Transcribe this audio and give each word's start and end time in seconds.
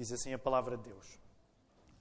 Diz 0.00 0.12
assim 0.12 0.32
a 0.32 0.38
palavra 0.38 0.78
de 0.78 0.84
Deus. 0.84 1.18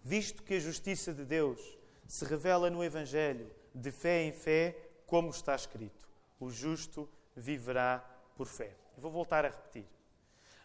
Visto 0.01 0.41
que 0.43 0.53
a 0.53 0.59
justiça 0.59 1.13
de 1.13 1.25
Deus 1.25 1.59
se 2.07 2.23
revela 2.23 2.69
no 2.69 2.81
Evangelho, 2.81 3.51
de 3.75 3.91
fé 3.91 4.23
em 4.23 4.31
fé, 4.31 4.73
como 5.05 5.31
está 5.31 5.53
escrito: 5.53 6.07
o 6.39 6.49
justo 6.49 7.09
viverá 7.35 8.01
por 8.37 8.47
fé. 8.47 8.71
Eu 8.95 9.03
vou 9.03 9.11
voltar 9.11 9.43
a 9.43 9.49
repetir. 9.49 9.85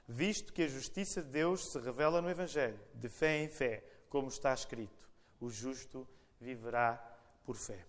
Visto 0.06 0.52
que 0.52 0.62
a 0.62 0.68
justiça 0.68 1.22
de 1.22 1.28
Deus 1.28 1.72
se 1.72 1.78
revela 1.80 2.22
no 2.22 2.30
Evangelho, 2.30 2.78
de 2.94 3.08
fé 3.08 3.42
em 3.42 3.48
fé, 3.48 3.82
como 4.08 4.28
está 4.28 4.54
escrito: 4.54 5.10
o 5.40 5.50
justo 5.50 6.06
viverá 6.40 7.04
por 7.44 7.56
fé. 7.56 7.84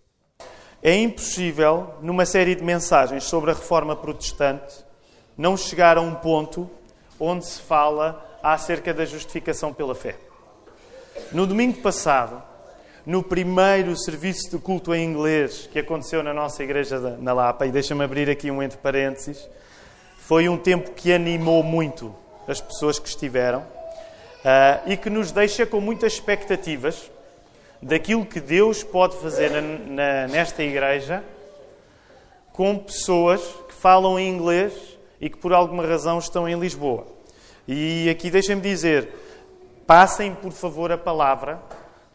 É 0.82 0.92
impossível, 0.92 1.96
numa 2.02 2.26
série 2.26 2.56
de 2.56 2.64
mensagens 2.64 3.22
sobre 3.22 3.52
a 3.52 3.54
reforma 3.54 3.94
protestante, 3.94 4.84
não 5.38 5.56
chegar 5.56 5.98
a 5.98 6.00
um 6.00 6.16
ponto 6.16 6.68
onde 7.20 7.46
se 7.46 7.60
fala 7.62 8.26
acerca 8.42 8.92
da 8.92 9.04
justificação 9.04 9.72
pela 9.72 9.94
fé. 9.94 10.16
No 11.32 11.46
domingo 11.46 11.80
passado, 11.80 12.42
no 13.04 13.22
primeiro 13.22 13.96
serviço 13.96 14.50
de 14.50 14.58
culto 14.58 14.94
em 14.94 15.04
inglês 15.04 15.68
que 15.72 15.78
aconteceu 15.78 16.22
na 16.22 16.34
nossa 16.34 16.62
igreja 16.62 16.98
na 17.20 17.32
Lapa, 17.32 17.66
e 17.66 17.70
deixa-me 17.70 18.04
abrir 18.04 18.28
aqui 18.28 18.50
um 18.50 18.62
entre 18.62 18.78
parênteses, 18.78 19.48
foi 20.18 20.48
um 20.48 20.56
tempo 20.56 20.90
que 20.90 21.12
animou 21.12 21.62
muito 21.62 22.14
as 22.48 22.60
pessoas 22.60 22.98
que 22.98 23.08
estiveram 23.08 23.60
uh, 23.60 24.82
e 24.86 24.96
que 24.96 25.08
nos 25.08 25.30
deixa 25.30 25.64
com 25.64 25.80
muitas 25.80 26.14
expectativas 26.14 27.10
daquilo 27.80 28.26
que 28.26 28.40
Deus 28.40 28.82
pode 28.82 29.16
fazer 29.16 29.50
na, 29.50 29.60
na, 29.60 30.28
nesta 30.28 30.62
igreja 30.62 31.22
com 32.52 32.76
pessoas 32.78 33.40
que 33.68 33.74
falam 33.74 34.18
inglês 34.18 34.72
e 35.20 35.28
que 35.28 35.36
por 35.36 35.52
alguma 35.52 35.86
razão 35.86 36.18
estão 36.18 36.48
em 36.48 36.58
Lisboa. 36.58 37.15
E 37.68 38.08
aqui 38.08 38.30
deixem-me 38.30 38.62
dizer, 38.62 39.08
passem 39.86 40.34
por 40.34 40.52
favor 40.52 40.92
a 40.92 40.98
palavra, 40.98 41.60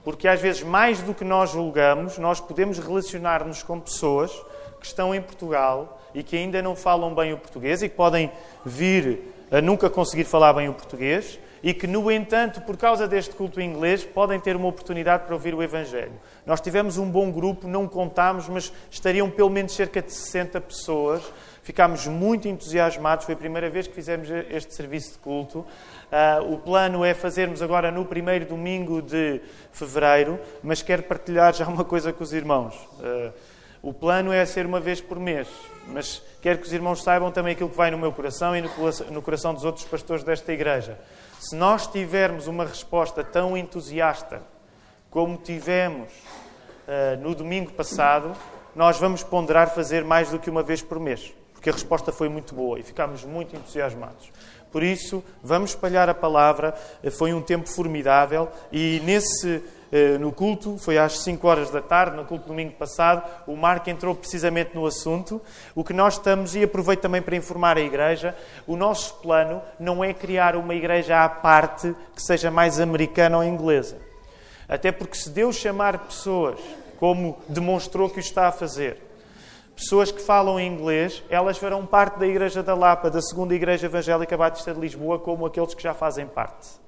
porque 0.03 0.27
às 0.27 0.39
vezes 0.39 0.63
mais 0.63 1.01
do 1.01 1.13
que 1.13 1.23
nós 1.23 1.51
julgamos, 1.51 2.17
nós 2.17 2.39
podemos 2.39 2.79
relacionar-nos 2.79 3.61
com 3.61 3.79
pessoas 3.79 4.31
que 4.79 4.85
estão 4.85 5.13
em 5.13 5.21
Portugal 5.21 6.01
e 6.13 6.23
que 6.23 6.35
ainda 6.35 6.61
não 6.61 6.75
falam 6.75 7.13
bem 7.13 7.33
o 7.33 7.37
português 7.37 7.81
e 7.81 7.89
que 7.89 7.95
podem 7.95 8.31
vir 8.65 9.33
a 9.51 9.61
nunca 9.61 9.89
conseguir 9.89 10.23
falar 10.23 10.53
bem 10.53 10.69
o 10.69 10.73
português 10.73 11.37
e 11.63 11.73
que, 11.73 11.85
no 11.85 12.09
entanto, 12.11 12.61
por 12.61 12.75
causa 12.75 13.07
deste 13.07 13.35
culto 13.35 13.61
inglês, 13.61 14.03
podem 14.03 14.39
ter 14.39 14.55
uma 14.55 14.67
oportunidade 14.67 15.25
para 15.25 15.35
ouvir 15.35 15.53
o 15.53 15.61
Evangelho. 15.61 16.13
Nós 16.45 16.59
tivemos 16.59 16.97
um 16.97 17.09
bom 17.09 17.31
grupo, 17.31 17.67
não 17.67 17.87
contámos, 17.87 18.49
mas 18.49 18.73
estariam 18.89 19.29
pelo 19.29 19.49
menos 19.49 19.73
cerca 19.73 20.01
de 20.01 20.11
60 20.11 20.59
pessoas. 20.61 21.21
Ficámos 21.63 22.07
muito 22.07 22.47
entusiasmados, 22.47 23.25
foi 23.25 23.35
a 23.35 23.37
primeira 23.37 23.69
vez 23.69 23.87
que 23.87 23.93
fizemos 23.93 24.27
este 24.49 24.73
serviço 24.73 25.13
de 25.13 25.17
culto. 25.19 25.59
Uh, 25.59 26.53
o 26.53 26.57
plano 26.57 27.05
é 27.05 27.13
fazermos 27.13 27.61
agora 27.61 27.91
no 27.91 28.03
primeiro 28.05 28.45
domingo 28.45 29.01
de 29.01 29.39
fevereiro, 29.71 30.39
mas 30.63 30.81
quero 30.81 31.03
partilhar 31.03 31.53
já 31.53 31.67
uma 31.67 31.85
coisa 31.85 32.11
com 32.11 32.23
os 32.23 32.33
irmãos. 32.33 32.75
Uh, 32.99 33.31
o 33.83 33.93
plano 33.93 34.31
é 34.31 34.45
ser 34.45 34.65
uma 34.65 34.79
vez 34.79 35.01
por 35.01 35.19
mês, 35.19 35.47
mas 35.87 36.21
quero 36.39 36.59
que 36.59 36.67
os 36.67 36.73
irmãos 36.73 37.01
saibam 37.01 37.31
também 37.31 37.53
aquilo 37.53 37.69
que 37.69 37.77
vai 37.77 37.89
no 37.89 37.97
meu 37.97 38.11
coração 38.11 38.55
e 38.55 38.61
no 38.61 39.21
coração 39.23 39.55
dos 39.55 39.65
outros 39.65 39.85
pastores 39.85 40.23
desta 40.23 40.53
igreja. 40.53 40.99
Se 41.39 41.55
nós 41.55 41.87
tivermos 41.87 42.45
uma 42.45 42.63
resposta 42.63 43.23
tão 43.23 43.57
entusiasta 43.57 44.43
como 45.09 45.35
tivemos 45.35 46.11
uh, 46.11 47.19
no 47.21 47.33
domingo 47.33 47.71
passado, 47.73 48.33
nós 48.75 48.99
vamos 48.99 49.23
ponderar 49.23 49.73
fazer 49.73 50.03
mais 50.03 50.29
do 50.29 50.37
que 50.37 50.49
uma 50.49 50.61
vez 50.61 50.83
por 50.83 50.99
mês, 50.99 51.33
porque 51.61 51.69
a 51.69 51.73
resposta 51.73 52.11
foi 52.11 52.27
muito 52.27 52.55
boa 52.55 52.79
e 52.79 52.83
ficámos 52.83 53.23
muito 53.23 53.55
entusiasmados. 53.55 54.31
Por 54.71 54.81
isso, 54.81 55.23
vamos 55.43 55.69
espalhar 55.69 56.09
a 56.09 56.13
palavra. 56.13 56.73
Foi 57.11 57.31
um 57.35 57.41
tempo 57.41 57.69
formidável 57.69 58.49
e 58.71 58.99
nesse 59.05 59.61
eh, 59.91 60.17
no 60.17 60.31
culto, 60.31 60.79
foi 60.79 60.97
às 60.97 61.19
5 61.19 61.47
horas 61.47 61.69
da 61.69 61.79
tarde, 61.79 62.15
no 62.15 62.25
culto 62.25 62.47
domingo 62.47 62.71
passado, 62.71 63.23
o 63.45 63.55
Marco 63.55 63.91
entrou 63.91 64.15
precisamente 64.15 64.73
no 64.73 64.87
assunto. 64.87 65.39
O 65.75 65.83
que 65.83 65.93
nós 65.93 66.15
estamos, 66.15 66.55
e 66.55 66.63
aproveito 66.63 67.01
também 67.01 67.21
para 67.21 67.35
informar 67.35 67.77
a 67.77 67.81
Igreja, 67.81 68.35
o 68.65 68.75
nosso 68.75 69.15
plano 69.15 69.61
não 69.79 70.03
é 70.03 70.15
criar 70.15 70.55
uma 70.55 70.73
igreja 70.73 71.23
à 71.23 71.29
parte 71.29 71.95
que 72.15 72.23
seja 72.23 72.49
mais 72.49 72.79
americana 72.79 73.37
ou 73.37 73.43
inglesa. 73.43 73.97
Até 74.67 74.91
porque 74.91 75.15
se 75.15 75.29
Deus 75.29 75.57
chamar 75.57 76.07
pessoas, 76.07 76.59
como 76.97 77.37
demonstrou 77.47 78.09
que 78.09 78.17
o 78.17 78.19
está 78.19 78.47
a 78.47 78.51
fazer, 78.51 79.10
pessoas 79.81 80.11
que 80.11 80.21
falam 80.21 80.59
inglês, 80.59 81.23
elas 81.27 81.57
farão 81.57 81.87
parte 81.87 82.19
da 82.19 82.27
Igreja 82.27 82.61
da 82.61 82.75
Lapa, 82.75 83.09
da 83.09 83.19
segunda 83.19 83.55
Igreja 83.55 83.87
Evangélica 83.87 84.37
Batista 84.37 84.75
de 84.75 84.79
Lisboa, 84.79 85.17
como 85.17 85.43
aqueles 85.43 85.73
que 85.73 85.81
já 85.81 85.91
fazem 85.91 86.27
parte. 86.27 86.79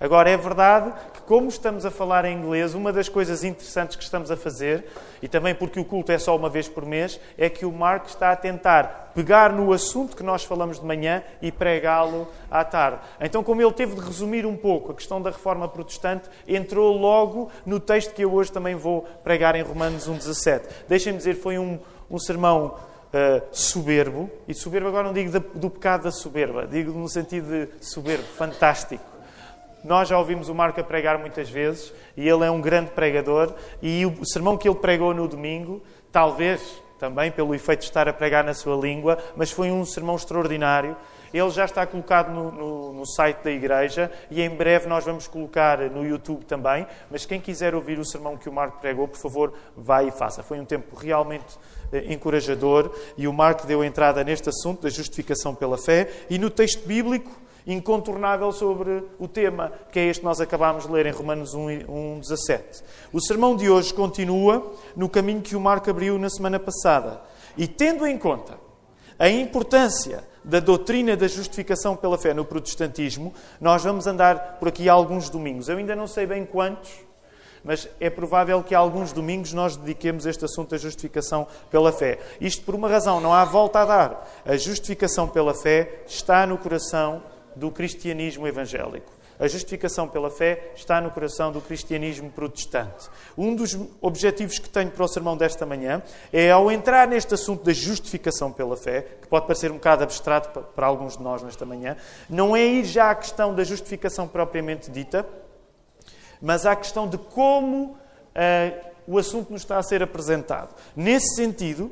Agora, 0.00 0.30
é 0.30 0.36
verdade 0.38 0.94
que, 1.12 1.20
como 1.20 1.48
estamos 1.48 1.84
a 1.84 1.90
falar 1.90 2.24
em 2.24 2.34
inglês, 2.34 2.72
uma 2.72 2.90
das 2.90 3.10
coisas 3.10 3.44
interessantes 3.44 3.96
que 3.96 4.02
estamos 4.02 4.30
a 4.30 4.36
fazer, 4.38 4.86
e 5.20 5.28
também 5.28 5.54
porque 5.54 5.78
o 5.78 5.84
culto 5.84 6.10
é 6.10 6.16
só 6.16 6.34
uma 6.34 6.48
vez 6.48 6.66
por 6.66 6.86
mês, 6.86 7.20
é 7.36 7.50
que 7.50 7.66
o 7.66 7.72
Marco 7.72 8.06
está 8.06 8.32
a 8.32 8.36
tentar 8.36 9.12
pegar 9.14 9.52
no 9.52 9.70
assunto 9.70 10.16
que 10.16 10.22
nós 10.22 10.42
falamos 10.42 10.80
de 10.80 10.86
manhã 10.86 11.22
e 11.42 11.52
pregá-lo 11.52 12.26
à 12.50 12.64
tarde. 12.64 13.00
Então, 13.20 13.44
como 13.44 13.60
ele 13.60 13.72
teve 13.72 13.94
de 13.94 14.00
resumir 14.00 14.46
um 14.46 14.56
pouco 14.56 14.92
a 14.92 14.94
questão 14.94 15.20
da 15.20 15.28
reforma 15.28 15.68
protestante, 15.68 16.30
entrou 16.48 16.96
logo 16.96 17.50
no 17.66 17.78
texto 17.78 18.14
que 18.14 18.24
eu 18.24 18.32
hoje 18.32 18.50
também 18.50 18.74
vou 18.74 19.02
pregar 19.22 19.54
em 19.54 19.62
Romanos 19.62 20.08
1,17. 20.08 20.62
Deixem-me 20.88 21.18
dizer, 21.18 21.34
foi 21.34 21.58
um, 21.58 21.78
um 22.10 22.18
sermão 22.18 22.74
Uh, 23.10 23.42
soberbo, 23.50 24.30
e 24.46 24.54
soberbo 24.54 24.86
agora 24.86 25.08
não 25.08 25.12
digo 25.12 25.36
do 25.52 25.68
pecado 25.68 26.04
da 26.04 26.12
soberba, 26.12 26.64
digo 26.64 26.92
no 26.92 27.08
sentido 27.08 27.48
de 27.48 27.84
soberbo, 27.84 28.22
fantástico. 28.22 29.02
Nós 29.82 30.08
já 30.08 30.18
ouvimos 30.18 30.48
o 30.48 30.54
Marco 30.54 30.80
a 30.80 30.84
pregar 30.84 31.18
muitas 31.18 31.48
vezes 31.48 31.92
e 32.16 32.28
ele 32.28 32.44
é 32.44 32.50
um 32.50 32.60
grande 32.60 32.90
pregador. 32.90 33.54
E 33.82 34.04
o 34.04 34.24
sermão 34.24 34.56
que 34.56 34.68
ele 34.68 34.78
pregou 34.78 35.14
no 35.14 35.26
domingo, 35.26 35.82
talvez 36.12 36.60
também 36.98 37.32
pelo 37.32 37.54
efeito 37.54 37.80
de 37.80 37.86
estar 37.86 38.06
a 38.06 38.12
pregar 38.12 38.44
na 38.44 38.52
sua 38.52 38.76
língua, 38.76 39.16
mas 39.34 39.50
foi 39.50 39.70
um 39.70 39.84
sermão 39.86 40.16
extraordinário. 40.16 40.94
Ele 41.32 41.48
já 41.50 41.64
está 41.64 41.86
colocado 41.86 42.30
no, 42.30 42.50
no, 42.50 42.92
no, 42.92 43.06
site 43.06 43.38
da 43.42 43.50
igreja 43.50 44.10
e 44.30 44.42
em 44.42 44.50
breve 44.50 44.86
nós 44.86 45.04
vamos 45.04 45.26
colocar 45.26 45.78
no 45.78 46.04
YouTube 46.04 46.44
também. 46.44 46.86
Mas 47.10 47.24
quem 47.24 47.40
quiser 47.40 47.74
ouvir 47.74 47.98
o 47.98 48.04
sermão 48.04 48.36
que 48.36 48.48
o 48.48 48.52
Marco 48.52 48.80
pregou, 48.80 49.08
por 49.08 49.18
favor, 49.18 49.54
vá 49.74 50.02
e 50.02 50.10
faça. 50.10 50.42
Foi 50.42 50.60
um 50.60 50.64
tempo 50.64 50.94
realmente 50.94 51.56
encorajador 52.08 52.90
e 53.16 53.26
o 53.26 53.32
Marco 53.32 53.66
deu 53.66 53.84
entrada 53.84 54.22
neste 54.24 54.48
assunto 54.48 54.82
da 54.82 54.90
justificação 54.90 55.54
pela 55.54 55.78
fé 55.78 56.08
e 56.28 56.38
no 56.38 56.50
texto 56.50 56.86
bíblico 56.86 57.30
incontornável 57.66 58.52
sobre 58.52 59.04
o 59.18 59.28
tema, 59.28 59.72
que 59.92 59.98
é 59.98 60.06
este 60.06 60.20
que 60.20 60.26
nós 60.26 60.40
acabámos 60.40 60.86
de 60.86 60.92
ler 60.92 61.06
em 61.06 61.12
Romanos 61.12 61.54
1, 61.54 62.20
17. 62.20 62.82
O 63.12 63.20
sermão 63.20 63.54
de 63.54 63.68
hoje 63.68 63.92
continua 63.92 64.72
no 64.96 65.08
caminho 65.08 65.42
que 65.42 65.56
o 65.56 65.60
Marco 65.60 65.90
abriu 65.90 66.18
na 66.18 66.30
semana 66.30 66.58
passada. 66.58 67.20
E 67.56 67.66
tendo 67.66 68.06
em 68.06 68.16
conta 68.16 68.58
a 69.18 69.28
importância 69.28 70.24
da 70.42 70.60
doutrina 70.60 71.16
da 71.16 71.28
justificação 71.28 71.94
pela 71.94 72.16
fé 72.16 72.32
no 72.32 72.44
protestantismo, 72.44 73.34
nós 73.60 73.84
vamos 73.84 74.06
andar 74.06 74.56
por 74.58 74.68
aqui 74.68 74.88
alguns 74.88 75.28
domingos. 75.28 75.68
Eu 75.68 75.76
ainda 75.76 75.94
não 75.94 76.06
sei 76.06 76.26
bem 76.26 76.46
quantos, 76.46 76.90
mas 77.64 77.88
é 77.98 78.08
provável 78.08 78.62
que 78.62 78.74
alguns 78.74 79.12
domingos 79.12 79.52
nós 79.52 79.76
dediquemos 79.76 80.26
este 80.26 80.44
assunto 80.44 80.70
da 80.70 80.78
justificação 80.78 81.46
pela 81.70 81.92
fé. 81.92 82.18
Isto 82.40 82.64
por 82.64 82.74
uma 82.74 82.88
razão, 82.88 83.20
não 83.20 83.32
há 83.32 83.44
volta 83.44 83.80
a 83.80 83.84
dar. 83.84 84.30
A 84.44 84.56
justificação 84.56 85.28
pela 85.28 85.54
fé 85.54 86.02
está 86.06 86.46
no 86.46 86.58
coração 86.58 87.22
do 87.54 87.70
cristianismo 87.70 88.46
evangélico. 88.46 89.20
A 89.40 89.48
justificação 89.48 90.06
pela 90.06 90.30
fé 90.30 90.72
está 90.76 91.00
no 91.00 91.10
coração 91.10 91.50
do 91.50 91.62
cristianismo 91.62 92.30
protestante. 92.30 93.08
Um 93.38 93.54
dos 93.54 93.74
objetivos 94.02 94.58
que 94.58 94.68
tenho 94.68 94.90
para 94.90 95.02
o 95.02 95.08
sermão 95.08 95.34
desta 95.34 95.64
manhã 95.64 96.02
é, 96.30 96.50
ao 96.50 96.70
entrar 96.70 97.08
neste 97.08 97.32
assunto 97.32 97.64
da 97.64 97.72
justificação 97.72 98.52
pela 98.52 98.76
fé, 98.76 99.00
que 99.22 99.26
pode 99.28 99.46
parecer 99.46 99.70
um 99.70 99.76
bocado 99.76 100.04
abstrato 100.04 100.60
para 100.76 100.86
alguns 100.86 101.16
de 101.16 101.22
nós 101.22 101.42
nesta 101.42 101.64
manhã, 101.64 101.96
não 102.28 102.54
é 102.54 102.62
ir 102.66 102.84
já 102.84 103.10
à 103.10 103.14
questão 103.14 103.54
da 103.54 103.64
justificação 103.64 104.28
propriamente 104.28 104.90
dita, 104.90 105.26
mas 106.40 106.66
à 106.66 106.74
questão 106.74 107.08
de 107.08 107.18
como 107.18 107.84
uh, 107.86 108.90
o 109.06 109.18
assunto 109.18 109.52
nos 109.52 109.62
está 109.62 109.78
a 109.78 109.82
ser 109.82 110.02
apresentado. 110.02 110.74
Nesse 110.94 111.34
sentido, 111.34 111.90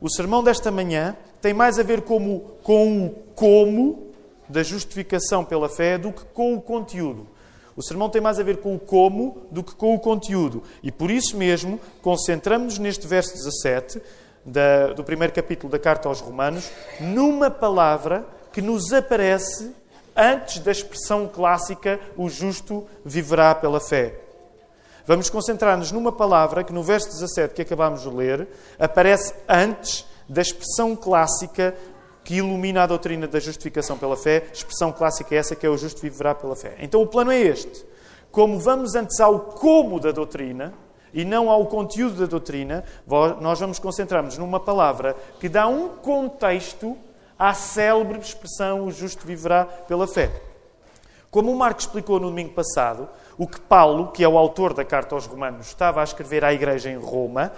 o 0.00 0.10
sermão 0.10 0.42
desta 0.42 0.70
manhã 0.70 1.16
tem 1.40 1.54
mais 1.54 1.78
a 1.78 1.82
ver 1.82 2.02
como, 2.02 2.40
com 2.62 3.06
o 3.06 3.10
como 3.34 4.12
da 4.48 4.62
justificação 4.62 5.44
pela 5.44 5.68
fé 5.68 5.96
do 5.96 6.12
que 6.12 6.24
com 6.26 6.54
o 6.54 6.60
conteúdo. 6.60 7.26
O 7.76 7.82
sermão 7.82 8.08
tem 8.08 8.20
mais 8.20 8.38
a 8.38 8.42
ver 8.42 8.58
com 8.58 8.74
o 8.74 8.78
como 8.78 9.46
do 9.50 9.62
que 9.62 9.74
com 9.74 9.94
o 9.94 9.98
conteúdo. 9.98 10.62
E 10.82 10.92
por 10.92 11.10
isso 11.10 11.36
mesmo, 11.36 11.80
concentramos-nos 12.02 12.78
neste 12.78 13.06
verso 13.06 13.34
17 13.34 14.00
da, 14.44 14.88
do 14.88 15.02
primeiro 15.02 15.32
capítulo 15.32 15.72
da 15.72 15.78
carta 15.78 16.08
aos 16.08 16.20
Romanos, 16.20 16.70
numa 17.00 17.50
palavra 17.50 18.26
que 18.52 18.62
nos 18.62 18.92
aparece 18.92 19.74
antes 20.16 20.58
da 20.58 20.72
expressão 20.72 21.26
clássica: 21.26 22.00
o 22.16 22.28
justo 22.28 22.86
viverá 23.04 23.54
pela 23.54 23.80
fé. 23.80 24.20
Vamos 25.06 25.28
concentrar-nos 25.28 25.92
numa 25.92 26.12
palavra 26.12 26.64
que 26.64 26.72
no 26.72 26.82
verso 26.82 27.08
17 27.10 27.54
que 27.54 27.62
acabamos 27.62 28.02
de 28.02 28.08
ler 28.08 28.48
aparece 28.78 29.34
antes 29.46 30.06
da 30.26 30.40
expressão 30.40 30.96
clássica 30.96 31.74
que 32.24 32.36
ilumina 32.36 32.82
a 32.82 32.86
doutrina 32.86 33.28
da 33.28 33.38
justificação 33.38 33.98
pela 33.98 34.16
fé. 34.16 34.44
Expressão 34.50 34.90
clássica 34.90 35.34
é 35.34 35.38
essa 35.38 35.54
que 35.54 35.66
é 35.66 35.68
o 35.68 35.76
justo 35.76 36.00
viverá 36.00 36.34
pela 36.34 36.56
fé. 36.56 36.76
Então 36.80 37.02
o 37.02 37.06
plano 37.06 37.30
é 37.30 37.38
este. 37.38 37.84
Como 38.30 38.58
vamos 38.58 38.94
antes 38.94 39.20
ao 39.20 39.38
como 39.40 40.00
da 40.00 40.10
doutrina 40.10 40.72
e 41.12 41.24
não 41.24 41.50
ao 41.50 41.66
conteúdo 41.66 42.20
da 42.20 42.26
doutrina, 42.26 42.82
nós 43.40 43.60
vamos 43.60 43.78
concentrar-nos 43.78 44.38
numa 44.38 44.58
palavra 44.58 45.14
que 45.38 45.48
dá 45.48 45.68
um 45.68 45.88
contexto 45.88 46.96
à 47.38 47.54
célebre 47.54 48.18
expressão 48.18 48.86
o 48.86 48.92
justo 48.92 49.26
viverá 49.26 49.64
pela 49.64 50.06
fé. 50.06 50.30
Como 51.30 51.50
o 51.50 51.56
Marco 51.56 51.80
explicou 51.80 52.20
no 52.20 52.28
domingo 52.28 52.54
passado, 52.54 53.08
o 53.36 53.46
que 53.46 53.60
Paulo, 53.60 54.12
que 54.12 54.22
é 54.22 54.28
o 54.28 54.38
autor 54.38 54.72
da 54.72 54.84
carta 54.84 55.14
aos 55.14 55.26
Romanos, 55.26 55.66
estava 55.66 56.00
a 56.00 56.04
escrever 56.04 56.44
à 56.44 56.52
igreja 56.52 56.90
em 56.90 56.96
Roma, 56.96 57.52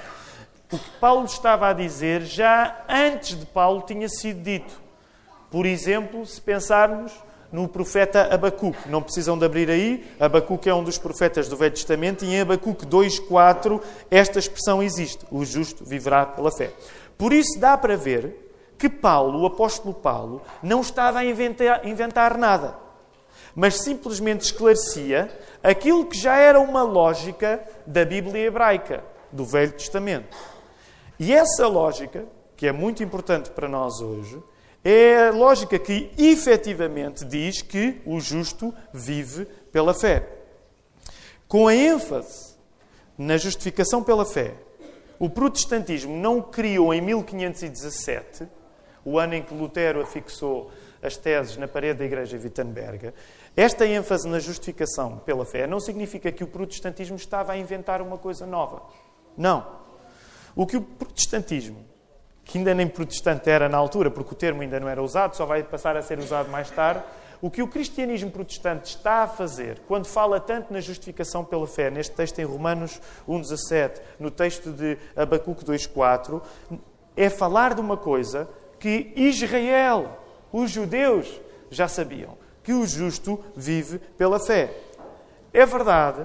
o 0.72 0.78
que 0.78 0.90
Paulo 0.98 1.26
estava 1.26 1.68
a 1.68 1.72
dizer 1.72 2.22
já 2.22 2.84
antes 2.88 3.38
de 3.38 3.46
Paulo 3.46 3.82
tinha 3.82 4.08
sido 4.08 4.42
dito. 4.42 4.80
Por 5.50 5.64
exemplo, 5.66 6.24
se 6.26 6.40
pensarmos 6.40 7.12
no 7.52 7.68
profeta 7.68 8.34
Abacuque. 8.34 8.88
Não 8.88 9.02
precisam 9.02 9.38
de 9.38 9.44
abrir 9.44 9.70
aí. 9.70 10.04
Abacuque 10.18 10.68
é 10.68 10.74
um 10.74 10.82
dos 10.82 10.98
profetas 10.98 11.48
do 11.48 11.56
Velho 11.56 11.74
Testamento 11.74 12.24
e 12.24 12.34
em 12.34 12.40
Abacuque 12.40 12.84
2.4 12.86 13.80
esta 14.10 14.38
expressão 14.38 14.82
existe. 14.82 15.24
O 15.30 15.44
justo 15.44 15.84
viverá 15.84 16.26
pela 16.26 16.50
fé. 16.50 16.72
Por 17.16 17.32
isso 17.32 17.58
dá 17.58 17.76
para 17.78 17.96
ver 17.96 18.45
que 18.78 18.88
Paulo, 18.88 19.40
o 19.40 19.46
apóstolo 19.46 19.94
Paulo, 19.94 20.42
não 20.62 20.80
estava 20.80 21.20
a 21.20 21.24
inventar, 21.24 21.86
inventar 21.86 22.36
nada. 22.36 22.76
Mas 23.54 23.80
simplesmente 23.82 24.42
esclarecia 24.42 25.30
aquilo 25.62 26.06
que 26.06 26.18
já 26.18 26.36
era 26.36 26.60
uma 26.60 26.82
lógica 26.82 27.62
da 27.86 28.04
Bíblia 28.04 28.46
hebraica, 28.46 29.02
do 29.32 29.44
Velho 29.44 29.72
Testamento. 29.72 30.36
E 31.18 31.32
essa 31.32 31.66
lógica, 31.66 32.26
que 32.56 32.66
é 32.66 32.72
muito 32.72 33.02
importante 33.02 33.50
para 33.50 33.68
nós 33.68 34.00
hoje, 34.00 34.42
é 34.84 35.28
a 35.28 35.30
lógica 35.32 35.78
que 35.78 36.12
efetivamente 36.16 37.24
diz 37.24 37.62
que 37.62 38.00
o 38.06 38.20
justo 38.20 38.72
vive 38.92 39.46
pela 39.72 39.92
fé. 39.92 40.28
Com 41.48 41.66
a 41.66 41.74
ênfase 41.74 42.54
na 43.16 43.36
justificação 43.36 44.02
pela 44.02 44.24
fé, 44.24 44.54
o 45.18 45.30
protestantismo 45.30 46.14
não 46.16 46.42
criou 46.42 46.92
em 46.92 47.00
1517, 47.00 48.46
o 49.06 49.20
ano 49.20 49.34
em 49.34 49.42
que 49.42 49.54
Lutero 49.54 50.02
afixou 50.02 50.70
as 51.00 51.16
teses 51.16 51.56
na 51.56 51.68
parede 51.68 52.00
da 52.00 52.04
igreja 52.04 52.36
de 52.36 52.44
Wittenberg, 52.44 53.12
esta 53.56 53.86
ênfase 53.86 54.28
na 54.28 54.40
justificação 54.40 55.18
pela 55.18 55.44
fé 55.44 55.64
não 55.66 55.78
significa 55.78 56.32
que 56.32 56.42
o 56.42 56.46
protestantismo 56.48 57.16
estava 57.16 57.52
a 57.52 57.56
inventar 57.56 58.02
uma 58.02 58.18
coisa 58.18 58.44
nova. 58.44 58.82
Não. 59.36 59.64
O 60.56 60.66
que 60.66 60.76
o 60.76 60.82
protestantismo, 60.82 61.84
que 62.44 62.58
ainda 62.58 62.74
nem 62.74 62.88
protestante 62.88 63.48
era 63.48 63.68
na 63.68 63.78
altura, 63.78 64.10
porque 64.10 64.34
o 64.34 64.36
termo 64.36 64.62
ainda 64.62 64.80
não 64.80 64.88
era 64.88 65.00
usado, 65.00 65.36
só 65.36 65.46
vai 65.46 65.62
passar 65.62 65.96
a 65.96 66.02
ser 66.02 66.18
usado 66.18 66.50
mais 66.50 66.68
tarde, 66.70 67.04
o 67.40 67.50
que 67.50 67.62
o 67.62 67.68
cristianismo 67.68 68.30
protestante 68.30 68.96
está 68.96 69.22
a 69.22 69.28
fazer, 69.28 69.80
quando 69.86 70.06
fala 70.06 70.40
tanto 70.40 70.72
na 70.72 70.80
justificação 70.80 71.44
pela 71.44 71.66
fé, 71.66 71.90
neste 71.90 72.16
texto 72.16 72.40
em 72.40 72.44
Romanos 72.44 73.00
1,17, 73.28 74.00
no 74.18 74.30
texto 74.30 74.72
de 74.72 74.98
Abacuque 75.14 75.64
2,4, 75.64 76.42
é 77.16 77.30
falar 77.30 77.74
de 77.74 77.80
uma 77.80 77.96
coisa 77.96 78.48
que 78.86 79.12
Israel, 79.16 80.16
os 80.52 80.70
judeus, 80.70 81.40
já 81.68 81.88
sabiam: 81.88 82.38
que 82.62 82.72
o 82.72 82.86
justo 82.86 83.44
vive 83.56 83.98
pela 83.98 84.38
fé. 84.38 84.72
É 85.52 85.66
verdade 85.66 86.24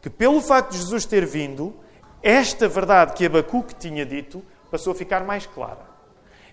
que, 0.00 0.08
pelo 0.08 0.40
facto 0.40 0.70
de 0.70 0.78
Jesus 0.78 1.04
ter 1.04 1.26
vindo, 1.26 1.76
esta 2.22 2.66
verdade 2.66 3.12
que 3.12 3.26
Abacuque 3.26 3.74
tinha 3.74 4.06
dito 4.06 4.42
passou 4.70 4.94
a 4.94 4.96
ficar 4.96 5.24
mais 5.24 5.44
clara. 5.44 5.82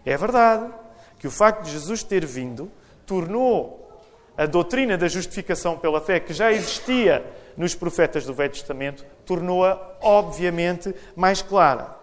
É 0.05 0.17
verdade 0.17 0.69
que 1.17 1.27
o 1.27 1.31
facto 1.31 1.63
de 1.63 1.71
Jesus 1.71 2.03
ter 2.03 2.25
vindo 2.25 2.69
tornou 3.05 4.03
a 4.35 4.45
doutrina 4.45 4.97
da 4.97 5.07
justificação 5.07 5.77
pela 5.77 6.01
fé, 6.01 6.19
que 6.19 6.33
já 6.33 6.51
existia 6.51 7.25
nos 7.55 7.73
profetas 7.73 8.25
do 8.25 8.33
Velho 8.33 8.51
Testamento, 8.51 9.05
tornou-a, 9.25 9.79
obviamente, 10.01 10.93
mais 11.15 11.41
clara. 11.41 11.98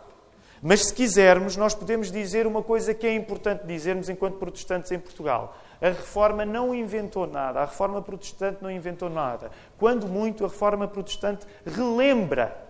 Mas 0.62 0.87
se 0.87 0.94
quisermos, 0.94 1.56
nós 1.56 1.75
podemos 1.75 2.11
dizer 2.11 2.47
uma 2.47 2.62
coisa 2.62 2.94
que 2.94 3.06
é 3.06 3.14
importante 3.14 3.67
dizermos 3.67 4.08
enquanto 4.08 4.38
protestantes 4.38 4.91
em 4.91 4.99
Portugal. 4.99 5.56
A 5.81 5.88
reforma 5.88 6.44
não 6.44 6.75
inventou 6.75 7.26
nada, 7.26 7.61
a 7.61 7.64
reforma 7.67 8.00
protestante 8.00 8.62
não 8.62 8.70
inventou 8.70 9.11
nada. 9.11 9.50
Quando 9.79 10.08
muito, 10.08 10.44
a 10.44 10.49
reforma 10.49 10.88
protestante 10.88 11.47
relembra 11.64 12.67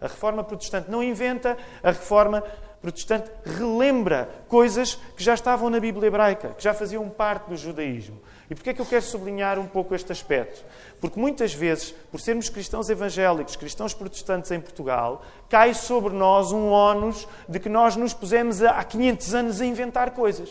a 0.00 0.06
reforma 0.06 0.42
protestante 0.42 0.90
não 0.90 1.02
inventa, 1.02 1.58
a 1.82 1.90
reforma 1.90 2.42
protestante 2.80 3.30
relembra 3.44 4.30
coisas 4.48 4.94
que 5.14 5.22
já 5.22 5.34
estavam 5.34 5.68
na 5.68 5.78
Bíblia 5.78 6.08
hebraica, 6.08 6.54
que 6.56 6.64
já 6.64 6.72
faziam 6.72 7.06
parte 7.10 7.50
do 7.50 7.56
judaísmo. 7.56 8.18
E 8.50 8.54
porquê 8.54 8.70
é 8.70 8.74
que 8.74 8.80
eu 8.80 8.86
quero 8.86 9.02
sublinhar 9.02 9.60
um 9.60 9.66
pouco 9.66 9.94
este 9.94 10.10
aspecto? 10.10 10.64
Porque 11.00 11.20
muitas 11.20 11.54
vezes, 11.54 11.94
por 12.10 12.20
sermos 12.20 12.48
cristãos 12.48 12.90
evangélicos, 12.90 13.54
cristãos 13.54 13.94
protestantes 13.94 14.50
em 14.50 14.60
Portugal, 14.60 15.22
cai 15.48 15.72
sobre 15.72 16.12
nós 16.12 16.50
um 16.50 16.70
ónus 16.70 17.28
de 17.48 17.60
que 17.60 17.68
nós 17.68 17.94
nos 17.94 18.12
pusemos 18.12 18.60
há 18.60 18.82
500 18.82 19.34
anos 19.34 19.60
a 19.60 19.66
inventar 19.66 20.10
coisas. 20.10 20.50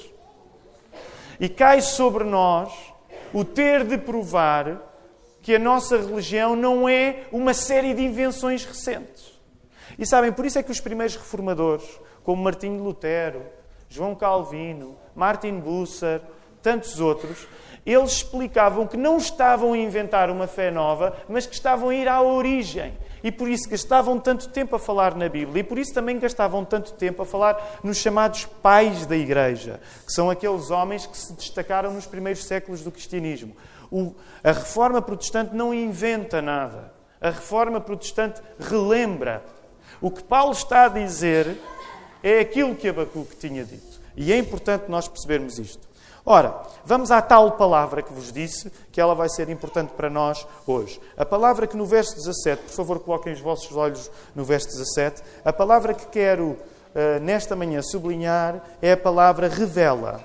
E 1.42 1.50
cai 1.50 1.82
sobre 1.82 2.24
nós 2.24 2.72
o 3.34 3.44
ter 3.44 3.84
de 3.84 3.98
provar 3.98 4.82
que 5.42 5.54
a 5.54 5.60
nossa 5.60 5.98
religião 5.98 6.56
não 6.56 6.88
é 6.88 7.28
uma 7.34 7.54
série 7.54 7.94
de 7.94 8.02
invenções 8.02 8.64
recentes. 8.64 9.38
E 9.98 10.06
sabem, 10.06 10.32
por 10.32 10.46
isso 10.46 10.58
é 10.58 10.64
que 10.64 10.72
os 10.72 10.80
primeiros 10.80 11.18
reformadores, 11.18 12.00
como 12.24 12.42
Martinho 12.42 12.82
Lutero, 12.82 13.44
João 13.90 14.16
Calvino, 14.16 14.96
Martin 15.14 15.60
Bucer, 15.60 16.22
tantos 16.62 17.00
outros, 17.00 17.48
eles 17.86 18.12
explicavam 18.12 18.86
que 18.86 18.98
não 18.98 19.18
estavam 19.18 19.74
a 19.74 19.78
inventar 19.78 20.30
uma 20.30 20.48
fé 20.48 20.70
nova, 20.72 21.16
mas 21.28 21.46
que 21.46 21.54
estavam 21.54 21.90
a 21.90 21.96
ir 21.96 22.08
à 22.08 22.22
origem. 22.22 22.94
E 23.24 23.32
por 23.32 23.50
isso 23.50 23.70
gastavam 23.70 24.18
tanto 24.20 24.50
tempo 24.50 24.76
a 24.76 24.80
falar 24.80 25.16
na 25.16 25.28
Bíblia. 25.28 25.62
E 25.62 25.64
por 25.64 25.78
isso 25.78 25.94
também 25.94 26.18
gastavam 26.20 26.64
tanto 26.64 26.94
tempo 26.94 27.22
a 27.22 27.26
falar 27.26 27.80
nos 27.84 27.98
chamados 27.98 28.46
pais 28.46 29.06
da 29.06 29.16
Igreja, 29.16 29.80
que 30.06 30.12
são 30.12 30.30
aqueles 30.30 30.72
homens 30.72 31.06
que 31.06 31.18
se 31.18 31.34
destacaram 31.34 31.94
nos 31.94 32.06
primeiros 32.06 32.46
séculos 32.46 32.82
do 32.82 32.92
cristianismo. 32.92 33.56
O, 33.92 34.14
a 34.44 34.52
reforma 34.52 35.02
protestante 35.02 35.56
não 35.56 35.74
inventa 35.74 36.42
nada. 36.42 36.94
A 37.20 37.30
reforma 37.30 37.82
protestante 37.82 38.42
relembra 38.60 39.44
o 40.02 40.10
que 40.10 40.24
Paulo 40.24 40.54
está 40.54 40.86
a 40.86 40.90
dizer 40.90 41.58
é 42.24 42.40
aquilo 42.40 42.76
que 42.76 42.88
Abacuque 42.88 43.36
tinha 43.36 43.66
dito. 43.66 44.00
E 44.16 44.32
é 44.32 44.38
importante 44.38 44.86
nós 44.88 45.08
percebermos 45.08 45.60
isto. 45.60 45.89
Ora, 46.32 46.62
vamos 46.86 47.10
à 47.10 47.24
tal 47.24 47.54
palavra 47.54 48.04
que 48.04 48.14
vos 48.14 48.32
disse, 48.32 48.72
que 48.92 49.02
ela 49.02 49.16
vai 49.16 49.28
ser 49.28 49.50
importante 49.50 49.94
para 49.94 50.12
nós 50.12 50.46
hoje. 50.68 51.02
A 51.18 51.26
palavra 51.26 51.66
que 51.66 51.76
no 51.76 51.88
verso 51.88 52.16
17, 52.18 52.66
por 52.66 52.72
favor, 52.72 53.00
coloquem 53.00 53.34
os 53.34 53.40
vossos 53.40 53.76
olhos 53.76 54.12
no 54.36 54.44
verso 54.46 54.68
17, 54.68 55.24
a 55.44 55.52
palavra 55.52 55.92
que 55.92 56.06
quero 56.06 56.50
uh, 56.50 57.20
nesta 57.20 57.56
manhã 57.56 57.82
sublinhar 57.82 58.64
é 58.80 58.92
a 58.92 58.98
palavra 58.98 59.48
revela 59.48 60.24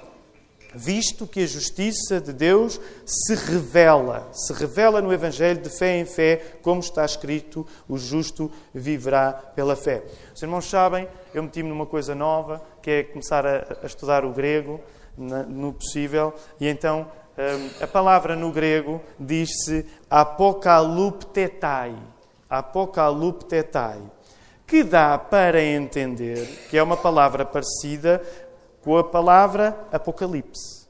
visto 0.74 1.26
que 1.26 1.44
a 1.44 1.46
justiça 1.46 2.20
de 2.20 2.32
Deus 2.32 2.80
se 3.06 3.34
revela, 3.34 4.28
se 4.32 4.52
revela 4.52 5.00
no 5.00 5.12
Evangelho 5.12 5.62
de 5.62 5.70
fé 5.70 5.98
em 5.98 6.04
fé, 6.04 6.42
como 6.62 6.80
está 6.80 7.04
escrito: 7.04 7.64
o 7.88 7.96
justo 7.96 8.50
viverá 8.74 9.32
pela 9.32 9.76
fé. 9.76 10.02
Os 10.34 10.42
irmãos 10.42 10.68
sabem, 10.68 11.08
eu 11.32 11.44
meti-me 11.44 11.68
numa 11.68 11.86
coisa 11.86 12.12
nova, 12.14 12.60
que 12.82 12.90
é 12.90 13.02
começar 13.04 13.46
a, 13.46 13.78
a 13.84 13.86
estudar 13.86 14.24
o 14.24 14.32
grego 14.32 14.80
no 15.16 15.72
possível, 15.72 16.34
e 16.60 16.68
então 16.68 17.06
hum, 17.38 17.70
a 17.80 17.86
palavra 17.86 18.34
no 18.34 18.50
grego 18.52 19.00
diz-se 19.18 19.86
apocaluptetai. 20.10 21.94
Apocaluptetai. 22.48 24.00
Que 24.66 24.82
dá 24.82 25.18
para 25.18 25.62
entender 25.62 26.46
que 26.70 26.78
é 26.78 26.82
uma 26.82 26.96
palavra 26.96 27.44
parecida 27.44 28.22
com 28.82 28.96
a 28.96 29.04
palavra 29.04 29.76
Apocalipse. 29.90 30.84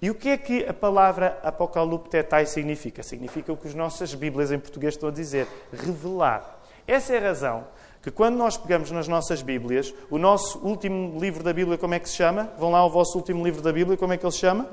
E 0.00 0.10
o 0.10 0.14
que 0.14 0.30
é 0.30 0.36
que 0.36 0.66
a 0.66 0.74
palavra 0.74 1.38
Apocaliptetai 1.42 2.46
significa? 2.46 3.02
Significa 3.02 3.52
o 3.52 3.56
que 3.56 3.68
as 3.68 3.74
nossas 3.74 4.14
Bíblias 4.14 4.52
em 4.52 4.58
português 4.58 4.94
estão 4.94 5.08
a 5.08 5.12
dizer: 5.12 5.46
revelar. 5.72 6.60
Essa 6.86 7.14
é 7.14 7.18
a 7.18 7.22
razão 7.22 7.66
que 8.04 8.10
quando 8.10 8.36
nós 8.36 8.58
pegamos 8.58 8.90
nas 8.90 9.08
nossas 9.08 9.40
Bíblias, 9.40 9.94
o 10.10 10.18
nosso 10.18 10.58
último 10.58 11.18
livro 11.18 11.42
da 11.42 11.54
Bíblia, 11.54 11.78
como 11.78 11.94
é 11.94 11.98
que 11.98 12.06
se 12.06 12.16
chama? 12.16 12.52
Vão 12.58 12.70
lá 12.70 12.80
ao 12.80 12.90
vosso 12.90 13.16
último 13.16 13.42
livro 13.42 13.62
da 13.62 13.72
Bíblia, 13.72 13.96
como 13.96 14.12
é 14.12 14.18
que 14.18 14.26
ele 14.26 14.30
se 14.30 14.40
chama? 14.40 14.68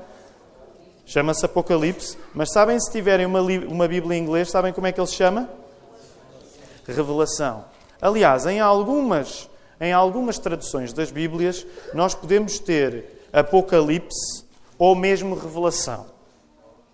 Chama-se 1.06 1.42
Apocalipse. 1.46 2.18
Mas 2.34 2.52
sabem, 2.52 2.78
se 2.78 2.92
tiverem 2.92 3.24
uma, 3.24 3.40
uma 3.40 3.88
Bíblia 3.88 4.18
em 4.18 4.22
inglês, 4.22 4.50
sabem 4.50 4.70
como 4.70 4.86
é 4.86 4.92
que 4.92 5.00
ele 5.00 5.06
se 5.06 5.14
chama? 5.14 5.48
Revelação. 6.86 7.64
Aliás, 8.02 8.44
em 8.44 8.60
algumas 8.60 9.48
em 9.80 9.92
algumas 9.94 10.38
traduções 10.38 10.92
das 10.92 11.10
Bíblias, 11.10 11.66
nós 11.94 12.14
podemos 12.14 12.58
ter 12.58 13.26
Apocalipse 13.32 14.44
ou 14.78 14.94
mesmo 14.94 15.34
Revelação, 15.34 16.06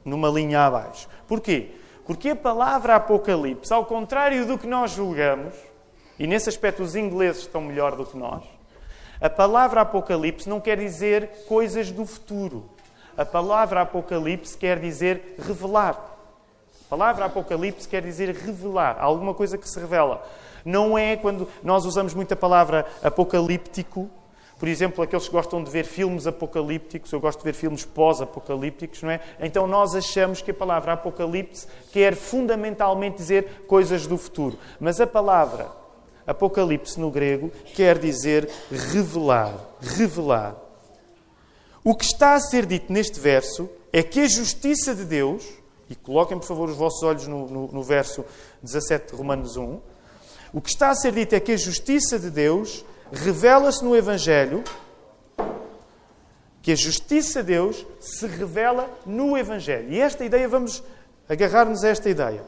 numa 0.04 0.28
linha 0.30 0.66
abaixo. 0.66 1.08
Porquê? 1.26 1.72
Porque 2.06 2.30
a 2.30 2.36
palavra 2.36 2.94
Apocalipse, 2.94 3.74
ao 3.74 3.84
contrário 3.84 4.46
do 4.46 4.56
que 4.56 4.66
nós 4.66 4.92
julgamos, 4.92 5.52
e 6.18 6.26
nesse 6.26 6.48
aspecto 6.48 6.82
os 6.82 6.96
ingleses 6.96 7.42
estão 7.42 7.60
melhor 7.60 7.94
do 7.96 8.04
que 8.04 8.16
nós, 8.16 8.42
A 9.20 9.28
palavra 9.28 9.80
Apocalipse 9.80 10.48
não 10.48 10.60
quer 10.60 10.78
dizer 10.78 11.28
coisas 11.48 11.90
do 11.90 12.06
futuro. 12.06 12.70
A 13.16 13.24
palavra 13.24 13.80
Apocalipse 13.80 14.56
quer 14.56 14.78
dizer 14.78 15.34
revelar. 15.38 15.96
A 16.86 16.88
palavra 16.88 17.24
Apocalipse 17.24 17.88
quer 17.88 18.00
dizer 18.00 18.32
revelar, 18.32 18.96
alguma 19.00 19.34
coisa 19.34 19.58
que 19.58 19.68
se 19.68 19.78
revela. 19.78 20.24
Não 20.64 20.96
é 20.96 21.16
quando 21.16 21.48
nós 21.64 21.84
usamos 21.84 22.14
muito 22.14 22.32
a 22.32 22.36
palavra 22.36 22.86
apocalíptico, 23.02 24.08
por 24.58 24.68
exemplo, 24.68 25.02
aqueles 25.02 25.26
que 25.26 25.32
gostam 25.32 25.62
de 25.62 25.70
ver 25.70 25.84
filmes 25.84 26.26
apocalípticos, 26.26 27.12
eu 27.12 27.20
gosto 27.20 27.38
de 27.38 27.44
ver 27.44 27.54
filmes 27.54 27.84
pós-apocalípticos, 27.84 29.02
não 29.02 29.10
é? 29.10 29.20
Então 29.40 29.66
nós 29.66 29.94
achamos 29.94 30.42
que 30.42 30.50
a 30.50 30.54
palavra 30.54 30.92
apocalipse 30.92 31.66
quer 31.92 32.14
fundamentalmente 32.14 33.16
dizer 33.16 33.64
coisas 33.68 34.06
do 34.06 34.18
futuro. 34.18 34.58
Mas 34.80 35.00
a 35.00 35.06
palavra 35.06 35.77
apocalipse 36.28 37.00
no 37.00 37.10
grego 37.10 37.50
quer 37.74 37.98
dizer 37.98 38.48
revelar, 38.70 39.54
revelar. 39.80 40.54
O 41.82 41.94
que 41.94 42.04
está 42.04 42.34
a 42.34 42.40
ser 42.40 42.66
dito 42.66 42.92
neste 42.92 43.18
verso 43.18 43.68
é 43.90 44.02
que 44.02 44.20
a 44.20 44.28
justiça 44.28 44.94
de 44.94 45.06
Deus, 45.06 45.48
e 45.88 45.94
coloquem 45.94 46.38
por 46.38 46.46
favor 46.46 46.68
os 46.68 46.76
vossos 46.76 47.02
olhos 47.02 47.26
no, 47.26 47.48
no, 47.48 47.68
no 47.68 47.82
verso 47.82 48.22
17 48.62 49.12
de 49.12 49.16
Romanos 49.16 49.56
1, 49.56 49.80
o 50.52 50.60
que 50.60 50.68
está 50.68 50.90
a 50.90 50.94
ser 50.94 51.12
dito 51.12 51.34
é 51.34 51.40
que 51.40 51.52
a 51.52 51.56
justiça 51.56 52.18
de 52.18 52.30
Deus 52.30 52.84
revela-se 53.10 53.82
no 53.82 53.96
Evangelho, 53.96 54.62
que 56.60 56.72
a 56.72 56.76
justiça 56.76 57.42
de 57.42 57.54
Deus 57.54 57.86
se 58.00 58.26
revela 58.26 58.90
no 59.06 59.38
Evangelho. 59.38 59.90
E 59.90 59.98
esta 59.98 60.24
ideia, 60.26 60.46
vamos 60.46 60.82
agarrar-nos 61.26 61.82
a 61.84 61.88
esta 61.88 62.10
ideia. 62.10 62.42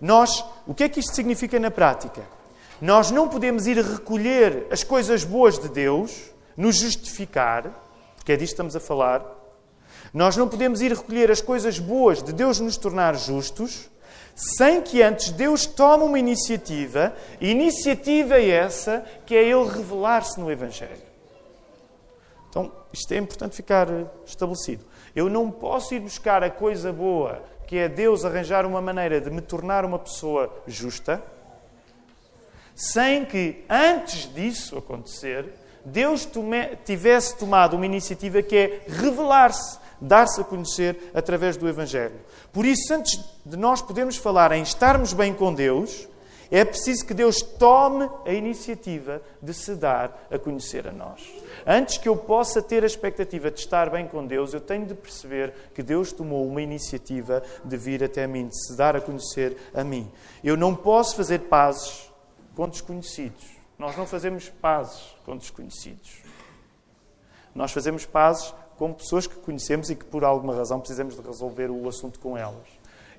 Nós, 0.00 0.42
o 0.66 0.72
que 0.72 0.84
é 0.84 0.88
que 0.88 1.00
isto 1.00 1.14
significa 1.14 1.58
na 1.60 1.70
prática? 1.70 2.37
Nós 2.80 3.10
não 3.10 3.28
podemos 3.28 3.66
ir 3.66 3.76
recolher 3.78 4.66
as 4.70 4.84
coisas 4.84 5.24
boas 5.24 5.58
de 5.58 5.68
Deus, 5.68 6.30
nos 6.56 6.76
justificar, 6.76 7.64
porque 8.16 8.32
é 8.32 8.36
disto 8.36 8.50
que 8.50 8.54
estamos 8.54 8.76
a 8.76 8.80
falar. 8.80 9.24
Nós 10.14 10.36
não 10.36 10.48
podemos 10.48 10.80
ir 10.80 10.92
recolher 10.92 11.30
as 11.30 11.40
coisas 11.40 11.78
boas 11.78 12.22
de 12.22 12.32
Deus 12.32 12.60
nos 12.60 12.76
tornar 12.76 13.16
justos, 13.16 13.90
sem 14.34 14.80
que 14.80 15.02
antes 15.02 15.30
Deus 15.30 15.66
tome 15.66 16.04
uma 16.04 16.18
iniciativa, 16.18 17.12
iniciativa 17.40 18.40
essa 18.40 19.04
que 19.26 19.34
é 19.34 19.42
Ele 19.42 19.68
revelar-se 19.68 20.38
no 20.38 20.50
Evangelho. 20.50 21.08
Então, 22.48 22.70
isto 22.92 23.12
é 23.12 23.18
importante 23.18 23.56
ficar 23.56 23.88
estabelecido. 24.24 24.84
Eu 25.14 25.28
não 25.28 25.50
posso 25.50 25.94
ir 25.94 26.00
buscar 26.00 26.44
a 26.44 26.50
coisa 26.50 26.92
boa, 26.92 27.42
que 27.66 27.76
é 27.76 27.88
Deus 27.88 28.24
arranjar 28.24 28.64
uma 28.64 28.80
maneira 28.80 29.20
de 29.20 29.30
me 29.30 29.40
tornar 29.40 29.84
uma 29.84 29.98
pessoa 29.98 30.62
justa, 30.66 31.20
sem 32.78 33.24
que, 33.24 33.64
antes 33.68 34.32
disso 34.32 34.78
acontecer, 34.78 35.44
Deus 35.84 36.24
tome, 36.24 36.76
tivesse 36.84 37.36
tomado 37.36 37.74
uma 37.74 37.84
iniciativa 37.84 38.40
que 38.40 38.56
é 38.56 38.82
revelar-se, 38.86 39.80
dar-se 40.00 40.40
a 40.40 40.44
conhecer 40.44 41.10
através 41.12 41.56
do 41.56 41.68
Evangelho. 41.68 42.14
Por 42.52 42.64
isso, 42.64 42.94
antes 42.94 43.18
de 43.44 43.56
nós 43.56 43.82
podermos 43.82 44.16
falar 44.16 44.52
em 44.52 44.62
estarmos 44.62 45.12
bem 45.12 45.34
com 45.34 45.52
Deus, 45.52 46.06
é 46.52 46.64
preciso 46.64 47.04
que 47.04 47.12
Deus 47.12 47.42
tome 47.42 48.08
a 48.24 48.32
iniciativa 48.32 49.20
de 49.42 49.52
se 49.52 49.74
dar 49.74 50.28
a 50.30 50.38
conhecer 50.38 50.86
a 50.86 50.92
nós. 50.92 51.20
Antes 51.66 51.98
que 51.98 52.08
eu 52.08 52.16
possa 52.16 52.62
ter 52.62 52.84
a 52.84 52.86
expectativa 52.86 53.50
de 53.50 53.58
estar 53.58 53.90
bem 53.90 54.06
com 54.06 54.24
Deus, 54.24 54.54
eu 54.54 54.60
tenho 54.60 54.86
de 54.86 54.94
perceber 54.94 55.52
que 55.74 55.82
Deus 55.82 56.12
tomou 56.12 56.46
uma 56.46 56.62
iniciativa 56.62 57.42
de 57.64 57.76
vir 57.76 58.04
até 58.04 58.24
mim, 58.28 58.46
de 58.46 58.66
se 58.66 58.76
dar 58.76 58.94
a 58.94 59.00
conhecer 59.00 59.56
a 59.74 59.82
mim. 59.82 60.08
Eu 60.44 60.56
não 60.56 60.76
posso 60.76 61.16
fazer 61.16 61.40
pazes 61.40 62.07
com 62.58 62.68
desconhecidos. 62.68 63.44
Nós 63.78 63.96
não 63.96 64.04
fazemos 64.04 64.48
pazes 64.48 65.14
com 65.24 65.36
desconhecidos. 65.36 66.24
Nós 67.54 67.70
fazemos 67.70 68.04
pazes 68.04 68.52
com 68.76 68.92
pessoas 68.92 69.28
que 69.28 69.36
conhecemos 69.36 69.90
e 69.90 69.94
que 69.94 70.04
por 70.04 70.24
alguma 70.24 70.56
razão 70.56 70.80
precisamos 70.80 71.14
de 71.14 71.22
resolver 71.22 71.70
o 71.70 71.88
assunto 71.88 72.18
com 72.18 72.36
elas. 72.36 72.66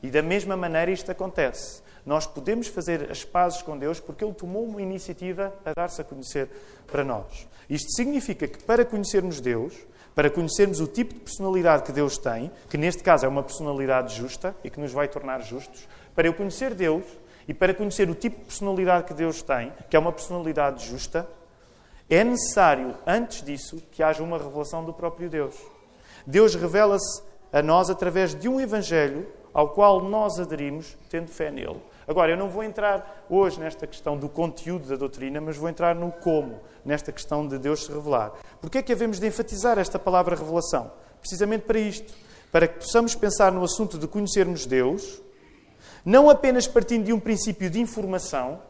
E 0.03 0.11
da 0.11 0.21
mesma 0.21 0.57
maneira 0.57 0.91
isto 0.91 1.09
acontece. 1.09 1.81
Nós 2.05 2.27
podemos 2.27 2.67
fazer 2.67 3.09
as 3.09 3.23
pazes 3.23 3.61
com 3.61 3.77
Deus 3.77 4.01
porque 4.01 4.25
Ele 4.25 4.33
tomou 4.33 4.65
uma 4.65 4.81
iniciativa 4.81 5.53
a 5.63 5.71
dar-se 5.73 6.01
a 6.01 6.03
conhecer 6.03 6.49
para 6.85 7.05
nós. 7.05 7.47
Isto 7.69 7.93
significa 7.93 8.45
que 8.45 8.61
para 8.61 8.83
conhecermos 8.83 9.39
Deus, 9.39 9.73
para 10.13 10.29
conhecermos 10.29 10.81
o 10.81 10.87
tipo 10.87 11.13
de 11.13 11.21
personalidade 11.21 11.83
que 11.83 11.93
Deus 11.93 12.17
tem, 12.17 12.51
que 12.69 12.77
neste 12.77 13.01
caso 13.01 13.25
é 13.25 13.29
uma 13.29 13.43
personalidade 13.43 14.17
justa 14.17 14.53
e 14.65 14.69
que 14.69 14.81
nos 14.81 14.91
vai 14.91 15.07
tornar 15.07 15.39
justos, 15.43 15.87
para 16.13 16.27
eu 16.27 16.33
conhecer 16.33 16.73
Deus, 16.73 17.05
e 17.49 17.53
para 17.53 17.73
conhecer 17.73 18.07
o 18.07 18.13
tipo 18.13 18.37
de 18.37 18.43
personalidade 18.43 19.05
que 19.05 19.13
Deus 19.15 19.41
tem, 19.41 19.73
que 19.89 19.97
é 19.97 19.99
uma 19.99 20.11
personalidade 20.11 20.87
justa, 20.87 21.27
é 22.07 22.23
necessário, 22.23 22.95
antes 23.07 23.41
disso, 23.41 23.81
que 23.91 24.03
haja 24.03 24.21
uma 24.21 24.37
revelação 24.37 24.85
do 24.85 24.93
próprio 24.93 25.27
Deus. 25.27 25.55
Deus 26.27 26.53
revela-se 26.53 27.23
a 27.51 27.63
nós 27.63 27.89
através 27.89 28.35
de 28.35 28.47
um 28.47 28.61
Evangelho 28.61 29.27
ao 29.51 29.69
qual 29.69 29.99
nós 29.99 30.39
aderimos, 30.39 30.95
tendo 31.09 31.31
fé 31.31 31.49
nele. 31.49 31.81
Agora, 32.07 32.31
eu 32.31 32.37
não 32.37 32.49
vou 32.49 32.63
entrar 32.63 33.25
hoje 33.27 33.59
nesta 33.59 33.87
questão 33.87 34.15
do 34.15 34.29
conteúdo 34.29 34.87
da 34.87 34.95
doutrina, 34.95 35.41
mas 35.41 35.57
vou 35.57 35.69
entrar 35.69 35.95
no 35.95 36.11
como, 36.11 36.59
nesta 36.85 37.11
questão 37.11 37.47
de 37.47 37.57
Deus 37.57 37.83
se 37.83 37.91
revelar. 37.91 38.31
Porquê 38.61 38.77
é 38.77 38.83
que 38.83 38.93
havemos 38.93 39.19
de 39.19 39.25
enfatizar 39.25 39.79
esta 39.79 39.97
palavra 39.97 40.35
revelação? 40.35 40.91
Precisamente 41.19 41.63
para 41.63 41.79
isto. 41.79 42.13
Para 42.51 42.67
que 42.67 42.77
possamos 42.77 43.15
pensar 43.15 43.51
no 43.51 43.63
assunto 43.63 43.97
de 43.97 44.07
conhecermos 44.07 44.67
Deus 44.67 45.19
não 46.05 46.29
apenas 46.29 46.67
partindo 46.67 47.05
de 47.05 47.13
um 47.13 47.19
princípio 47.19 47.69
de 47.69 47.79
informação, 47.79 48.61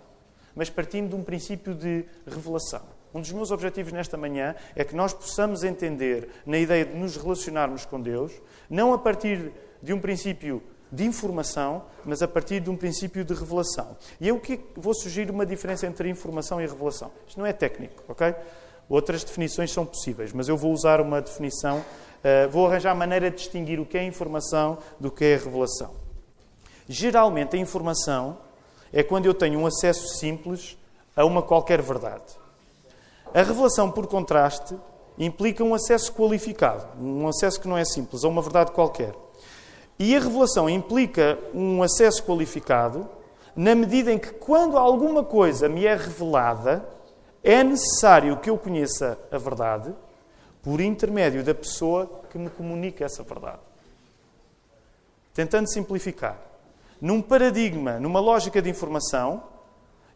mas 0.55 0.69
partindo 0.69 1.09
de 1.09 1.15
um 1.15 1.23
princípio 1.23 1.73
de 1.73 2.05
revelação. 2.25 2.81
Um 3.13 3.21
dos 3.21 3.31
meus 3.31 3.49
objetivos 3.49 3.91
nesta 3.91 4.17
manhã 4.17 4.55
é 4.75 4.83
que 4.83 4.95
nós 4.95 5.13
possamos 5.13 5.63
entender, 5.63 6.29
na 6.45 6.57
ideia 6.57 6.85
de 6.85 6.95
nos 6.95 7.15
relacionarmos 7.15 7.85
com 7.85 7.99
Deus, 7.99 8.31
não 8.69 8.93
a 8.93 8.99
partir 8.99 9.51
de 9.81 9.93
um 9.93 9.99
princípio 9.99 10.61
de 10.91 11.05
informação, 11.05 11.83
mas 12.03 12.21
a 12.21 12.27
partir 12.27 12.59
de 12.59 12.69
um 12.69 12.75
princípio 12.75 13.23
de 13.23 13.33
revelação. 13.33 13.95
E 14.19 14.27
eu 14.27 14.39
que 14.39 14.59
vou 14.75 14.93
sugerir 14.93 15.31
uma 15.31 15.45
diferença 15.45 15.85
entre 15.87 16.09
informação 16.09 16.61
e 16.61 16.67
revelação. 16.67 17.11
Isto 17.27 17.39
não 17.39 17.45
é 17.45 17.53
técnico, 17.53 18.03
ok? 18.07 18.35
Outras 18.87 19.23
definições 19.23 19.71
são 19.71 19.85
possíveis, 19.85 20.33
mas 20.33 20.49
eu 20.49 20.57
vou 20.57 20.71
usar 20.71 20.99
uma 20.99 21.21
definição, 21.21 21.77
uh, 21.79 22.49
vou 22.49 22.67
arranjar 22.67 22.95
maneira 22.95 23.29
de 23.29 23.37
distinguir 23.37 23.79
o 23.79 23.85
que 23.85 23.97
é 23.97 24.03
informação 24.03 24.79
do 24.99 25.11
que 25.11 25.25
é 25.25 25.35
revelação. 25.35 25.93
Geralmente, 26.91 27.55
a 27.55 27.59
informação 27.59 28.39
é 28.91 29.03
quando 29.03 29.27
eu 29.27 29.33
tenho 29.35 29.59
um 29.59 29.67
acesso 29.67 30.07
simples 30.17 30.75
a 31.15 31.23
uma 31.23 31.43
qualquer 31.43 31.83
verdade. 31.83 32.35
A 33.31 33.43
revelação, 33.43 33.91
por 33.91 34.07
contraste, 34.07 34.75
implica 35.15 35.63
um 35.63 35.75
acesso 35.75 36.11
qualificado, 36.11 36.87
um 36.99 37.27
acesso 37.27 37.61
que 37.61 37.67
não 37.67 37.77
é 37.77 37.85
simples, 37.85 38.23
a 38.23 38.27
uma 38.27 38.41
verdade 38.41 38.71
qualquer. 38.71 39.13
E 39.99 40.15
a 40.15 40.19
revelação 40.19 40.67
implica 40.67 41.37
um 41.53 41.83
acesso 41.83 42.23
qualificado 42.23 43.07
na 43.55 43.75
medida 43.75 44.11
em 44.11 44.17
que, 44.17 44.31
quando 44.31 44.75
alguma 44.75 45.23
coisa 45.23 45.69
me 45.69 45.85
é 45.85 45.93
revelada, 45.93 46.83
é 47.43 47.63
necessário 47.63 48.35
que 48.37 48.49
eu 48.49 48.57
conheça 48.57 49.15
a 49.31 49.37
verdade 49.37 49.93
por 50.63 50.81
intermédio 50.81 51.43
da 51.43 51.53
pessoa 51.53 52.09
que 52.31 52.37
me 52.39 52.49
comunica 52.49 53.05
essa 53.05 53.21
verdade. 53.21 53.59
Tentando 55.35 55.69
simplificar. 55.69 56.48
Num 57.01 57.21
paradigma, 57.21 57.99
numa 57.99 58.19
lógica 58.19 58.61
de 58.61 58.69
informação, 58.69 59.43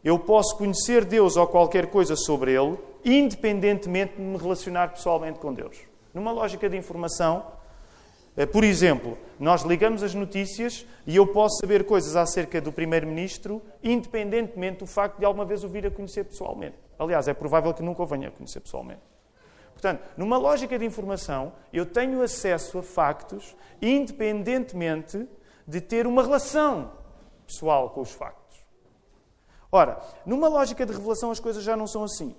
eu 0.04 0.18
posso 0.18 0.56
conhecer 0.58 1.04
Deus 1.04 1.36
ou 1.36 1.46
qualquer 1.46 1.86
coisa 1.86 2.14
sobre 2.14 2.52
Ele, 2.52 2.78
independentemente 3.02 4.16
de 4.16 4.22
me 4.22 4.36
relacionar 4.36 4.88
pessoalmente 4.88 5.38
com 5.38 5.52
Deus. 5.54 5.78
Numa 6.12 6.30
lógica 6.30 6.68
de 6.68 6.76
informação, 6.76 7.46
eh, 8.36 8.44
por 8.44 8.62
exemplo, 8.62 9.16
nós 9.40 9.62
ligamos 9.62 10.02
as 10.02 10.14
notícias 10.14 10.86
e 11.06 11.16
eu 11.16 11.26
posso 11.26 11.58
saber 11.58 11.84
coisas 11.84 12.16
acerca 12.16 12.60
do 12.60 12.70
Primeiro-Ministro, 12.70 13.62
independentemente 13.82 14.80
do 14.80 14.86
facto 14.86 15.18
de 15.18 15.24
alguma 15.24 15.46
vez 15.46 15.64
o 15.64 15.68
vir 15.68 15.86
a 15.86 15.90
conhecer 15.90 16.24
pessoalmente. 16.24 16.76
Aliás, 16.98 17.26
é 17.26 17.32
provável 17.32 17.72
que 17.72 17.82
nunca 17.82 18.02
o 18.02 18.06
venha 18.06 18.28
a 18.28 18.30
conhecer 18.30 18.60
pessoalmente. 18.60 19.00
Portanto, 19.72 20.02
numa 20.16 20.36
lógica 20.36 20.78
de 20.78 20.84
informação, 20.84 21.52
eu 21.72 21.86
tenho 21.86 22.22
acesso 22.22 22.78
a 22.78 22.82
factos 22.82 23.56
independentemente 23.80 25.26
de 25.66 25.80
ter 25.80 26.06
uma 26.06 26.22
relação 26.22 26.92
pessoal 27.46 27.90
com 27.90 28.00
os 28.00 28.10
factos. 28.10 28.64
Ora, 29.70 30.00
numa 30.24 30.48
lógica 30.48 30.86
de 30.86 30.92
revelação 30.92 31.30
as 31.30 31.40
coisas 31.40 31.62
já 31.64 31.76
não 31.76 31.86
são 31.86 32.04
assim. 32.04 32.34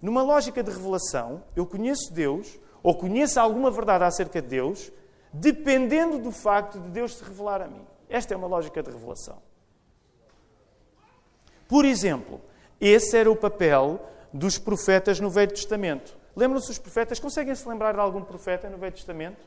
Numa 0.00 0.22
lógica 0.22 0.62
de 0.62 0.70
revelação, 0.70 1.42
eu 1.54 1.66
conheço 1.66 2.12
Deus 2.12 2.58
ou 2.82 2.94
conheço 2.94 3.40
alguma 3.40 3.70
verdade 3.70 4.04
acerca 4.04 4.40
de 4.40 4.48
Deus, 4.48 4.92
dependendo 5.32 6.18
do 6.18 6.30
facto 6.30 6.78
de 6.78 6.88
Deus 6.90 7.16
se 7.16 7.24
revelar 7.24 7.60
a 7.60 7.66
mim. 7.66 7.84
Esta 8.08 8.34
é 8.34 8.36
uma 8.36 8.46
lógica 8.46 8.82
de 8.82 8.90
revelação. 8.90 9.42
Por 11.66 11.84
exemplo, 11.84 12.40
esse 12.80 13.16
era 13.16 13.30
o 13.30 13.34
papel 13.34 14.00
dos 14.32 14.58
profetas 14.58 15.18
no 15.18 15.28
Velho 15.28 15.50
Testamento. 15.50 16.16
Lembram-se 16.36 16.68
dos 16.68 16.78
profetas? 16.78 17.18
Conseguem 17.18 17.54
se 17.54 17.68
lembrar 17.68 17.94
de 17.94 18.00
algum 18.00 18.22
profeta 18.22 18.68
no 18.68 18.78
Velho 18.78 18.94
Testamento? 18.94 19.44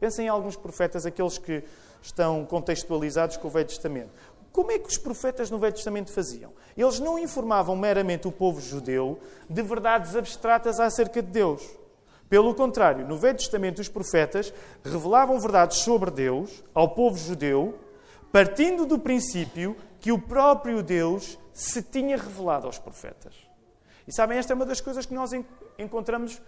Pensem 0.00 0.26
em 0.26 0.28
alguns 0.28 0.56
profetas, 0.56 1.04
aqueles 1.04 1.38
que 1.38 1.62
estão 2.02 2.44
contextualizados 2.44 3.36
com 3.36 3.48
o 3.48 3.50
Velho 3.50 3.68
Testamento. 3.68 4.10
como 4.52 4.72
é 4.72 4.78
que 4.78 4.88
os 4.88 4.98
profetas 4.98 5.50
no 5.50 5.58
Velho 5.58 5.74
Testamento 5.74 6.12
faziam? 6.12 6.52
Eles 6.76 6.98
não 6.98 7.18
informavam 7.18 7.76
meramente 7.76 8.26
o 8.26 8.32
povo 8.32 8.60
judeu 8.60 9.20
de 9.48 9.62
verdades 9.62 10.16
abstratas 10.16 10.80
acerca 10.80 11.22
de 11.22 11.30
Deus. 11.30 11.62
Pelo 12.28 12.54
contrário, 12.54 13.06
no 13.06 13.16
Velho 13.16 13.38
Testamento, 13.38 13.80
os 13.80 13.88
profetas 13.88 14.52
revelavam 14.84 15.38
verdades 15.40 15.78
sobre 15.78 16.10
Deus 16.10 16.62
ao 16.74 16.90
povo 16.90 17.16
judeu, 17.16 17.78
partindo 18.30 18.84
do 18.84 18.98
princípio 18.98 19.76
que 20.00 20.12
o 20.12 20.18
próprio 20.18 20.82
Deus 20.82 21.38
se 21.52 21.82
tinha 21.82 22.16
revelado 22.16 22.66
aos 22.66 22.78
profetas. 22.78 23.34
E 24.06 24.12
sabem, 24.12 24.38
esta 24.38 24.52
é 24.52 24.56
uma 24.56 24.66
das 24.66 24.80
coisas 24.80 25.06
que 25.06 25.14
nós 25.14 25.30
encontramos 25.78 26.40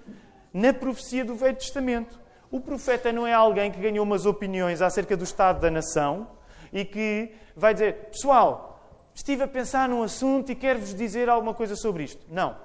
na 0.53 0.73
profecia 0.73 1.25
do 1.25 1.35
Velho 1.35 1.57
Testamento. 1.57 2.19
O 2.51 2.61
profeta 2.61 3.13
não 3.13 3.27
é 3.27 3.33
alguém 3.33 3.71
que 3.71 3.81
ganhou 3.81 4.05
umas 4.05 4.27
opiniões 4.27 4.83
acerca 4.83 5.17
do 5.17 5.25
estado 5.25 5.61
da 5.61 5.71
nação 5.71 6.27
e 6.73 6.85
que 6.85 7.33
vai 7.55 7.73
dizer: 7.73 8.09
Pessoal, 8.11 8.81
estive 9.15 9.45
a 9.45 9.49
pensar 9.49 9.89
num 9.89 10.03
assunto 10.03 10.51
e 10.51 10.55
quero-vos 10.55 10.95
dizer 10.95 11.29
alguma 11.29 11.55
coisa 11.55 11.77
sobre 11.77 12.05
isto. 12.05 12.27
Não. 12.29 12.57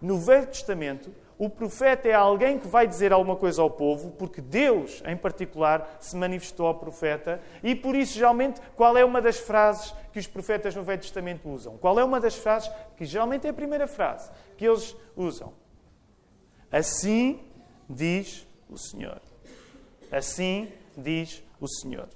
No 0.00 0.18
Velho 0.18 0.46
Testamento, 0.46 1.12
o 1.38 1.48
profeta 1.48 2.08
é 2.08 2.12
alguém 2.12 2.58
que 2.58 2.68
vai 2.68 2.86
dizer 2.86 3.12
alguma 3.12 3.34
coisa 3.34 3.62
ao 3.62 3.70
povo, 3.70 4.10
porque 4.12 4.40
Deus, 4.40 5.02
em 5.06 5.16
particular, 5.16 5.96
se 5.98 6.16
manifestou 6.16 6.66
ao 6.66 6.76
profeta. 6.76 7.40
E 7.64 7.74
por 7.74 7.96
isso, 7.96 8.14
geralmente, 8.14 8.60
qual 8.76 8.96
é 8.96 9.04
uma 9.04 9.20
das 9.20 9.38
frases 9.38 9.92
que 10.12 10.20
os 10.20 10.26
profetas 10.26 10.74
no 10.76 10.84
Velho 10.84 11.00
Testamento 11.00 11.48
usam? 11.48 11.76
Qual 11.78 11.98
é 11.98 12.04
uma 12.04 12.20
das 12.20 12.36
frases 12.36 12.70
que 12.96 13.04
geralmente 13.04 13.46
é 13.46 13.50
a 13.50 13.54
primeira 13.54 13.88
frase 13.88 14.30
que 14.56 14.66
eles 14.66 14.96
usam? 15.16 15.52
Assim 16.70 17.40
diz 17.88 18.46
o 18.68 18.78
Senhor. 18.78 19.31
Assim 20.12 20.70
diz 20.96 21.42
o 21.58 21.66
Senhor. 21.66 22.08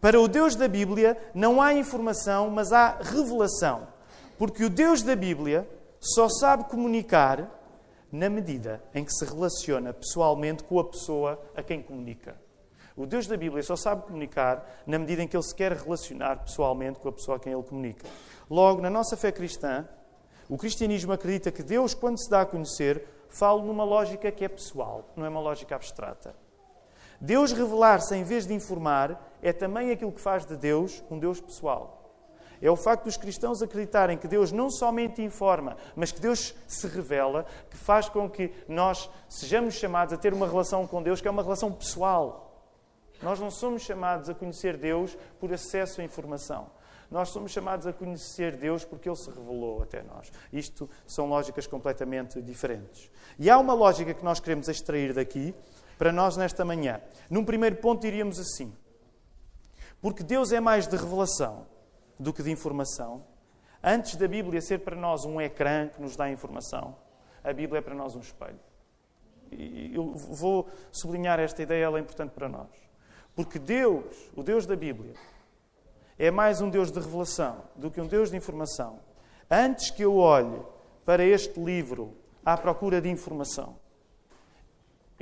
Para 0.00 0.20
o 0.20 0.28
Deus 0.28 0.56
da 0.56 0.68
Bíblia 0.68 1.16
não 1.32 1.62
há 1.62 1.72
informação, 1.72 2.50
mas 2.50 2.72
há 2.72 2.98
revelação. 3.00 3.86
Porque 4.36 4.64
o 4.64 4.68
Deus 4.68 5.02
da 5.02 5.14
Bíblia 5.14 5.66
só 6.00 6.28
sabe 6.28 6.64
comunicar 6.64 7.48
na 8.10 8.28
medida 8.28 8.82
em 8.94 9.04
que 9.04 9.12
se 9.12 9.24
relaciona 9.24 9.92
pessoalmente 9.92 10.62
com 10.64 10.78
a 10.78 10.84
pessoa 10.84 11.40
a 11.56 11.62
quem 11.62 11.80
comunica. 11.80 12.36
O 12.96 13.06
Deus 13.06 13.26
da 13.26 13.36
Bíblia 13.36 13.62
só 13.62 13.74
sabe 13.74 14.02
comunicar 14.02 14.82
na 14.86 14.98
medida 14.98 15.22
em 15.22 15.26
que 15.26 15.36
ele 15.36 15.42
se 15.42 15.54
quer 15.54 15.72
relacionar 15.72 16.44
pessoalmente 16.44 17.00
com 17.00 17.08
a 17.08 17.12
pessoa 17.12 17.36
a 17.36 17.40
quem 17.40 17.52
ele 17.52 17.62
comunica. 17.62 18.06
Logo, 18.48 18.80
na 18.80 18.90
nossa 18.90 19.16
fé 19.16 19.32
cristã, 19.32 19.88
o 20.48 20.58
cristianismo 20.58 21.12
acredita 21.12 21.50
que 21.50 21.62
Deus, 21.62 21.94
quando 21.94 22.18
se 22.18 22.28
dá 22.28 22.42
a 22.42 22.46
conhecer, 22.46 23.04
fala 23.28 23.62
numa 23.62 23.82
lógica 23.82 24.30
que 24.30 24.44
é 24.44 24.48
pessoal, 24.48 25.08
não 25.16 25.24
é 25.24 25.28
uma 25.28 25.40
lógica 25.40 25.74
abstrata. 25.74 26.34
Deus 27.20 27.52
revelar-se 27.52 28.14
em 28.14 28.22
vez 28.22 28.46
de 28.46 28.54
informar 28.54 29.32
é 29.42 29.52
também 29.52 29.90
aquilo 29.90 30.12
que 30.12 30.20
faz 30.20 30.44
de 30.44 30.56
Deus 30.56 31.02
um 31.10 31.18
Deus 31.18 31.40
pessoal. 31.40 32.04
É 32.60 32.70
o 32.70 32.76
facto 32.76 33.04
dos 33.04 33.16
cristãos 33.16 33.62
acreditarem 33.62 34.16
que 34.16 34.28
Deus 34.28 34.50
não 34.50 34.70
somente 34.70 35.20
informa, 35.20 35.76
mas 35.94 36.12
que 36.12 36.20
Deus 36.20 36.54
se 36.66 36.86
revela, 36.86 37.44
que 37.68 37.76
faz 37.76 38.08
com 38.08 38.28
que 38.30 38.52
nós 38.66 39.10
sejamos 39.28 39.74
chamados 39.74 40.14
a 40.14 40.16
ter 40.16 40.32
uma 40.32 40.46
relação 40.46 40.86
com 40.86 41.02
Deus 41.02 41.20
que 41.20 41.28
é 41.28 41.30
uma 41.30 41.42
relação 41.42 41.70
pessoal. 41.70 42.72
Nós 43.22 43.38
não 43.38 43.50
somos 43.50 43.82
chamados 43.82 44.28
a 44.28 44.34
conhecer 44.34 44.76
Deus 44.76 45.16
por 45.38 45.52
acesso 45.52 46.00
à 46.00 46.04
informação. 46.04 46.70
Nós 47.10 47.28
somos 47.28 47.52
chamados 47.52 47.86
a 47.86 47.92
conhecer 47.92 48.56
Deus 48.56 48.84
porque 48.84 49.08
Ele 49.08 49.16
se 49.16 49.28
revelou 49.28 49.82
até 49.82 50.02
nós. 50.02 50.32
Isto 50.52 50.88
são 51.06 51.28
lógicas 51.28 51.66
completamente 51.66 52.40
diferentes. 52.40 53.10
E 53.38 53.50
há 53.50 53.58
uma 53.58 53.74
lógica 53.74 54.14
que 54.14 54.24
nós 54.24 54.40
queremos 54.40 54.68
extrair 54.68 55.12
daqui 55.12 55.54
para 55.96 56.12
nós 56.12 56.36
nesta 56.36 56.64
manhã. 56.64 57.00
Num 57.30 57.44
primeiro 57.44 57.76
ponto, 57.76 58.02
diríamos 58.02 58.38
assim: 58.38 58.72
porque 60.00 60.22
Deus 60.22 60.52
é 60.52 60.60
mais 60.60 60.86
de 60.86 60.96
revelação 60.96 61.66
do 62.18 62.32
que 62.32 62.42
de 62.42 62.50
informação. 62.50 63.24
Antes 63.82 64.16
da 64.16 64.28
Bíblia 64.28 64.60
ser 64.60 64.80
para 64.80 64.94
nós 64.96 65.24
um 65.24 65.40
ecrã 65.40 65.88
que 65.88 66.00
nos 66.00 66.16
dá 66.16 66.30
informação, 66.30 66.96
a 67.42 67.52
Bíblia 67.52 67.78
é 67.78 67.82
para 67.82 67.94
nós 67.94 68.14
um 68.14 68.20
espelho. 68.20 68.60
E 69.50 69.94
eu 69.94 70.12
vou 70.12 70.68
sublinhar 70.90 71.38
esta 71.38 71.62
ideia, 71.62 71.84
ela 71.84 71.98
é 71.98 72.00
importante 72.00 72.32
para 72.32 72.48
nós. 72.48 72.68
Porque 73.34 73.58
Deus, 73.58 74.30
o 74.34 74.42
Deus 74.42 74.66
da 74.66 74.76
Bíblia, 74.76 75.14
é 76.18 76.30
mais 76.30 76.60
um 76.60 76.70
Deus 76.70 76.90
de 76.90 77.00
revelação 77.00 77.62
do 77.74 77.90
que 77.90 78.00
um 78.00 78.06
Deus 78.06 78.30
de 78.30 78.36
informação. 78.36 79.00
Antes 79.50 79.90
que 79.90 80.02
eu 80.04 80.16
olhe 80.16 80.62
para 81.04 81.24
este 81.24 81.60
livro 81.60 82.16
à 82.44 82.56
procura 82.56 83.00
de 83.00 83.08
informação, 83.08 83.76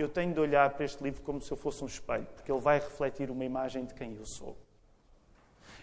eu 0.02 0.08
tenho 0.08 0.32
de 0.32 0.40
olhar 0.40 0.70
para 0.70 0.84
este 0.84 1.02
livro 1.02 1.22
como 1.22 1.40
se 1.40 1.50
eu 1.50 1.56
fosse 1.56 1.82
um 1.82 1.86
espelho, 1.86 2.26
porque 2.34 2.50
ele 2.50 2.60
vai 2.60 2.78
refletir 2.78 3.30
uma 3.30 3.44
imagem 3.44 3.84
de 3.84 3.94
quem 3.94 4.16
eu 4.16 4.26
sou. 4.26 4.56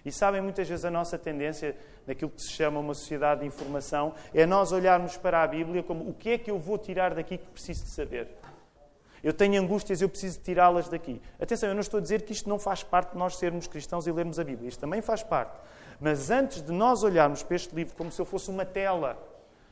E 0.06 0.12
sabem, 0.12 0.42
muitas 0.42 0.68
vezes 0.68 0.86
a 0.86 0.92
nossa 0.92 1.18
tendência, 1.18 1.76
naquilo 2.08 2.32
que 2.32 2.42
se 2.42 2.50
chama 2.50 2.80
uma 2.80 2.94
sociedade 2.94 3.42
de 3.42 3.48
informação, 3.48 4.14
é 4.34 4.46
nós 4.46 4.72
olharmos 4.72 5.18
para 5.18 5.44
a 5.44 5.48
Bíblia 5.48 5.84
como 5.84 6.10
o 6.10 6.14
que 6.14 6.30
é 6.30 6.38
que 6.38 6.50
eu 6.50 6.58
vou 6.58 6.78
tirar 6.78 7.14
daqui 7.14 7.38
que 7.38 7.48
preciso 7.48 7.84
de 7.84 7.90
saber. 7.90 8.28
Eu 9.22 9.34
tenho 9.34 9.62
angústias, 9.62 10.02
eu 10.02 10.08
preciso 10.08 10.40
tirá-las 10.40 10.88
daqui. 10.88 11.22
Atenção, 11.40 11.68
eu 11.68 11.76
não 11.76 11.82
estou 11.82 11.98
a 11.98 12.02
dizer 12.02 12.22
que 12.22 12.32
isto 12.32 12.48
não 12.48 12.58
faz 12.58 12.84
parte 12.84 13.12
de 13.12 13.18
nós 13.18 13.36
sermos 13.36 13.68
cristãos 13.68 14.08
e 14.08 14.12
lermos 14.12 14.40
a 14.40 14.44
Bíblia. 14.44 14.70
Isto 14.70 14.80
também 14.80 15.02
faz 15.02 15.22
parte. 15.22 15.60
Mas 16.00 16.32
antes 16.32 16.62
de 16.62 16.72
nós 16.72 17.04
olharmos 17.04 17.44
para 17.44 17.58
este 17.58 17.76
livro 17.76 17.94
como 17.98 18.10
se 18.12 18.22
eu 18.22 18.26
fosse 18.26 18.50
uma 18.50 18.64
tela, 18.64 19.18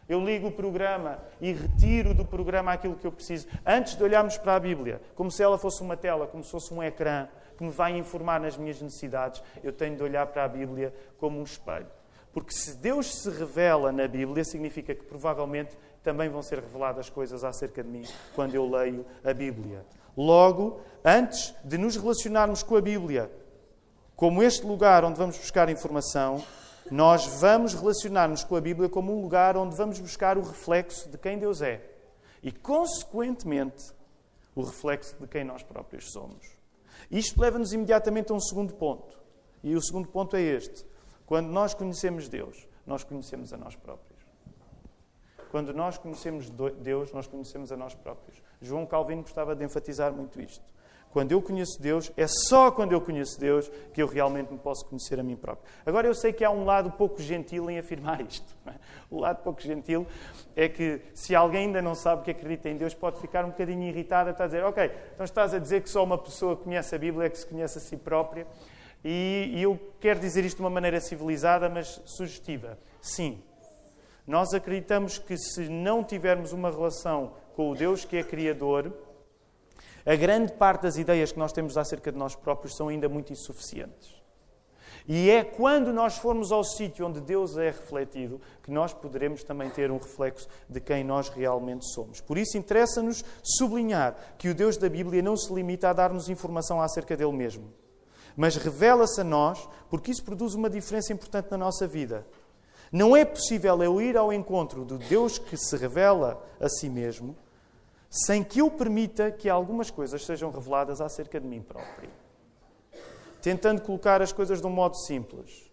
eu 0.08 0.24
ligo 0.24 0.48
o 0.48 0.52
programa 0.52 1.20
e 1.41 1.52
retiro 1.52 2.13
do 2.13 2.24
programa 2.24 2.72
aquilo 2.74 2.96
que 2.96 3.06
eu 3.06 3.12
preciso. 3.12 3.48
Antes 3.65 3.96
de 3.96 4.04
olharmos 4.04 4.38
para 4.38 4.56
a 4.56 4.60
Bíblia 4.60 5.02
como 5.15 5.30
se 5.30 5.43
ela 5.43 5.58
fosse 5.58 5.82
uma 5.82 5.98
tela, 5.98 6.28
como 6.28 6.43
se 6.43 6.52
fosse 6.52 6.74
um 6.74 6.82
ecrã, 6.82 7.28
que 7.58 7.63
me 7.63 7.72
vai 7.72 7.98
informar 7.98 8.39
nas 8.39 8.56
minhas 8.56 8.80
necessidades, 8.82 9.41
eu 9.63 9.74
tenho 9.74 9.96
de 9.96 10.04
olhar 10.04 10.26
para 10.28 10.43
a 10.43 10.48
Bíblia 10.48 10.93
como 11.17 11.39
um 11.39 11.43
espelho. 11.43 11.88
Porque 12.32 12.54
se 12.54 12.76
Deus 12.78 13.22
se 13.22 13.30
revela 13.32 13.91
na 13.91 14.08
Bíblia, 14.08 14.43
significa 14.43 14.93
que 14.93 15.04
provavelmente 15.04 15.76
também 16.04 16.30
vão 16.30 16.43
ser 16.43 16.60
reveladas 16.60 17.10
coisas 17.10 17.43
acerca 17.43 17.84
de 17.84 17.89
mim 17.89 18.04
quando 18.36 18.54
eu 18.54 18.70
leio 18.70 19.06
a 19.24 19.34
Bíblia. 19.34 19.84
Logo, 20.15 20.80
antes 21.04 21.54
de 21.63 21.78
nos 21.78 21.96
relacionarmos 21.96 22.62
com 22.62 22.76
a 22.76 22.82
Bíblia 22.82 23.32
como 24.15 24.41
este 24.41 24.65
lugar 24.65 25.04
onde 25.04 25.17
vamos 25.17 25.38
buscar 25.38 25.67
informação, 25.70 26.43
nós 26.91 27.26
vamos 27.39 27.73
relacionar-nos 27.73 28.43
com 28.43 28.56
a 28.56 28.62
Bíblia 28.62 28.89
como 28.89 29.15
um 29.15 29.21
lugar 29.21 29.58
onde 29.58 29.76
vamos 29.76 30.00
buscar 30.00 30.38
o 30.38 30.41
reflexo 30.41 31.10
de 31.10 31.17
quem 31.17 31.38
Deus 31.38 31.62
é 31.62 31.84
e, 32.41 32.52
consequentemente, 32.52 33.93
o 34.56 34.62
reflexo 34.62 35.15
de 35.19 35.28
quem 35.28 35.43
nós 35.43 35.63
próprios 35.63 36.12
somos. 36.12 36.58
Isto 37.12 37.41
leva-nos 37.41 37.73
imediatamente 37.73 38.32
a 38.32 38.36
um 38.36 38.39
segundo 38.39 38.73
ponto. 38.73 39.17
E 39.63 39.76
o 39.76 39.82
segundo 39.82 40.08
ponto 40.08 40.36
é 40.36 40.41
este: 40.41 40.86
quando 41.26 41.47
nós 41.47 41.73
conhecemos 41.73 42.28
Deus, 42.28 42.67
nós 42.86 43.04
conhecemos 43.04 43.54
a 43.54 43.58
nós 43.58 43.76
próprios. 43.76 44.17
Quando 45.52 45.73
nós 45.73 45.97
conhecemos 45.97 46.50
Deus, 46.50 47.12
nós 47.13 47.28
conhecemos 47.28 47.71
a 47.71 47.78
nós 47.78 47.95
próprios. 47.95 48.41
João 48.62 48.86
Calvino 48.86 49.21
gostava 49.21 49.56
de 49.56 49.63
enfatizar 49.63 50.12
muito 50.12 50.41
isto. 50.41 50.63
Quando 51.18 51.32
eu 51.32 51.42
conheço 51.42 51.82
Deus, 51.82 52.12
é 52.16 52.28
só 52.28 52.70
quando 52.70 52.92
eu 52.92 53.02
conheço 53.02 53.40
Deus 53.40 53.72
que 53.92 54.00
eu 54.00 54.06
realmente 54.06 54.54
me 54.54 54.60
posso 54.60 54.86
conhecer 54.86 55.20
a 55.20 55.24
mim 55.24 55.36
próprio. 55.36 55.68
Agora, 55.84 56.06
eu 56.06 56.14
sei 56.14 56.32
que 56.32 56.46
há 56.46 56.52
um 56.52 56.64
lado 56.64 56.92
pouco 56.92 57.20
gentil 57.20 57.72
em 57.72 57.80
afirmar 57.80 58.22
isto. 58.30 58.56
É? 58.68 58.74
O 59.10 59.20
lado 59.22 59.42
pouco 59.42 59.60
gentil 59.60 60.06
é 60.56 60.70
que, 60.70 61.02
se 61.16 61.34
alguém 61.34 61.66
ainda 61.66 61.82
não 61.82 61.96
sabe 61.96 62.22
que 62.22 62.30
acredita 62.30 62.70
em 62.70 62.78
Deus, 62.78 62.94
pode 62.94 63.20
ficar 63.20 63.44
um 63.46 63.50
bocadinho 63.50 63.82
irritado, 63.82 64.30
a 64.30 64.46
dizer: 64.46 64.64
Ok, 64.64 64.92
então 65.16 65.24
estás 65.24 65.56
a 65.56 65.58
dizer 65.58 65.82
que 65.82 65.90
só 65.90 66.04
uma 66.04 66.20
pessoa 66.20 66.56
conhece 66.56 66.94
a 66.94 67.00
Bíblia, 67.00 67.26
é 67.26 67.30
que 67.32 67.40
se 67.40 67.48
conhece 67.48 67.80
a 67.80 67.82
si 67.82 67.98
própria. 67.98 68.46
E, 69.04 69.54
e 69.56 69.64
eu 69.64 69.80
quero 70.00 70.20
dizer 70.20 70.46
isto 70.46 70.58
de 70.58 70.62
uma 70.62 70.70
maneira 70.70 71.02
civilizada, 71.02 71.68
mas 71.68 72.00
sugestiva. 72.06 72.78
Sim, 73.02 73.42
nós 74.28 74.54
acreditamos 74.54 75.18
que 75.18 75.36
se 75.36 75.68
não 75.68 76.04
tivermos 76.04 76.54
uma 76.54 76.70
relação 76.70 77.34
com 77.56 77.72
o 77.72 77.76
Deus 77.76 78.06
que 78.06 78.18
é 78.18 78.24
Criador, 78.24 78.94
a 80.08 80.15
grande 80.15 80.54
parte 80.54 80.84
das 80.84 80.98
ideias 80.98 81.34
que 81.34 81.38
nós 81.38 81.52
temos 81.52 81.78
acerca 81.78 82.13
de 82.13 82.17
nós 82.17 82.34
próprios 82.34 82.78
são 82.78 82.88
ainda 82.88 83.10
muito 83.10 83.34
insuficientes. 83.34 84.15
E 85.06 85.30
é 85.30 85.43
quando 85.43 85.91
nós 85.91 86.17
formos 86.17 86.50
ao 86.50 86.63
sítio 86.63 87.06
onde 87.06 87.20
Deus 87.20 87.58
é 87.58 87.67
refletido 87.67 88.39
que 88.63 88.72
nós 88.72 88.93
poderemos 88.93 89.43
também 89.43 89.70
ter 89.70 89.91
um 89.91 89.98
reflexo 89.98 90.48
de 90.70 90.80
quem 90.80 91.04
nós 91.04 91.28
realmente 91.28 91.86
somos. 91.93 92.22
Por 92.22 92.38
isso, 92.38 92.58
interessa-nos 92.58 93.24
sublinhar 93.41 94.15
que 94.38 94.48
o 94.48 94.56
Deus 94.56 94.78
da 94.78 94.88
Bíblia 94.88 95.22
não 95.22 95.36
se 95.36 95.54
limita 95.54 95.89
a 95.89 95.93
dar-nos 95.93 96.30
informação 96.30 96.82
acerca 96.82 97.15
dele 97.17 97.34
mesmo, 97.34 97.74
mas 98.36 98.56
revela-se 98.56 99.20
a 99.20 99.26
nós, 99.26 99.67
porque 99.89 100.12
isso 100.12 100.24
produz 100.24 100.54
uma 100.54 100.70
diferença 100.70 101.12
importante 101.12 101.52
na 101.52 101.58
nossa 101.58 101.86
vida. 101.86 102.26
Não 102.93 103.15
é 103.15 103.26
possível 103.26 103.84
eu 103.84 104.02
ir 104.02 104.15
ao 104.15 104.32
encontro 104.32 104.86
do 104.86 104.98
Deus 104.98 105.38
que 105.38 105.58
se 105.58 105.76
revela 105.76 106.41
a 106.62 106.70
si 106.70 106.89
mesmo 106.89 107.36
sem 108.10 108.43
que 108.43 108.60
eu 108.60 108.72
permita 108.72 109.32
que 109.32 109.50
algumas 109.50 109.91
coisas 109.91 110.26
sejam 110.26 110.52
reveladas 110.52 111.02
acerca 111.02 111.39
de 111.39 111.48
mim 111.48 111.62
próprio. 111.62 112.10
Tentando 113.41 113.82
colocar 113.82 114.22
as 114.22 114.32
coisas 114.32 114.62
de 114.62 114.67
um 114.67 114.72
modo 114.72 114.96
simples. 114.96 115.72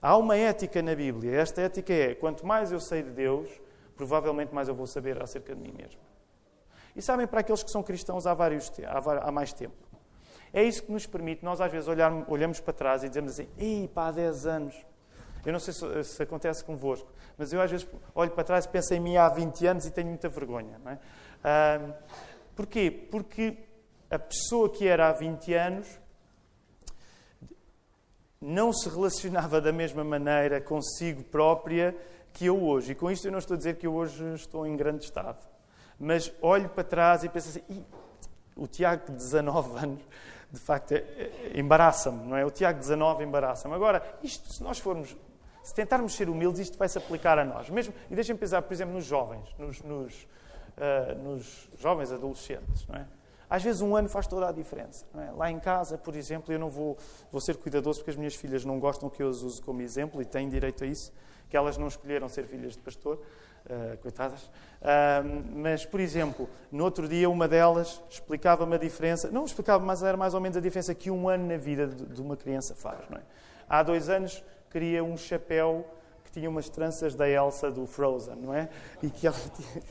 Há 0.00 0.16
uma 0.16 0.36
ética 0.36 0.80
na 0.82 0.94
Bíblia. 0.94 1.40
Esta 1.40 1.62
ética 1.62 1.92
é: 1.92 2.14
quanto 2.14 2.46
mais 2.46 2.70
eu 2.70 2.80
sei 2.80 3.02
de 3.02 3.10
Deus, 3.10 3.48
provavelmente 3.96 4.54
mais 4.54 4.68
eu 4.68 4.74
vou 4.74 4.86
saber 4.86 5.20
acerca 5.22 5.54
de 5.54 5.60
mim 5.60 5.72
mesmo. 5.76 6.00
E 6.94 7.02
sabem, 7.02 7.26
para 7.26 7.40
aqueles 7.40 7.62
que 7.62 7.70
são 7.70 7.82
cristãos 7.82 8.26
há, 8.26 8.34
vários, 8.34 8.72
há 9.22 9.30
mais 9.30 9.52
tempo, 9.52 9.76
É 10.52 10.62
isso 10.62 10.82
que 10.82 10.90
nos 10.90 11.06
permite, 11.06 11.44
nós 11.44 11.60
às 11.60 11.70
vezes 11.70 11.88
olhamos 12.26 12.58
para 12.60 12.72
trás 12.72 13.04
e 13.04 13.08
dizemos 13.08 13.32
assim, 13.32 13.48
ei, 13.56 13.86
pá, 13.86 14.08
há 14.08 14.10
10 14.10 14.46
anos. 14.46 14.86
Eu 15.46 15.52
não 15.52 15.60
sei 15.60 15.72
se, 15.72 16.04
se, 16.04 16.22
acontece 16.22 16.64
convosco, 16.64 17.08
mas 17.36 17.52
eu 17.52 17.60
às 17.60 17.70
vezes 17.70 17.86
olho 18.14 18.30
para 18.32 18.42
trás 18.42 18.64
e 18.64 18.68
penso 18.68 18.92
em 18.94 19.00
mim 19.00 19.16
há 19.16 19.28
20 19.28 19.66
anos 19.66 19.86
e 19.86 19.90
tenho 19.90 20.08
muita 20.08 20.28
vergonha. 20.28 20.80
Não 20.84 20.90
é? 20.90 20.98
Ah, 21.42 21.80
porquê? 22.54 22.90
Porque 22.90 23.56
a 24.10 24.18
pessoa 24.18 24.70
que 24.70 24.86
era 24.86 25.08
há 25.08 25.12
20 25.12 25.54
anos 25.54 26.00
não 28.40 28.72
se 28.72 28.88
relacionava 28.88 29.60
da 29.60 29.72
mesma 29.72 30.04
maneira 30.04 30.60
consigo 30.60 31.24
própria 31.24 31.96
que 32.32 32.46
eu 32.46 32.62
hoje. 32.62 32.92
E 32.92 32.94
com 32.94 33.10
isto 33.10 33.26
eu 33.26 33.32
não 33.32 33.38
estou 33.38 33.54
a 33.54 33.58
dizer 33.58 33.76
que 33.76 33.86
eu 33.86 33.94
hoje 33.94 34.24
estou 34.34 34.66
em 34.66 34.76
grande 34.76 35.04
estado. 35.04 35.46
Mas 35.98 36.32
olho 36.40 36.68
para 36.68 36.84
trás 36.84 37.24
e 37.24 37.28
penso 37.28 37.48
assim, 37.48 37.84
o 38.56 38.66
Tiago 38.66 39.06
de 39.06 39.12
19 39.12 39.78
anos, 39.82 40.00
de 40.50 40.60
facto, 40.60 40.92
é, 40.92 40.98
é, 40.98 41.52
embaraça-me, 41.54 42.26
não 42.26 42.36
é? 42.36 42.44
O 42.44 42.50
Tiago 42.50 42.78
de 42.78 42.84
19 42.84 43.24
embaraça-me. 43.24 43.74
Agora, 43.74 44.02
isto, 44.22 44.52
se 44.52 44.62
nós 44.62 44.78
formos, 44.78 45.16
se 45.62 45.74
tentarmos 45.74 46.14
ser 46.14 46.28
humildes, 46.28 46.60
isto 46.60 46.78
vai 46.78 46.88
se 46.88 46.96
aplicar 46.96 47.38
a 47.38 47.44
nós. 47.44 47.68
Mesmo, 47.68 47.92
e 48.08 48.14
deixem-me 48.14 48.38
pensar, 48.38 48.62
por 48.62 48.72
exemplo, 48.72 48.94
nos 48.94 49.04
jovens, 49.04 49.48
nos, 49.58 49.82
nos, 49.82 50.26
uh, 50.78 51.22
nos 51.22 51.68
jovens 51.78 52.12
adolescentes, 52.12 52.86
não 52.86 52.96
é? 52.96 53.06
Às 53.50 53.62
vezes 53.62 53.80
um 53.80 53.96
ano 53.96 54.08
faz 54.08 54.26
toda 54.26 54.48
a 54.48 54.52
diferença. 54.52 55.06
É? 55.16 55.30
Lá 55.32 55.50
em 55.50 55.58
casa, 55.58 55.96
por 55.96 56.14
exemplo, 56.14 56.52
eu 56.52 56.58
não 56.58 56.68
vou, 56.68 56.98
vou 57.32 57.40
ser 57.40 57.56
cuidadoso 57.56 58.00
porque 58.00 58.10
as 58.10 58.16
minhas 58.16 58.34
filhas 58.34 58.64
não 58.64 58.78
gostam 58.78 59.08
que 59.08 59.22
eu 59.22 59.28
as 59.30 59.42
use 59.42 59.62
como 59.62 59.80
exemplo 59.80 60.20
e 60.20 60.24
têm 60.24 60.48
direito 60.48 60.84
a 60.84 60.86
isso, 60.86 61.12
que 61.48 61.56
elas 61.56 61.78
não 61.78 61.88
escolheram 61.88 62.28
ser 62.28 62.44
filhas 62.44 62.74
de 62.74 62.80
pastor, 62.80 63.18
uh, 63.66 63.96
coitadas. 63.98 64.42
Uh, 64.42 65.44
mas, 65.54 65.86
por 65.86 65.98
exemplo, 65.98 66.48
no 66.70 66.84
outro 66.84 67.08
dia 67.08 67.28
uma 67.30 67.48
delas 67.48 68.02
explicava-me 68.10 68.74
a 68.74 68.78
diferença, 68.78 69.30
não 69.30 69.46
explicava, 69.46 69.82
mas 69.84 70.02
era 70.02 70.16
mais 70.16 70.34
ou 70.34 70.40
menos 70.40 70.56
a 70.58 70.60
diferença 70.60 70.94
que 70.94 71.10
um 71.10 71.28
ano 71.28 71.46
na 71.46 71.56
vida 71.56 71.86
de, 71.86 72.04
de 72.04 72.20
uma 72.20 72.36
criança 72.36 72.74
faz. 72.74 73.08
Não 73.08 73.16
é? 73.16 73.22
Há 73.66 73.82
dois 73.82 74.10
anos 74.10 74.44
queria 74.70 75.02
um 75.02 75.16
chapéu 75.16 75.86
que 76.24 76.32
tinha 76.32 76.50
umas 76.50 76.68
tranças 76.68 77.14
da 77.14 77.26
Elsa 77.26 77.70
do 77.70 77.86
Frozen, 77.86 78.36
não 78.36 78.52
é? 78.52 78.68
E 79.02 79.08
que 79.08 79.26
ela 79.26 79.36
tinha... 79.56 79.82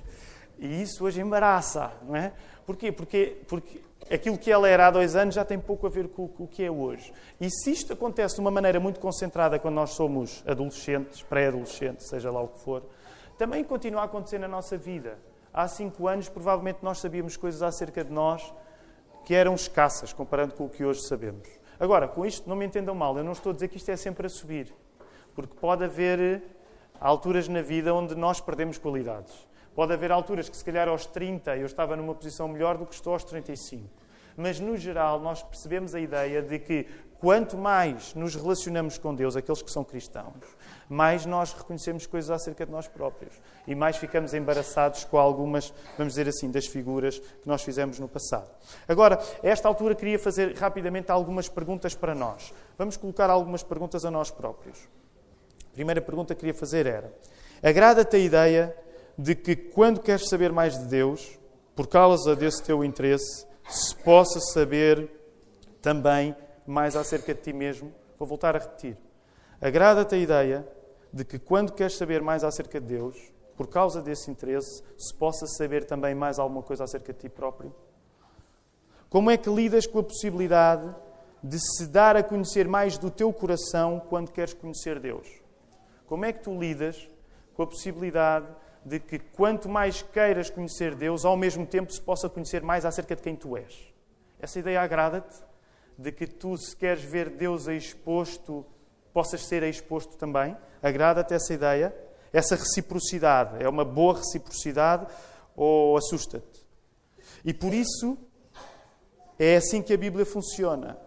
E 0.59 0.81
isso 0.81 1.05
hoje 1.05 1.21
embaraça, 1.21 1.91
não 2.01 2.15
é? 2.15 2.33
Porquê? 2.65 2.91
Porque, 2.91 3.37
porque 3.47 3.81
aquilo 4.11 4.37
que 4.37 4.51
ela 4.51 4.67
era 4.67 4.87
há 4.87 4.91
dois 4.91 5.15
anos 5.15 5.35
já 5.35 5.45
tem 5.45 5.59
pouco 5.59 5.87
a 5.87 5.89
ver 5.89 6.07
com, 6.09 6.27
com 6.27 6.43
o 6.43 6.47
que 6.47 6.63
é 6.63 6.71
hoje. 6.71 7.13
E 7.39 7.49
se 7.49 7.71
isto 7.71 7.93
acontece 7.93 8.35
de 8.35 8.41
uma 8.41 8.51
maneira 8.51 8.79
muito 8.79 8.99
concentrada 8.99 9.59
quando 9.59 9.75
nós 9.75 9.91
somos 9.91 10.43
adolescentes, 10.47 11.21
pré-adolescentes, 11.23 12.07
seja 12.07 12.31
lá 12.31 12.41
o 12.41 12.47
que 12.47 12.59
for, 12.59 12.83
também 13.37 13.63
continua 13.63 14.01
a 14.01 14.05
acontecer 14.05 14.39
na 14.39 14.47
nossa 14.47 14.77
vida. 14.77 15.17
Há 15.53 15.67
cinco 15.67 16.07
anos, 16.07 16.27
provavelmente, 16.29 16.79
nós 16.81 16.99
sabíamos 16.99 17.37
coisas 17.37 17.61
acerca 17.61 18.03
de 18.03 18.11
nós 18.11 18.53
que 19.25 19.33
eram 19.33 19.55
escassas, 19.55 20.13
comparando 20.13 20.53
com 20.53 20.65
o 20.65 20.69
que 20.69 20.83
hoje 20.83 21.01
sabemos. 21.01 21.47
Agora, 21.79 22.07
com 22.07 22.25
isto, 22.25 22.49
não 22.49 22.55
me 22.55 22.65
entendam 22.65 22.95
mal, 22.95 23.17
eu 23.17 23.23
não 23.23 23.31
estou 23.31 23.51
a 23.51 23.53
dizer 23.53 23.67
que 23.67 23.77
isto 23.77 23.89
é 23.89 23.95
sempre 23.95 24.25
a 24.25 24.29
subir. 24.29 24.73
Porque 25.35 25.55
pode 25.55 25.83
haver 25.83 26.43
alturas 26.99 27.47
na 27.47 27.61
vida 27.61 27.93
onde 27.93 28.15
nós 28.15 28.41
perdemos 28.41 28.77
qualidades. 28.77 29.46
Pode 29.77 29.93
haver 29.93 30.11
alturas 30.11 30.49
que, 30.49 30.57
se 30.57 30.65
calhar, 30.65 30.87
aos 30.87 31.05
30 31.05 31.55
eu 31.57 31.67
estava 31.67 31.95
numa 31.95 32.15
posição 32.15 32.47
melhor 32.47 32.79
do 32.79 32.85
que 32.87 32.95
estou 32.95 33.13
aos 33.13 33.23
35. 33.23 33.87
Mas, 34.35 34.59
no 34.59 34.75
geral, 34.75 35.19
nós 35.19 35.43
percebemos 35.43 35.93
a 35.93 35.99
ideia 35.99 36.41
de 36.41 36.57
que 36.57 36.87
quanto 37.19 37.55
mais 37.55 38.15
nos 38.15 38.33
relacionamos 38.33 38.97
com 38.97 39.13
Deus, 39.13 39.35
aqueles 39.35 39.61
que 39.61 39.69
são 39.69 39.83
cristãos, 39.83 40.33
mais 40.89 41.27
nós 41.27 41.53
reconhecemos 41.53 42.07
coisas 42.07 42.31
acerca 42.31 42.65
de 42.65 42.71
nós 42.71 42.87
próprios 42.87 43.35
e 43.67 43.75
mais 43.75 43.97
ficamos 43.97 44.33
embaraçados 44.33 45.03
com 45.03 45.19
algumas, 45.19 45.71
vamos 45.95 46.13
dizer 46.13 46.27
assim, 46.27 46.49
das 46.49 46.65
figuras 46.65 47.19
que 47.19 47.47
nós 47.47 47.61
fizemos 47.61 47.99
no 47.99 48.07
passado. 48.07 48.49
Agora, 48.87 49.19
a 49.43 49.47
esta 49.47 49.67
altura, 49.67 49.93
queria 49.93 50.17
fazer 50.17 50.55
rapidamente 50.55 51.11
algumas 51.11 51.47
perguntas 51.47 51.93
para 51.93 52.15
nós. 52.15 52.51
Vamos 52.79 52.97
colocar 52.97 53.29
algumas 53.29 53.61
perguntas 53.61 54.03
a 54.05 54.09
nós 54.09 54.31
próprios. 54.31 54.89
A 55.69 55.73
primeira 55.75 56.01
pergunta 56.01 56.33
que 56.33 56.39
queria 56.39 56.55
fazer 56.55 56.87
era: 56.87 57.13
agrada-te 57.61 58.15
a 58.15 58.19
ideia 58.19 58.86
de 59.17 59.35
que 59.35 59.55
quando 59.55 60.01
queres 60.01 60.29
saber 60.29 60.51
mais 60.51 60.77
de 60.77 60.85
Deus, 60.85 61.39
por 61.75 61.87
causa 61.87 62.35
desse 62.35 62.63
teu 62.63 62.83
interesse, 62.83 63.47
se 63.67 63.95
possa 63.95 64.39
saber 64.39 65.09
também 65.81 66.35
mais 66.65 66.95
acerca 66.95 67.33
de 67.33 67.41
ti 67.41 67.53
mesmo. 67.53 67.93
Vou 68.19 68.27
voltar 68.27 68.55
a 68.55 68.59
repetir. 68.59 68.97
Agrada-te 69.59 70.15
a 70.15 70.17
ideia 70.17 70.67
de 71.11 71.25
que 71.25 71.39
quando 71.39 71.73
queres 71.73 71.97
saber 71.97 72.21
mais 72.21 72.43
acerca 72.43 72.79
de 72.79 72.87
Deus, 72.87 73.17
por 73.55 73.67
causa 73.67 74.01
desse 74.01 74.29
interesse, 74.29 74.83
se 74.97 75.13
possa 75.15 75.47
saber 75.47 75.85
também 75.85 76.13
mais 76.13 76.37
alguma 76.37 76.61
coisa 76.61 76.83
acerca 76.83 77.11
de 77.11 77.19
ti 77.19 77.29
próprio? 77.29 77.73
Como 79.09 79.31
é 79.31 79.37
que 79.37 79.49
lidas 79.49 79.87
com 79.87 79.99
a 79.99 80.03
possibilidade 80.03 80.93
de 81.41 81.57
se 81.59 81.87
dar 81.87 82.15
a 82.15 82.23
conhecer 82.23 82.67
mais 82.67 82.97
do 82.97 83.09
teu 83.09 83.31
coração 83.33 83.99
quando 84.09 84.31
queres 84.31 84.53
conhecer 84.53 84.99
Deus? 84.99 85.27
Como 86.05 86.25
é 86.25 86.33
que 86.33 86.43
tu 86.43 86.57
lidas 86.57 87.09
com 87.55 87.63
a 87.63 87.67
possibilidade 87.67 88.47
de 88.87 89.01
que 89.01 89.19
quanto 89.19 89.67
mais 89.67 90.01
queiras 90.01 90.49
conhecer 90.49 90.95
Deus, 90.95 91.25
ao 91.25 91.35
mesmo 91.35 91.65
tempo 91.65 91.91
se 91.91 91.99
possa 91.99 92.29
conhecer 92.29 92.63
mais 92.63 92.85
acerca 92.85 93.17
de 93.17 93.21
quem 93.21 93.35
tu 93.35 93.57
és. 93.57 93.93
Essa 94.39 94.59
ideia 94.59 94.81
agrada-te? 94.81 95.35
De 95.97 96.09
que 96.09 96.25
tu, 96.25 96.55
se 96.57 96.73
queres 96.73 97.03
ver 97.03 97.29
Deus 97.29 97.67
exposto, 97.67 98.65
possas 99.13 99.45
ser 99.45 99.61
exposto 99.63 100.15
também? 100.15 100.55
Agrada-te 100.81 101.33
essa 101.33 101.53
ideia? 101.53 101.93
Essa 102.31 102.55
reciprocidade 102.55 103.61
é 103.61 103.67
uma 103.67 103.83
boa 103.83 104.15
reciprocidade 104.19 105.05
ou 105.53 105.97
assusta-te? 105.97 106.65
E 107.43 107.53
por 107.53 107.73
isso 107.73 108.17
é 109.37 109.57
assim 109.57 109.81
que 109.81 109.93
a 109.93 109.97
Bíblia 109.97 110.25
funciona. 110.25 110.97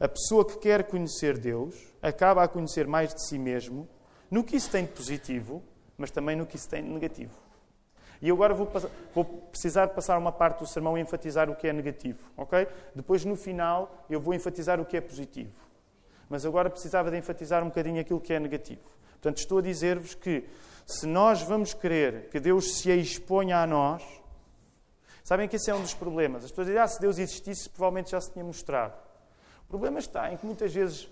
A 0.00 0.08
pessoa 0.08 0.44
que 0.44 0.58
quer 0.58 0.82
conhecer 0.88 1.38
Deus 1.38 1.76
acaba 2.02 2.42
a 2.42 2.48
conhecer 2.48 2.88
mais 2.88 3.14
de 3.14 3.24
si 3.28 3.38
mesmo, 3.38 3.88
no 4.28 4.42
que 4.42 4.56
isso 4.56 4.70
tem 4.70 4.86
de 4.86 4.90
positivo, 4.90 5.62
mas 5.96 6.10
também 6.10 6.36
no 6.36 6.46
que 6.46 6.56
isso 6.56 6.68
tem 6.68 6.82
de 6.82 6.90
negativo. 6.90 7.32
E 8.20 8.30
agora 8.30 8.54
vou, 8.54 8.70
vou, 9.12 9.24
precisar 9.24 9.86
de 9.86 9.94
passar 9.94 10.16
uma 10.16 10.30
parte 10.30 10.60
do 10.60 10.66
sermão 10.66 10.96
e 10.96 11.00
enfatizar 11.00 11.50
o 11.50 11.56
que 11.56 11.66
é 11.66 11.72
negativo, 11.72 12.20
ok? 12.36 12.68
Depois, 12.94 13.24
no 13.24 13.34
final, 13.34 14.06
eu 14.08 14.20
vou 14.20 14.32
enfatizar 14.32 14.80
o 14.80 14.84
que 14.84 14.96
é 14.96 15.00
positivo. 15.00 15.50
Mas 16.28 16.46
agora 16.46 16.70
precisava 16.70 17.10
de 17.10 17.16
enfatizar 17.16 17.64
um 17.64 17.66
bocadinho 17.66 18.00
aquilo 18.00 18.20
que 18.20 18.32
é 18.32 18.38
negativo. 18.38 18.80
Portanto, 19.14 19.38
estou 19.38 19.58
a 19.58 19.62
dizer-vos 19.62 20.14
que 20.14 20.48
se 20.86 21.04
nós 21.06 21.42
vamos 21.42 21.74
querer 21.74 22.28
que 22.28 22.38
Deus 22.38 22.76
se 22.78 22.90
exponha 22.92 23.58
a 23.58 23.66
nós, 23.66 24.02
sabem 25.24 25.48
que 25.48 25.56
esse 25.56 25.70
é 25.70 25.74
um 25.74 25.82
dos 25.82 25.94
problemas. 25.94 26.44
As 26.44 26.50
pessoas 26.50 26.68
dizem, 26.68 26.80
ah, 26.80 26.86
se 26.86 27.00
Deus 27.00 27.18
existisse, 27.18 27.68
provavelmente 27.68 28.12
já 28.12 28.20
se 28.20 28.32
tinha 28.32 28.44
mostrado. 28.44 28.94
O 29.64 29.68
problema 29.68 29.98
está 29.98 30.32
em 30.32 30.36
que 30.36 30.46
muitas 30.46 30.72
vezes 30.72 31.08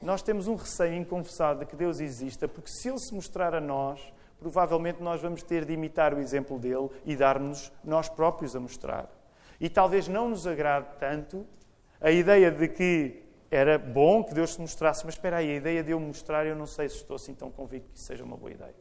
nós 0.00 0.22
temos 0.22 0.46
um 0.46 0.54
receio 0.54 0.94
inconfessado 0.94 1.60
de 1.60 1.66
que 1.66 1.76
Deus 1.76 2.00
exista, 2.00 2.46
porque 2.46 2.70
se 2.70 2.88
Ele 2.88 2.98
se 2.98 3.14
mostrar 3.14 3.54
a 3.54 3.60
nós, 3.60 4.00
provavelmente 4.38 5.02
nós 5.02 5.20
vamos 5.20 5.42
ter 5.42 5.64
de 5.64 5.72
imitar 5.72 6.14
o 6.14 6.20
exemplo 6.20 6.58
dele 6.58 6.88
e 7.04 7.16
dar-nos 7.16 7.72
nós 7.82 8.08
próprios 8.08 8.54
a 8.54 8.60
mostrar. 8.60 9.10
E 9.60 9.68
talvez 9.68 10.06
não 10.06 10.28
nos 10.28 10.46
agrade 10.46 10.86
tanto 10.98 11.46
a 12.00 12.10
ideia 12.10 12.50
de 12.50 12.68
que 12.68 13.22
era 13.50 13.78
bom 13.78 14.22
que 14.22 14.34
Deus 14.34 14.54
se 14.54 14.60
mostrasse, 14.60 15.04
mas 15.04 15.14
espera 15.14 15.38
aí, 15.38 15.50
a 15.50 15.56
ideia 15.56 15.82
de 15.82 15.90
eu 15.90 15.98
mostrar, 15.98 16.46
eu 16.46 16.54
não 16.54 16.66
sei 16.66 16.88
se 16.88 16.96
estou 16.96 17.16
assim 17.16 17.34
tão 17.34 17.50
convicto 17.50 17.90
que 17.92 18.00
seja 18.00 18.22
uma 18.22 18.36
boa 18.36 18.52
ideia. 18.52 18.74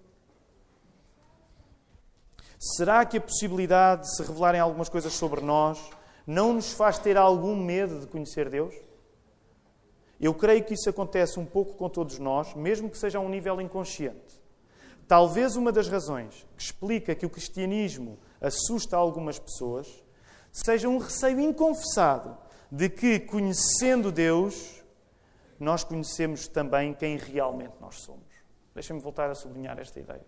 Será 2.59 3.05
que 3.05 3.17
a 3.17 3.21
possibilidade 3.21 4.01
de 4.01 4.15
se 4.15 4.23
revelarem 4.23 4.59
algumas 4.59 4.89
coisas 4.89 5.13
sobre 5.13 5.41
nós 5.41 5.89
não 6.25 6.53
nos 6.53 6.73
faz 6.73 6.99
ter 6.99 7.15
algum 7.15 7.55
medo 7.55 7.99
de 7.99 8.07
conhecer 8.07 8.49
Deus? 8.49 8.75
Eu 10.19 10.33
creio 10.33 10.63
que 10.63 10.73
isso 10.73 10.89
acontece 10.89 11.39
um 11.39 11.45
pouco 11.45 11.75
com 11.75 11.89
todos 11.89 12.17
nós, 12.17 12.53
mesmo 12.55 12.89
que 12.89 12.97
seja 12.97 13.19
a 13.19 13.21
um 13.21 13.29
nível 13.29 13.61
inconsciente. 13.61 14.41
Talvez 15.07 15.55
uma 15.55 15.71
das 15.71 15.87
razões 15.87 16.45
que 16.55 16.63
explica 16.63 17.15
que 17.15 17.25
o 17.25 17.29
cristianismo 17.29 18.19
assusta 18.41 18.97
algumas 18.97 19.39
pessoas 19.39 19.87
seja 20.51 20.89
um 20.89 20.97
receio 20.97 21.39
inconfessado 21.39 22.37
de 22.71 22.89
que, 22.89 23.19
conhecendo 23.19 24.11
Deus, 24.11 24.83
nós 25.59 25.83
conhecemos 25.83 26.47
também 26.47 26.93
quem 26.93 27.17
realmente 27.17 27.75
nós 27.79 28.01
somos. 28.01 28.25
Deixem-me 28.73 29.01
voltar 29.01 29.29
a 29.29 29.35
sublinhar 29.35 29.79
esta 29.79 29.99
ideia. 29.99 30.25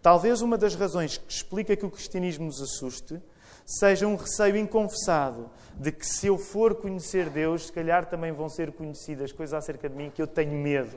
Talvez 0.00 0.40
uma 0.40 0.56
das 0.56 0.74
razões 0.74 1.18
que 1.18 1.32
explica 1.32 1.74
que 1.74 1.84
o 1.84 1.90
cristianismo 1.90 2.46
nos 2.46 2.60
assuste 2.60 3.20
seja 3.66 4.06
um 4.06 4.14
receio 4.14 4.56
inconfessado 4.56 5.50
de 5.74 5.92
que 5.92 6.06
se 6.06 6.28
eu 6.28 6.38
for 6.38 6.76
conhecer 6.76 7.28
Deus, 7.28 7.66
se 7.66 7.72
calhar 7.72 8.06
também 8.06 8.32
vão 8.32 8.48
ser 8.48 8.72
conhecidas 8.72 9.32
coisas 9.32 9.52
acerca 9.52 9.88
de 9.88 9.96
mim 9.96 10.10
que 10.10 10.22
eu 10.22 10.26
tenho 10.26 10.52
medo 10.52 10.96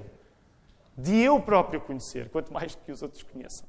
de 0.99 1.17
eu 1.21 1.41
próprio 1.41 1.79
conhecer, 1.79 2.29
quanto 2.29 2.53
mais 2.53 2.75
que 2.75 2.91
os 2.91 3.01
outros 3.01 3.23
conheçam. 3.23 3.65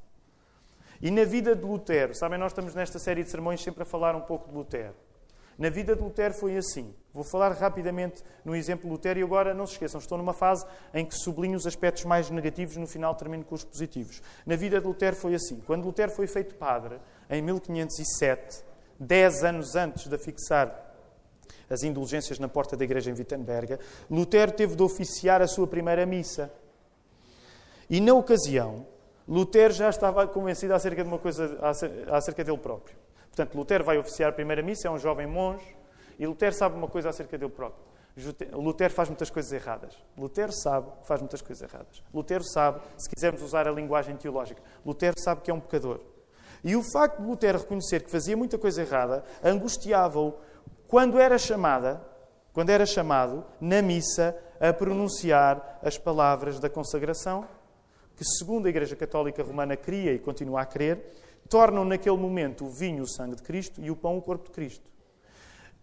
E 1.00 1.10
na 1.10 1.24
vida 1.24 1.54
de 1.54 1.64
Lutero, 1.64 2.14
sabem, 2.14 2.38
nós 2.38 2.52
estamos 2.52 2.74
nesta 2.74 2.98
série 2.98 3.22
de 3.22 3.30
sermões 3.30 3.62
sempre 3.62 3.84
a 3.84 3.86
falar 3.86 4.14
um 4.16 4.20
pouco 4.20 4.48
de 4.48 4.54
Lutero. 4.54 4.94
Na 5.56 5.70
vida 5.70 5.94
de 5.94 6.02
Lutero 6.02 6.34
foi 6.34 6.56
assim. 6.56 6.94
Vou 7.12 7.22
falar 7.22 7.52
rapidamente 7.52 8.22
no 8.44 8.56
exemplo 8.56 8.84
de 8.84 8.90
Lutero 8.90 9.20
e 9.20 9.22
agora 9.22 9.54
não 9.54 9.66
se 9.66 9.74
esqueçam, 9.74 10.00
estou 10.00 10.18
numa 10.18 10.32
fase 10.32 10.66
em 10.92 11.04
que 11.04 11.14
sublinho 11.14 11.56
os 11.56 11.66
aspectos 11.66 12.04
mais 12.04 12.30
negativos, 12.30 12.76
no 12.76 12.86
final 12.86 13.14
termino 13.14 13.44
com 13.44 13.54
os 13.54 13.64
positivos. 13.64 14.22
Na 14.44 14.56
vida 14.56 14.80
de 14.80 14.86
Lutero 14.86 15.16
foi 15.16 15.34
assim. 15.34 15.60
Quando 15.66 15.84
Lutero 15.84 16.10
foi 16.12 16.26
feito 16.26 16.54
padre, 16.56 16.98
em 17.28 17.40
1507, 17.40 18.64
dez 19.00 19.42
anos 19.42 19.74
antes 19.74 20.06
de 20.06 20.14
afixar 20.14 20.88
as 21.70 21.82
indulgências 21.82 22.38
na 22.38 22.48
porta 22.48 22.76
da 22.76 22.84
igreja 22.84 23.10
em 23.10 23.14
Wittenberg, 23.14 23.78
Lutero 24.10 24.52
teve 24.52 24.76
de 24.76 24.82
oficiar 24.82 25.40
a 25.40 25.46
sua 25.46 25.66
primeira 25.66 26.04
missa. 26.04 26.52
E 27.88 28.00
na 28.00 28.12
ocasião, 28.12 28.86
Lutero 29.26 29.72
já 29.72 29.88
estava 29.88 30.26
convencido 30.26 30.74
acerca 30.74 31.02
de 31.02 31.08
uma 31.08 31.18
coisa 31.18 31.58
acerca 32.12 32.44
dele 32.44 32.58
próprio. 32.58 32.96
Portanto, 33.28 33.54
Lutero 33.56 33.84
vai 33.84 33.96
oficiar 33.96 34.30
a 34.30 34.32
primeira 34.32 34.62
missa, 34.62 34.88
é 34.88 34.90
um 34.90 34.98
jovem 34.98 35.26
monge, 35.26 35.76
e 36.18 36.26
Lutero 36.26 36.54
sabe 36.54 36.76
uma 36.76 36.88
coisa 36.88 37.08
acerca 37.08 37.38
dele 37.38 37.50
próprio. 37.50 37.90
Lutero 38.52 38.92
faz 38.92 39.08
muitas 39.08 39.30
coisas 39.30 39.52
erradas. 39.52 39.96
Lutero 40.18 40.52
sabe 40.52 40.90
que 41.00 41.06
faz 41.06 41.20
muitas 41.20 41.40
coisas 41.40 41.62
erradas. 41.62 42.02
Lutero 42.12 42.44
sabe, 42.44 42.80
se 42.98 43.08
quisermos 43.08 43.40
usar 43.40 43.68
a 43.68 43.70
linguagem 43.70 44.16
teológica, 44.16 44.60
Lutero 44.84 45.14
sabe 45.18 45.40
que 45.42 45.50
é 45.50 45.54
um 45.54 45.60
pecador. 45.60 46.00
E 46.62 46.76
o 46.76 46.82
facto 46.82 47.20
de 47.20 47.26
Lutero 47.26 47.58
reconhecer 47.58 48.02
que 48.02 48.10
fazia 48.10 48.36
muita 48.36 48.58
coisa 48.58 48.82
errada 48.82 49.24
angustiava-o 49.42 50.34
quando 50.86 51.18
era 51.18 51.38
chamada, 51.38 52.04
quando 52.52 52.70
era 52.70 52.84
chamado 52.84 53.44
na 53.60 53.80
missa 53.80 54.36
a 54.60 54.72
pronunciar 54.72 55.78
as 55.82 55.96
palavras 55.96 56.60
da 56.60 56.68
consagração, 56.68 57.46
que 58.16 58.24
segundo 58.24 58.66
a 58.66 58.68
Igreja 58.68 58.94
Católica 58.94 59.42
Romana 59.42 59.76
cria 59.76 60.12
e 60.12 60.18
continua 60.18 60.60
a 60.60 60.66
crer, 60.66 61.12
tornam 61.48 61.84
naquele 61.84 62.16
momento 62.16 62.66
o 62.66 62.70
vinho 62.70 63.04
o 63.04 63.08
sangue 63.08 63.36
de 63.36 63.42
Cristo 63.42 63.80
e 63.80 63.90
o 63.90 63.96
pão 63.96 64.18
o 64.18 64.22
corpo 64.22 64.44
de 64.44 64.50
Cristo. 64.50 64.90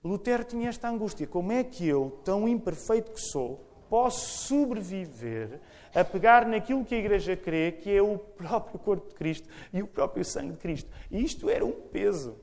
Lutero 0.03 0.43
tinha 0.43 0.69
esta 0.69 0.87
angústia: 0.87 1.25
como 1.25 1.51
é 1.51 1.63
que 1.63 1.87
eu, 1.87 2.19
tão 2.23 2.47
imperfeito 2.47 3.11
que 3.11 3.19
sou, 3.19 3.65
posso 3.89 4.47
sobreviver 4.47 5.59
a 5.97 6.05
pegar 6.05 6.45
naquilo 6.45 6.85
que 6.85 6.93
a 6.93 6.97
Igreja 6.99 7.35
crê, 7.35 7.71
que 7.71 7.89
é 7.91 7.99
o 7.99 8.19
próprio 8.19 8.77
corpo 8.77 9.09
de 9.09 9.15
Cristo 9.15 9.49
e 9.73 9.81
o 9.81 9.87
próprio 9.87 10.23
sangue 10.23 10.51
de 10.51 10.59
Cristo? 10.59 10.87
E 11.09 11.23
isto 11.23 11.49
era 11.49 11.65
um 11.65 11.71
peso 11.71 12.35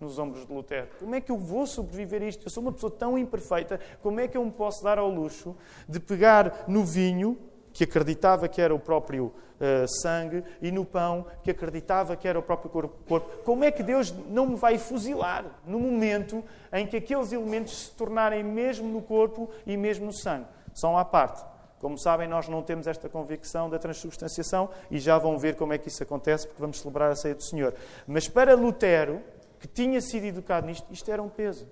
nos 0.00 0.18
ombros 0.18 0.46
de 0.46 0.52
Lutero. 0.52 0.88
Como 0.98 1.14
é 1.14 1.20
que 1.20 1.30
eu 1.30 1.36
vou 1.36 1.66
sobreviver 1.66 2.22
a 2.22 2.26
isto? 2.26 2.46
Eu 2.46 2.50
sou 2.50 2.62
uma 2.62 2.72
pessoa 2.72 2.90
tão 2.90 3.18
imperfeita, 3.18 3.78
como 4.02 4.20
é 4.20 4.26
que 4.26 4.38
eu 4.38 4.44
me 4.44 4.50
posso 4.50 4.82
dar 4.82 4.98
ao 4.98 5.10
luxo 5.10 5.54
de 5.86 6.00
pegar 6.00 6.64
no 6.66 6.82
vinho, 6.82 7.36
que 7.74 7.84
acreditava 7.84 8.48
que 8.48 8.60
era 8.60 8.74
o 8.74 8.78
próprio 8.78 9.26
uh, 9.26 9.86
sangue, 10.00 10.42
e 10.62 10.72
no 10.72 10.82
pão, 10.86 11.26
que 11.42 11.50
acreditava 11.50 12.16
que 12.16 12.26
era 12.26 12.38
o 12.38 12.42
próprio 12.42 12.70
corpo? 12.70 13.42
Como 13.44 13.64
é 13.64 13.70
que 13.70 13.82
Deus 13.82 14.14
não 14.30 14.46
me 14.46 14.56
vai 14.56 14.78
fuzilar 14.78 15.44
no 15.66 15.78
momento 15.78 16.42
em 16.72 16.86
que 16.86 16.96
aqueles 16.96 17.32
elementos 17.32 17.86
se 17.86 17.90
tornarem 17.90 18.42
mesmo 18.42 18.88
no 18.88 19.02
corpo 19.02 19.50
e 19.66 19.76
mesmo 19.76 20.06
no 20.06 20.12
sangue? 20.12 20.46
São 20.72 20.96
à 20.96 21.04
parte. 21.04 21.57
Como 21.80 21.96
sabem, 21.96 22.26
nós 22.26 22.48
não 22.48 22.62
temos 22.62 22.86
esta 22.86 23.08
convicção 23.08 23.70
da 23.70 23.78
transubstanciação 23.78 24.68
e 24.90 24.98
já 24.98 25.16
vão 25.16 25.38
ver 25.38 25.54
como 25.56 25.72
é 25.72 25.78
que 25.78 25.88
isso 25.88 26.02
acontece, 26.02 26.46
porque 26.46 26.60
vamos 26.60 26.80
celebrar 26.80 27.10
a 27.10 27.16
ceia 27.16 27.34
do 27.34 27.42
Senhor. 27.42 27.74
Mas 28.06 28.28
para 28.28 28.54
Lutero, 28.54 29.22
que 29.60 29.68
tinha 29.68 30.00
sido 30.00 30.24
educado 30.24 30.66
nisto, 30.66 30.86
isto 30.92 31.10
era 31.10 31.22
um 31.22 31.28
peso. 31.28 31.70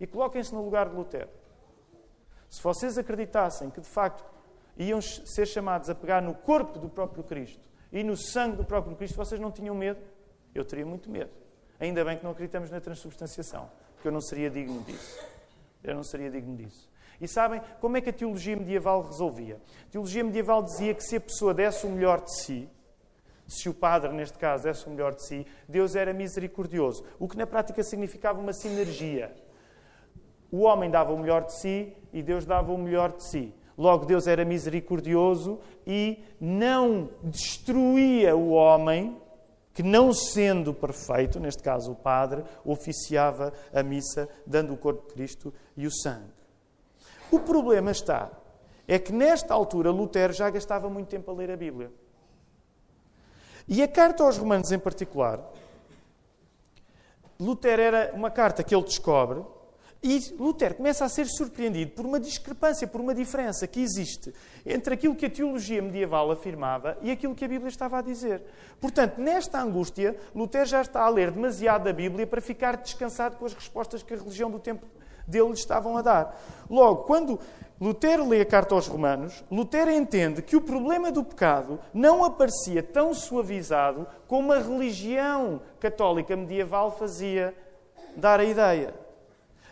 E 0.00 0.06
coloquem-se 0.06 0.54
no 0.54 0.64
lugar 0.64 0.88
de 0.88 0.94
Lutero. 0.94 1.28
Se 2.48 2.62
vocês 2.62 2.98
acreditassem 2.98 3.70
que 3.70 3.80
de 3.80 3.88
facto 3.88 4.24
iam 4.76 5.00
ser 5.00 5.46
chamados 5.46 5.90
a 5.90 5.94
pegar 5.94 6.20
no 6.20 6.34
corpo 6.34 6.78
do 6.78 6.88
próprio 6.88 7.24
Cristo 7.24 7.60
e 7.90 8.04
no 8.04 8.16
sangue 8.16 8.56
do 8.56 8.64
próprio 8.64 8.94
Cristo, 8.96 9.16
vocês 9.16 9.40
não 9.40 9.50
tinham 9.50 9.74
medo? 9.74 10.00
Eu 10.54 10.64
teria 10.64 10.84
muito 10.84 11.10
medo. 11.10 11.30
Ainda 11.80 12.04
bem 12.04 12.16
que 12.16 12.24
não 12.24 12.30
acreditamos 12.30 12.70
na 12.70 12.80
transubstanciação, 12.80 13.70
porque 13.94 14.06
eu 14.06 14.12
não 14.12 14.20
seria 14.20 14.50
digno 14.50 14.80
disso. 14.82 15.18
Eu 15.82 15.94
não 15.94 16.04
seria 16.04 16.30
digno 16.30 16.56
disso. 16.56 16.91
E 17.22 17.28
sabem 17.28 17.62
como 17.80 17.96
é 17.96 18.00
que 18.00 18.10
a 18.10 18.12
teologia 18.12 18.56
medieval 18.56 19.00
resolvia? 19.00 19.60
A 19.86 19.92
teologia 19.92 20.24
medieval 20.24 20.60
dizia 20.60 20.92
que 20.92 21.04
se 21.04 21.14
a 21.14 21.20
pessoa 21.20 21.54
desse 21.54 21.86
o 21.86 21.90
melhor 21.90 22.20
de 22.20 22.36
si, 22.42 22.68
se 23.46 23.68
o 23.68 23.74
padre, 23.74 24.12
neste 24.12 24.36
caso, 24.36 24.64
desse 24.64 24.84
o 24.88 24.90
melhor 24.90 25.14
de 25.14 25.24
si, 25.24 25.46
Deus 25.68 25.94
era 25.94 26.12
misericordioso. 26.12 27.04
O 27.20 27.28
que 27.28 27.36
na 27.36 27.46
prática 27.46 27.80
significava 27.84 28.40
uma 28.40 28.52
sinergia. 28.52 29.32
O 30.50 30.62
homem 30.62 30.90
dava 30.90 31.12
o 31.12 31.18
melhor 31.18 31.44
de 31.44 31.60
si 31.60 31.96
e 32.12 32.24
Deus 32.24 32.44
dava 32.44 32.72
o 32.72 32.78
melhor 32.78 33.12
de 33.12 33.24
si. 33.30 33.54
Logo, 33.78 34.04
Deus 34.04 34.26
era 34.26 34.44
misericordioso 34.44 35.60
e 35.86 36.24
não 36.40 37.08
destruía 37.22 38.34
o 38.34 38.50
homem 38.50 39.16
que, 39.72 39.82
não 39.82 40.12
sendo 40.12 40.74
perfeito, 40.74 41.38
neste 41.38 41.62
caso 41.62 41.92
o 41.92 41.96
padre, 41.96 42.42
oficiava 42.64 43.52
a 43.72 43.82
missa, 43.82 44.28
dando 44.44 44.74
o 44.74 44.76
corpo 44.76 45.06
de 45.06 45.14
Cristo 45.14 45.54
e 45.76 45.86
o 45.86 45.90
sangue. 45.90 46.41
O 47.32 47.40
problema 47.40 47.90
está, 47.90 48.30
é 48.86 48.98
que 48.98 49.10
nesta 49.10 49.54
altura 49.54 49.90
Lutero 49.90 50.34
já 50.34 50.50
gastava 50.50 50.90
muito 50.90 51.08
tempo 51.08 51.30
a 51.30 51.34
ler 51.34 51.50
a 51.50 51.56
Bíblia. 51.56 51.90
E 53.66 53.82
a 53.82 53.88
carta 53.88 54.22
aos 54.22 54.36
Romanos, 54.36 54.70
em 54.70 54.78
particular, 54.78 55.40
Lutero 57.40 57.80
era 57.80 58.12
uma 58.14 58.30
carta 58.30 58.62
que 58.62 58.74
ele 58.74 58.84
descobre 58.84 59.42
e 60.02 60.34
Lutero 60.38 60.74
começa 60.74 61.06
a 61.06 61.08
ser 61.08 61.26
surpreendido 61.26 61.92
por 61.92 62.04
uma 62.04 62.20
discrepância, 62.20 62.86
por 62.86 63.00
uma 63.00 63.14
diferença 63.14 63.66
que 63.66 63.80
existe 63.80 64.34
entre 64.66 64.92
aquilo 64.92 65.14
que 65.14 65.24
a 65.24 65.30
teologia 65.30 65.80
medieval 65.80 66.30
afirmava 66.30 66.98
e 67.00 67.10
aquilo 67.10 67.34
que 67.34 67.46
a 67.46 67.48
Bíblia 67.48 67.70
estava 67.70 67.98
a 67.98 68.02
dizer. 68.02 68.42
Portanto, 68.78 69.18
nesta 69.18 69.58
angústia, 69.58 70.18
Lutero 70.34 70.66
já 70.66 70.82
está 70.82 71.00
a 71.02 71.08
ler 71.08 71.30
demasiado 71.30 71.88
a 71.88 71.92
Bíblia 71.94 72.26
para 72.26 72.42
ficar 72.42 72.76
descansado 72.76 73.36
com 73.36 73.46
as 73.46 73.54
respostas 73.54 74.02
que 74.02 74.12
a 74.12 74.18
religião 74.18 74.50
do 74.50 74.58
tempo 74.58 74.84
dele 75.26 75.48
lhe 75.48 75.54
estavam 75.54 75.96
a 75.96 76.02
dar. 76.02 76.40
Logo, 76.68 77.04
quando 77.04 77.38
Lutero 77.80 78.28
lê 78.28 78.40
a 78.40 78.46
carta 78.46 78.74
aos 78.74 78.86
Romanos, 78.86 79.42
Lutero 79.50 79.90
entende 79.90 80.40
que 80.40 80.54
o 80.54 80.60
problema 80.60 81.10
do 81.10 81.24
pecado 81.24 81.80
não 81.92 82.24
aparecia 82.24 82.82
tão 82.82 83.12
suavizado 83.12 84.06
como 84.28 84.52
a 84.52 84.58
religião 84.58 85.60
católica 85.80 86.36
medieval 86.36 86.92
fazia 86.92 87.52
dar 88.16 88.38
a 88.38 88.44
ideia. 88.44 88.94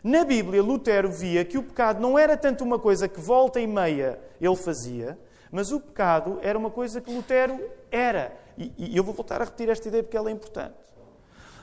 Na 0.02 0.24
Bíblia, 0.24 0.62
Lutero 0.62 1.10
via 1.10 1.44
que 1.44 1.58
o 1.58 1.62
pecado 1.62 2.00
não 2.00 2.18
era 2.18 2.36
tanto 2.36 2.64
uma 2.64 2.78
coisa 2.78 3.06
que 3.06 3.20
volta 3.20 3.60
e 3.60 3.66
meia 3.66 4.18
ele 4.40 4.56
fazia, 4.56 5.18
mas 5.52 5.70
o 5.70 5.78
pecado 5.78 6.38
era 6.42 6.58
uma 6.58 6.70
coisa 6.70 7.00
que 7.00 7.12
Lutero 7.12 7.60
era. 7.90 8.36
E, 8.56 8.96
eu 8.96 9.04
vou 9.04 9.14
voltar 9.14 9.40
a 9.40 9.44
repetir 9.44 9.68
esta 9.68 9.88
ideia 9.88 10.02
porque 10.02 10.16
ela 10.16 10.30
é 10.30 10.32
importante. 10.32 10.74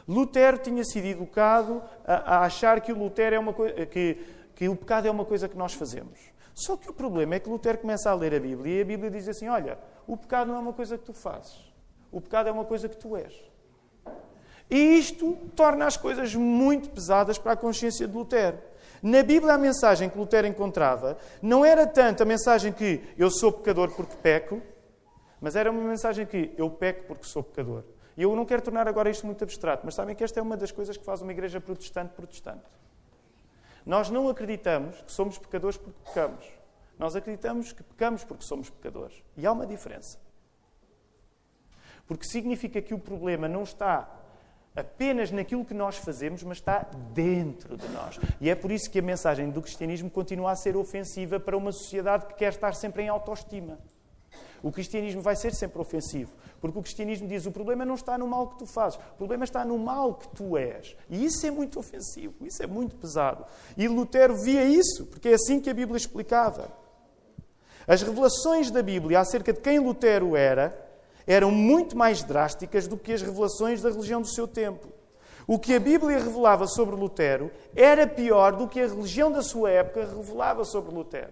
Lutero 0.08 0.58
tinha 0.58 0.84
sido 0.84 1.06
educado 1.06 1.84
a, 2.06 2.36
a 2.36 2.46
achar 2.46 2.80
que 2.80 2.94
o 2.94 2.98
Lutero 2.98 3.36
é 3.36 3.40
uma 3.40 3.54
que, 3.54 4.18
que 4.56 4.70
o 4.70 4.76
pecado 4.76 5.08
é 5.08 5.12
uma 5.12 5.26
coisa 5.26 5.50
que 5.50 5.58
nós 5.58 5.74
fazemos. 5.74 6.20
Só 6.54 6.78
que 6.78 6.90
o 6.90 6.94
problema 6.94 7.36
é 7.36 7.40
que 7.40 7.50
Lutero 7.50 7.78
começa 7.78 8.10
a 8.10 8.16
ler 8.16 8.34
a 8.34 8.40
Bíblia 8.40 8.80
e 8.80 8.82
a 8.82 8.86
Bíblia 8.86 9.12
diz 9.12 9.28
assim: 9.28 9.48
olha, 9.48 9.78
o 10.08 10.16
pecado 10.16 10.48
não 10.48 10.56
é 10.56 10.60
uma 10.60 10.74
coisa 10.74 10.98
que 10.98 11.04
tu 11.04 11.14
fazes, 11.14 11.72
o 12.12 12.22
pecado 12.22 12.50
é 12.50 12.52
uma 12.52 12.66
coisa 12.66 12.88
que 12.88 12.98
tu 12.98 13.16
és. 13.16 13.34
E 14.70 14.98
isto 14.98 15.38
torna 15.56 15.86
as 15.86 15.96
coisas 15.96 16.36
muito 16.36 16.90
pesadas 16.90 17.38
para 17.38 17.54
a 17.54 17.56
consciência 17.56 18.08
de 18.08 18.14
Lutero. 18.14 18.58
Na 19.02 19.22
Bíblia, 19.22 19.54
a 19.54 19.58
mensagem 19.58 20.10
que 20.10 20.18
Lutero 20.18 20.48
encontrava 20.48 21.18
não 21.42 21.64
era 21.64 21.86
tanto 21.86 22.24
a 22.24 22.26
mensagem 22.26 22.74
que 22.74 23.02
eu 23.18 23.30
sou 23.30 23.52
pecador 23.52 23.92
porque 23.92 24.16
peco, 24.16 24.62
mas 25.40 25.56
era 25.56 25.70
uma 25.70 25.82
mensagem 25.82 26.26
que 26.26 26.54
eu 26.58 26.70
peco 26.70 27.06
porque 27.08 27.26
sou 27.26 27.44
pecador. 27.44 27.84
E 28.18 28.24
eu 28.24 28.36
não 28.36 28.46
quero 28.46 28.64
tornar 28.64 28.88
agora 28.88 29.10
isto 29.12 29.28
muito 29.28 29.44
abstrato, 29.44 29.84
mas 29.86 29.94
sabem 29.94 30.16
que 30.16 30.24
esta 30.24 30.40
é 30.40 30.44
uma 30.44 30.58
das 30.58 30.72
coisas 30.72 30.98
que 30.98 31.06
faz 31.06 31.22
uma 31.22 31.32
igreja 31.32 31.62
protestante 31.62 32.16
protestante. 32.16 32.66
Nós 33.86 34.10
não 34.10 34.28
acreditamos 34.28 35.00
que 35.04 35.12
somos 35.12 35.38
pecadores 35.38 35.78
porque 35.78 36.00
pecamos. 36.04 36.46
Nós 36.98 37.16
acreditamos 37.16 37.72
que 37.72 37.84
pecamos 37.84 38.24
porque 38.24 38.44
somos 38.44 38.72
pecadores. 38.72 39.24
E 39.38 39.46
há 39.46 39.52
uma 39.52 39.68
diferença. 39.68 40.18
Porque 42.08 42.26
significa 42.28 42.82
que 42.82 42.94
o 42.94 43.00
problema 43.00 43.48
não 43.48 43.62
está 43.64 44.10
apenas 44.76 45.32
naquilo 45.32 45.64
que 45.64 45.74
nós 45.74 45.98
fazemos, 45.98 46.42
mas 46.44 46.58
está 46.58 46.88
dentro 47.14 47.78
de 47.78 47.88
nós. 47.90 48.20
E 48.42 48.50
é 48.50 48.56
por 48.56 48.72
isso 48.72 48.90
que 48.90 49.00
a 49.00 49.02
mensagem 49.02 49.50
do 49.50 49.62
cristianismo 49.62 50.10
continua 50.10 50.52
a 50.52 50.56
ser 50.56 50.76
ofensiva 50.76 51.40
para 51.40 51.56
uma 51.56 51.72
sociedade 51.72 52.26
que 52.26 52.34
quer 52.34 52.50
estar 52.50 52.74
sempre 52.74 53.04
em 53.04 53.10
autoestima. 53.10 53.78
O 54.64 54.72
cristianismo 54.72 55.22
vai 55.22 55.36
ser 55.36 55.54
sempre 55.54 55.80
ofensivo, 55.80 56.32
porque 56.60 56.78
o 56.78 56.82
cristianismo 56.82 57.28
diz 57.28 57.46
o 57.46 57.52
problema 57.52 57.86
não 57.86 57.96
está 57.96 58.18
no 58.18 58.28
mal 58.28 58.48
que 58.48 58.60
tu 58.60 58.66
fazes, 58.66 59.00
o 59.14 59.18
problema 59.18 59.44
está 59.44 59.64
no 59.64 59.78
mal 59.78 60.16
que 60.16 60.28
tu 60.30 60.58
és. 60.58 60.96
E 61.10 61.24
isso 61.26 61.46
é 61.46 61.52
muito 61.52 61.80
ofensivo, 61.80 62.34
isso 62.46 62.62
é 62.64 62.68
muito 62.68 62.96
pesado. 62.96 63.46
E 63.78 63.88
Lutero 63.88 64.36
via 64.36 64.64
isso, 64.64 65.06
porque 65.06 65.30
é 65.30 65.34
assim 65.34 65.60
que 65.60 65.70
a 65.70 65.74
Bíblia 65.74 65.98
explicava. 65.98 66.72
As 67.88 68.02
revelações 68.02 68.70
da 68.70 68.84
Bíblia 68.84 69.20
acerca 69.20 69.54
de 69.54 69.62
quem 69.62 69.80
Lutero 69.80 70.36
era 70.36 70.86
eram 71.26 71.52
muito 71.52 71.98
mais 71.98 72.24
drásticas 72.24 72.88
do 72.88 72.98
que 72.98 73.12
as 73.14 73.22
revelações 73.22 73.82
da 73.82 73.90
religião 73.90 74.22
do 74.22 74.28
seu 74.28 74.48
tempo. 74.48 74.88
O 75.46 75.58
que 75.58 75.74
a 75.74 75.80
Bíblia 75.80 76.20
revelava 76.20 76.68
sobre 76.68 76.96
Lutero 76.96 77.50
era 77.74 78.06
pior 78.06 78.54
do 78.54 78.68
que 78.68 78.82
a 78.82 78.88
religião 78.88 79.32
da 79.32 79.42
sua 79.42 79.72
época 79.72 80.06
revelava 80.06 80.66
sobre 80.66 80.94
Lutero. 80.94 81.32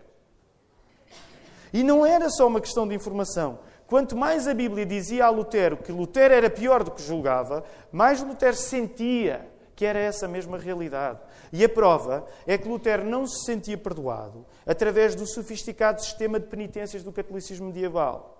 E 1.76 1.84
não 1.84 2.06
era 2.06 2.30
só 2.30 2.48
uma 2.48 2.62
questão 2.62 2.88
de 2.88 2.96
informação. 2.96 3.60
Quanto 3.86 4.16
mais 4.16 4.48
a 4.48 4.54
Bíblia 4.54 4.86
dizia 4.86 5.26
a 5.26 5.30
Lutero 5.30 5.76
que 5.76 5.92
Lutero 5.92 6.34
era 6.34 6.50
pior 6.50 6.86
do 6.86 6.92
que 6.92 7.02
julgava, 7.02 7.66
mais 7.92 8.24
Lutero 8.24 8.56
sentia 8.56 9.46
que 9.76 9.86
era 9.86 10.00
essa 10.00 10.26
mesma 10.26 10.58
realidade. 10.58 11.20
E 11.52 11.66
a 11.66 11.68
prova 11.68 12.26
é 12.48 12.58
que 12.58 12.66
Lutero 12.66 13.04
não 13.04 13.28
se 13.28 13.44
sentia 13.44 13.78
perdoado 13.78 14.46
através 14.66 15.16
do 15.16 15.28
sofisticado 15.28 16.02
sistema 16.02 16.40
de 16.40 16.48
penitências 16.48 17.04
do 17.04 17.12
catolicismo 17.12 17.68
medieval, 17.68 18.32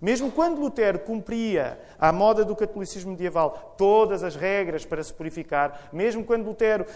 Mesmo 0.00 0.32
quando 0.32 0.60
Lutero 0.60 0.98
cumpria, 0.98 1.78
à 1.96 2.10
moda 2.10 2.44
do 2.44 2.56
catolicismo 2.56 3.12
medieval, 3.12 3.76
todas 3.78 4.24
as 4.24 4.34
regras 4.34 4.84
para 4.84 5.04
se 5.04 5.14
purificar, 5.14 5.90
mesmo 5.92 6.24
quando 6.24 6.46
Lutero 6.46 6.86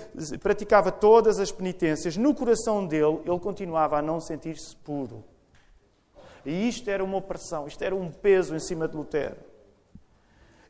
praticava 0.42 0.90
todas 0.90 1.38
as 1.38 1.52
penitências, 1.52 2.16
no 2.16 2.34
coração 2.34 2.84
dele, 2.84 3.20
ele 3.24 3.38
continuava 3.38 3.98
a 3.98 4.02
não 4.02 4.18
sentir-se 4.20 4.74
puro. 4.74 5.22
E 6.44 6.68
isto 6.68 6.88
era 6.88 7.02
uma 7.02 7.16
opressão, 7.16 7.66
isto 7.66 7.82
era 7.82 7.94
um 7.94 8.10
peso 8.10 8.54
em 8.54 8.60
cima 8.60 8.86
de 8.86 8.96
Lutero. 8.96 9.36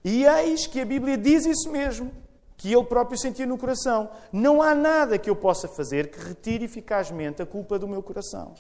E 0.05 0.25
eis 0.25 0.67
que 0.67 0.81
a 0.81 0.85
Bíblia 0.85 1.17
diz 1.17 1.47
isso 1.47 1.71
mesmo, 1.71 2.13
que 2.57 2.73
ele 2.73 2.85
próprio 2.85 3.19
sentia 3.19 3.47
no 3.47 3.59
coração. 3.59 4.11
Não 4.33 4.63
há 4.63 4.75
nada 4.75 5.19
que 5.19 5.29
eu 5.29 5.37
possa 5.37 5.67
fazer 5.69 6.11
que 6.11 6.19
retire 6.19 6.65
eficazmente 6.65 7.43
a 7.43 7.47
culpa 7.47 7.79
do 7.79 7.89
meu 7.89 8.03
coração. 8.03 8.55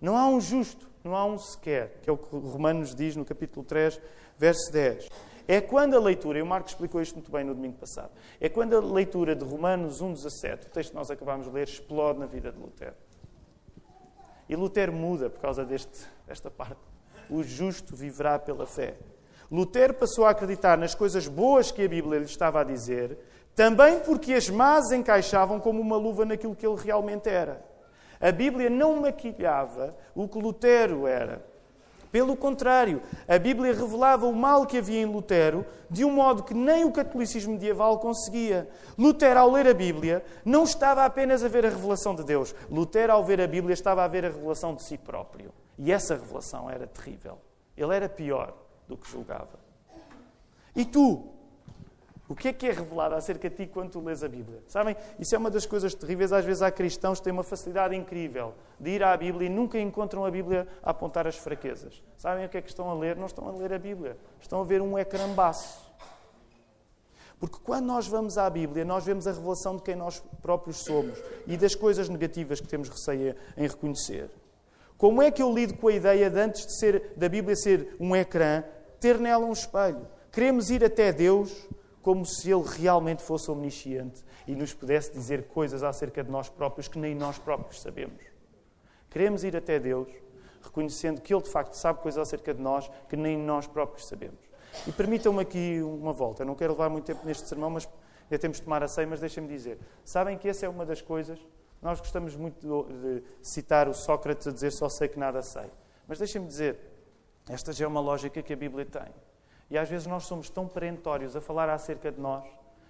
Não 0.00 0.16
há 0.16 0.26
um 0.26 0.40
justo, 0.40 0.88
não 1.04 1.14
há 1.14 1.24
um 1.24 1.38
sequer, 1.38 2.00
que 2.02 2.10
é 2.10 2.12
o 2.12 2.16
que 2.16 2.34
Romanos 2.34 2.94
diz 2.94 3.16
no 3.16 3.24
capítulo 3.24 3.64
3, 3.64 4.00
verso 4.38 4.72
10. 4.72 5.08
É 5.46 5.60
quando 5.60 5.94
a 5.94 6.00
leitura, 6.00 6.38
e 6.38 6.42
o 6.42 6.46
Marco 6.46 6.68
explicou 6.68 7.00
isto 7.00 7.14
muito 7.14 7.32
bem 7.32 7.42
no 7.42 7.54
domingo 7.54 7.78
passado, 7.78 8.10
é 8.40 8.48
quando 8.48 8.76
a 8.76 8.80
leitura 8.80 9.34
de 9.34 9.44
Romanos 9.44 10.02
1,17, 10.02 10.66
o 10.66 10.70
texto 10.70 10.90
que 10.90 10.96
nós 10.96 11.10
acabámos 11.10 11.46
de 11.46 11.52
ler, 11.52 11.66
explode 11.66 12.18
na 12.18 12.26
vida 12.26 12.52
de 12.52 12.58
Lutero. 12.58 12.94
E 14.48 14.56
Lutero 14.56 14.92
muda 14.92 15.28
por 15.28 15.40
causa 15.40 15.64
deste, 15.64 16.06
desta 16.26 16.50
parte. 16.50 16.80
O 17.28 17.42
justo 17.42 17.94
viverá 17.94 18.38
pela 18.38 18.66
fé. 18.66 18.94
Lutero 19.50 19.94
passou 19.94 20.26
a 20.26 20.30
acreditar 20.30 20.76
nas 20.76 20.94
coisas 20.94 21.26
boas 21.26 21.70
que 21.70 21.84
a 21.84 21.88
Bíblia 21.88 22.18
lhe 22.18 22.24
estava 22.26 22.60
a 22.60 22.64
dizer, 22.64 23.18
também 23.54 23.98
porque 24.00 24.34
as 24.34 24.48
más 24.48 24.92
encaixavam 24.92 25.58
como 25.58 25.80
uma 25.80 25.96
luva 25.96 26.24
naquilo 26.24 26.54
que 26.54 26.66
ele 26.66 26.76
realmente 26.76 27.28
era. 27.28 27.64
A 28.20 28.30
Bíblia 28.30 28.68
não 28.68 29.00
maquilhava 29.00 29.96
o 30.14 30.28
que 30.28 30.38
Lutero 30.38 31.06
era. 31.06 31.44
Pelo 32.10 32.36
contrário, 32.36 33.02
a 33.26 33.38
Bíblia 33.38 33.74
revelava 33.74 34.26
o 34.26 34.34
mal 34.34 34.66
que 34.66 34.78
havia 34.78 35.00
em 35.00 35.04
Lutero 35.04 35.66
de 35.90 36.04
um 36.04 36.10
modo 36.10 36.42
que 36.42 36.54
nem 36.54 36.84
o 36.84 36.92
catolicismo 36.92 37.52
medieval 37.52 37.98
conseguia. 37.98 38.68
Lutero, 38.96 39.40
ao 39.40 39.50
ler 39.50 39.68
a 39.68 39.74
Bíblia, 39.74 40.24
não 40.44 40.64
estava 40.64 41.04
apenas 41.04 41.44
a 41.44 41.48
ver 41.48 41.66
a 41.66 41.70
revelação 41.70 42.14
de 42.14 42.24
Deus. 42.24 42.54
Lutero, 42.70 43.12
ao 43.12 43.24
ver 43.24 43.40
a 43.40 43.46
Bíblia, 43.46 43.74
estava 43.74 44.04
a 44.04 44.08
ver 44.08 44.24
a 44.24 44.28
revelação 44.28 44.74
de 44.74 44.82
si 44.82 44.96
próprio. 44.96 45.52
E 45.78 45.92
essa 45.92 46.14
revelação 46.14 46.68
era 46.68 46.86
terrível. 46.86 47.38
Ele 47.76 47.94
era 47.94 48.08
pior 48.08 48.54
do 48.88 48.96
que 48.96 49.08
julgava. 49.10 49.58
E 50.74 50.84
tu? 50.84 51.37
O 52.28 52.34
que 52.34 52.48
é 52.48 52.52
que 52.52 52.66
é 52.66 52.72
revelado 52.72 53.14
acerca 53.14 53.48
de 53.48 53.56
ti 53.56 53.66
quando 53.66 53.92
tu 53.92 54.00
lês 54.00 54.22
a 54.22 54.28
Bíblia? 54.28 54.62
Sabem, 54.68 54.94
isso 55.18 55.34
é 55.34 55.38
uma 55.38 55.50
das 55.50 55.64
coisas 55.64 55.94
terríveis. 55.94 56.30
Às 56.30 56.44
vezes 56.44 56.60
há 56.60 56.70
cristãos 56.70 57.18
que 57.18 57.24
têm 57.24 57.32
uma 57.32 57.42
facilidade 57.42 57.96
incrível 57.96 58.52
de 58.78 58.90
ir 58.90 59.02
à 59.02 59.16
Bíblia 59.16 59.46
e 59.46 59.50
nunca 59.50 59.80
encontram 59.80 60.26
a 60.26 60.30
Bíblia 60.30 60.68
a 60.82 60.90
apontar 60.90 61.26
as 61.26 61.36
fraquezas. 61.36 62.02
Sabem 62.18 62.44
o 62.44 62.48
que 62.50 62.58
é 62.58 62.60
que 62.60 62.68
estão 62.68 62.90
a 62.90 62.94
ler? 62.94 63.16
Não 63.16 63.24
estão 63.24 63.48
a 63.48 63.52
ler 63.52 63.72
a 63.72 63.78
Bíblia. 63.78 64.18
Estão 64.40 64.60
a 64.60 64.64
ver 64.64 64.82
um 64.82 64.98
ecrambaço. 64.98 65.88
Porque 67.40 67.56
quando 67.64 67.86
nós 67.86 68.06
vamos 68.06 68.36
à 68.36 68.50
Bíblia, 68.50 68.84
nós 68.84 69.06
vemos 69.06 69.26
a 69.26 69.32
revelação 69.32 69.76
de 69.76 69.82
quem 69.82 69.96
nós 69.96 70.22
próprios 70.42 70.78
somos 70.84 71.18
e 71.46 71.56
das 71.56 71.74
coisas 71.74 72.10
negativas 72.10 72.60
que 72.60 72.68
temos 72.68 72.90
receio 72.90 73.34
em 73.56 73.66
reconhecer. 73.66 74.28
Como 74.98 75.22
é 75.22 75.30
que 75.30 75.40
eu 75.40 75.54
lido 75.54 75.74
com 75.74 75.88
a 75.88 75.92
ideia 75.92 76.28
de 76.28 76.40
antes 76.40 76.66
de 76.66 76.78
ser, 76.78 77.12
da 77.16 77.28
Bíblia 77.28 77.56
ser 77.56 77.96
um 77.98 78.14
ecrã, 78.14 78.64
ter 79.00 79.18
nela 79.18 79.46
um 79.46 79.52
espelho? 79.52 80.06
Queremos 80.32 80.68
ir 80.68 80.84
até 80.84 81.12
Deus 81.12 81.68
como 82.02 82.24
se 82.24 82.50
Ele 82.50 82.64
realmente 82.64 83.22
fosse 83.22 83.50
omnisciente 83.50 84.24
e 84.46 84.54
nos 84.54 84.72
pudesse 84.72 85.12
dizer 85.12 85.48
coisas 85.48 85.82
acerca 85.82 86.22
de 86.22 86.30
nós 86.30 86.48
próprios 86.48 86.88
que 86.88 86.98
nem 86.98 87.14
nós 87.14 87.38
próprios 87.38 87.80
sabemos. 87.80 88.22
Queremos 89.10 89.44
ir 89.44 89.56
até 89.56 89.78
Deus, 89.78 90.08
reconhecendo 90.62 91.20
que 91.20 91.32
Ele 91.32 91.42
de 91.42 91.50
facto 91.50 91.74
sabe 91.74 92.00
coisas 92.00 92.20
acerca 92.20 92.54
de 92.54 92.60
nós 92.60 92.90
que 93.08 93.16
nem 93.16 93.36
nós 93.36 93.66
próprios 93.66 94.06
sabemos. 94.06 94.38
E 94.86 94.92
permitam-me 94.92 95.40
aqui 95.40 95.80
uma 95.82 96.12
volta. 96.12 96.42
Eu 96.42 96.46
não 96.46 96.54
quero 96.54 96.72
levar 96.72 96.88
muito 96.88 97.04
tempo 97.04 97.26
neste 97.26 97.48
sermão, 97.48 97.70
mas 97.70 97.88
já 98.30 98.38
temos 98.38 98.58
de 98.58 98.64
tomar 98.64 98.82
a 98.82 98.88
ceia, 98.88 99.06
mas 99.06 99.20
deixem-me 99.20 99.48
dizer. 99.48 99.78
Sabem 100.04 100.36
que 100.36 100.48
essa 100.48 100.66
é 100.66 100.68
uma 100.68 100.84
das 100.84 101.00
coisas. 101.00 101.38
Nós 101.80 102.00
gostamos 102.00 102.36
muito 102.36 102.86
de 102.86 103.22
citar 103.40 103.88
o 103.88 103.94
Sócrates 103.94 104.46
a 104.46 104.50
dizer 104.50 104.72
só 104.72 104.88
sei 104.88 105.08
que 105.08 105.18
nada 105.18 105.40
sei. 105.42 105.70
Mas 106.06 106.18
deixem-me 106.18 106.46
dizer, 106.46 106.78
esta 107.48 107.72
já 107.72 107.84
é 107.84 107.88
uma 107.88 108.00
lógica 108.00 108.42
que 108.42 108.52
a 108.52 108.56
Bíblia 108.56 108.84
tem. 108.84 109.12
E 109.70 109.76
às 109.76 109.88
vezes 109.88 110.06
nós 110.06 110.24
somos 110.24 110.48
tão 110.48 110.66
perentórios 110.66 111.36
a 111.36 111.40
falar 111.40 111.68
acerca 111.68 112.10
de 112.10 112.20
nós. 112.20 112.44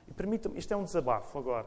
E 0.07 0.14
permitam-me, 0.14 0.59
isto 0.59 0.73
é 0.73 0.77
um 0.77 0.85
desabafo 0.85 1.38
agora. 1.38 1.67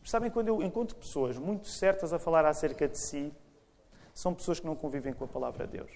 Mas 0.00 0.10
sabem, 0.10 0.30
quando 0.30 0.48
eu 0.48 0.62
encontro 0.62 0.96
pessoas 0.96 1.36
muito 1.36 1.68
certas 1.68 2.12
a 2.12 2.18
falar 2.18 2.44
acerca 2.44 2.88
de 2.88 2.96
si, 2.96 3.32
são 4.14 4.32
pessoas 4.32 4.58
que 4.58 4.66
não 4.66 4.74
convivem 4.74 5.12
com 5.12 5.24
a 5.24 5.28
palavra 5.28 5.66
de 5.66 5.78
Deus. 5.78 5.90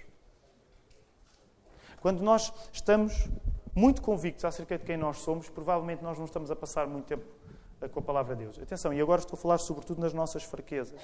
Quando 2.01 2.21
nós 2.23 2.53
estamos 2.73 3.29
muito 3.75 4.03
convictos 4.03 4.45
acerca 4.45 4.77
de 4.77 4.85
quem 4.85 4.97
nós 4.97 5.19
somos, 5.19 5.49
provavelmente 5.49 6.03
nós 6.03 6.19
não 6.19 6.25
estamos 6.25 6.51
a 6.51 6.57
passar 6.57 6.87
muito 6.87 7.07
tempo 7.07 7.25
eh, 7.81 7.89
com 7.89 8.01
a 8.01 8.03
palavra 8.03 8.35
de 8.35 8.45
Deus. 8.45 8.59
Atenção, 8.59 8.93
e 8.93 9.01
agora 9.01 9.21
estou 9.21 9.39
a 9.39 9.41
falar 9.41 9.59
sobretudo 9.59 10.01
nas 10.01 10.13
nossas 10.13 10.43
fraquezas. 10.43 10.99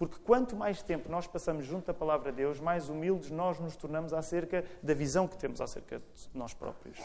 Porque 0.00 0.18
quanto 0.24 0.56
mais 0.56 0.80
tempo 0.80 1.10
nós 1.10 1.26
passamos 1.26 1.66
junto 1.66 1.88
da 1.88 1.92
palavra 1.92 2.32
de 2.32 2.38
Deus, 2.38 2.58
mais 2.58 2.88
humildes 2.88 3.30
nós 3.30 3.60
nos 3.60 3.76
tornamos 3.76 4.14
acerca 4.14 4.64
da 4.82 4.94
visão 4.94 5.28
que 5.28 5.36
temos 5.36 5.60
acerca 5.60 5.98
de 5.98 6.28
nós 6.32 6.54
próprios. 6.54 6.96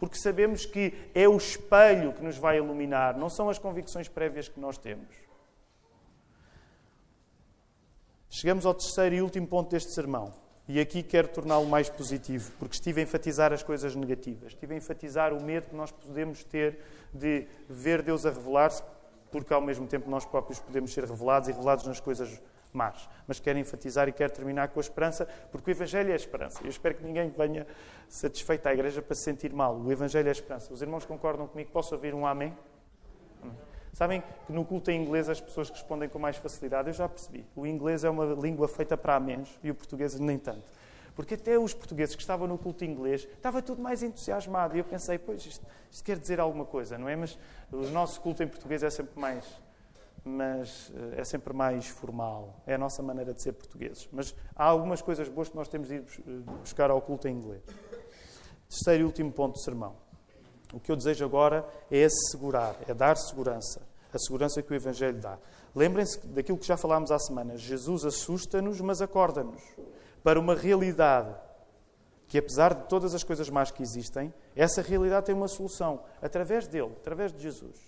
Porque 0.00 0.16
sabemos 0.16 0.66
que 0.66 0.92
é 1.14 1.28
o 1.28 1.36
espelho 1.36 2.12
que 2.12 2.24
nos 2.24 2.36
vai 2.36 2.56
iluminar, 2.56 3.16
não 3.16 3.30
são 3.30 3.48
as 3.48 3.56
convicções 3.56 4.08
prévias 4.08 4.48
que 4.48 4.58
nós 4.58 4.76
temos. 4.76 5.06
Chegamos 8.28 8.66
ao 8.66 8.74
terceiro 8.74 9.14
e 9.14 9.22
último 9.22 9.46
ponto 9.46 9.70
deste 9.70 9.92
sermão. 9.92 10.34
E 10.66 10.80
aqui 10.80 11.04
quero 11.04 11.28
torná-lo 11.28 11.66
mais 11.66 11.88
positivo, 11.88 12.50
porque 12.58 12.74
estive 12.74 13.00
a 13.00 13.04
enfatizar 13.04 13.52
as 13.52 13.62
coisas 13.62 13.94
negativas. 13.94 14.54
Estive 14.54 14.74
a 14.74 14.76
enfatizar 14.76 15.32
o 15.32 15.40
medo 15.40 15.68
que 15.68 15.76
nós 15.76 15.92
podemos 15.92 16.42
ter 16.42 16.80
de 17.12 17.46
ver 17.68 18.02
Deus 18.02 18.26
a 18.26 18.30
revelar-se 18.30 18.82
porque 19.34 19.52
ao 19.52 19.60
mesmo 19.60 19.84
tempo 19.88 20.08
nós 20.08 20.24
próprios 20.24 20.60
podemos 20.60 20.94
ser 20.94 21.02
revelados 21.02 21.48
e 21.48 21.52
revelados 21.52 21.84
nas 21.88 21.98
coisas 21.98 22.40
más. 22.72 23.08
Mas 23.26 23.40
quero 23.40 23.58
enfatizar 23.58 24.08
e 24.08 24.12
quero 24.12 24.32
terminar 24.32 24.68
com 24.68 24.78
a 24.78 24.80
esperança, 24.80 25.26
porque 25.50 25.68
o 25.68 25.72
Evangelho 25.72 26.10
é 26.10 26.12
a 26.12 26.16
esperança. 26.16 26.60
Eu 26.62 26.70
espero 26.70 26.94
que 26.94 27.04
ninguém 27.04 27.28
venha 27.36 27.66
satisfeito 28.08 28.64
à 28.68 28.72
igreja 28.72 29.02
para 29.02 29.16
se 29.16 29.22
sentir 29.22 29.52
mal. 29.52 29.76
O 29.76 29.90
Evangelho 29.90 30.28
é 30.28 30.28
a 30.28 30.32
esperança. 30.32 30.72
Os 30.72 30.80
irmãos 30.80 31.04
concordam 31.04 31.48
comigo? 31.48 31.68
Posso 31.72 31.96
ouvir 31.96 32.14
um 32.14 32.24
amém? 32.24 32.56
amém? 33.42 33.56
Sabem 33.92 34.22
que 34.46 34.52
no 34.52 34.64
culto 34.64 34.92
em 34.92 35.02
inglês 35.02 35.28
as 35.28 35.40
pessoas 35.40 35.68
respondem 35.68 36.08
com 36.08 36.20
mais 36.20 36.36
facilidade? 36.36 36.90
Eu 36.90 36.94
já 36.94 37.08
percebi. 37.08 37.44
O 37.56 37.66
inglês 37.66 38.04
é 38.04 38.10
uma 38.10 38.26
língua 38.26 38.68
feita 38.68 38.96
para 38.96 39.16
améns 39.16 39.48
e 39.64 39.70
o 39.72 39.74
português 39.74 40.16
nem 40.20 40.38
tanto. 40.38 40.62
Porque 41.14 41.34
até 41.34 41.58
os 41.58 41.72
portugueses 41.72 42.14
que 42.14 42.22
estavam 42.22 42.46
no 42.46 42.58
culto 42.58 42.84
inglês 42.84 43.22
estava 43.22 43.62
tudo 43.62 43.80
mais 43.80 44.02
entusiasmado. 44.02 44.76
E 44.76 44.80
eu 44.80 44.84
pensei, 44.84 45.18
pois, 45.18 45.46
isto, 45.46 45.64
isto 45.90 46.04
quer 46.04 46.18
dizer 46.18 46.40
alguma 46.40 46.64
coisa, 46.64 46.98
não 46.98 47.08
é? 47.08 47.14
Mas 47.14 47.38
o 47.70 47.86
nosso 47.90 48.20
culto 48.20 48.42
em 48.42 48.48
português 48.48 48.82
é 48.82 48.90
sempre 48.90 49.18
mais 49.18 49.44
mas 50.24 50.90
eh, 50.96 51.20
é 51.20 51.24
sempre 51.24 51.52
mais 51.52 51.86
formal. 51.86 52.62
É 52.66 52.74
a 52.74 52.78
nossa 52.78 53.02
maneira 53.02 53.34
de 53.34 53.42
ser 53.42 53.52
portugueses. 53.52 54.08
Mas 54.10 54.34
há 54.56 54.64
algumas 54.64 55.02
coisas 55.02 55.28
boas 55.28 55.50
que 55.50 55.56
nós 55.56 55.68
temos 55.68 55.88
de 55.88 55.96
ir 55.96 56.04
eh, 56.26 56.30
buscar 56.60 56.90
ao 56.90 57.00
culto 57.02 57.28
em 57.28 57.36
inglês. 57.36 57.62
Terceiro 58.68 59.02
e 59.02 59.04
último 59.04 59.30
ponto 59.30 59.54
do 59.54 59.60
sermão. 59.60 59.96
O 60.72 60.80
que 60.80 60.90
eu 60.90 60.96
desejo 60.96 61.24
agora 61.24 61.68
é 61.90 62.04
assegurar, 62.04 62.74
é 62.88 62.94
dar 62.94 63.16
segurança. 63.16 63.82
A 64.12 64.18
segurança 64.18 64.62
que 64.62 64.72
o 64.72 64.74
Evangelho 64.74 65.20
dá. 65.20 65.38
Lembrem-se 65.74 66.26
daquilo 66.28 66.56
que 66.56 66.66
já 66.66 66.76
falámos 66.76 67.10
há 67.10 67.18
semanas. 67.18 67.60
Jesus 67.60 68.04
assusta-nos, 68.04 68.80
mas 68.80 69.02
acorda-nos 69.02 69.62
para 70.24 70.40
uma 70.40 70.54
realidade 70.54 71.32
que, 72.26 72.38
apesar 72.38 72.74
de 72.74 72.88
todas 72.88 73.14
as 73.14 73.22
coisas 73.22 73.50
más 73.50 73.70
que 73.70 73.82
existem, 73.82 74.32
essa 74.56 74.80
realidade 74.80 75.26
tem 75.26 75.34
uma 75.34 75.46
solução 75.46 76.02
através 76.22 76.66
dele, 76.66 76.92
através 76.96 77.30
de 77.30 77.40
Jesus. 77.40 77.78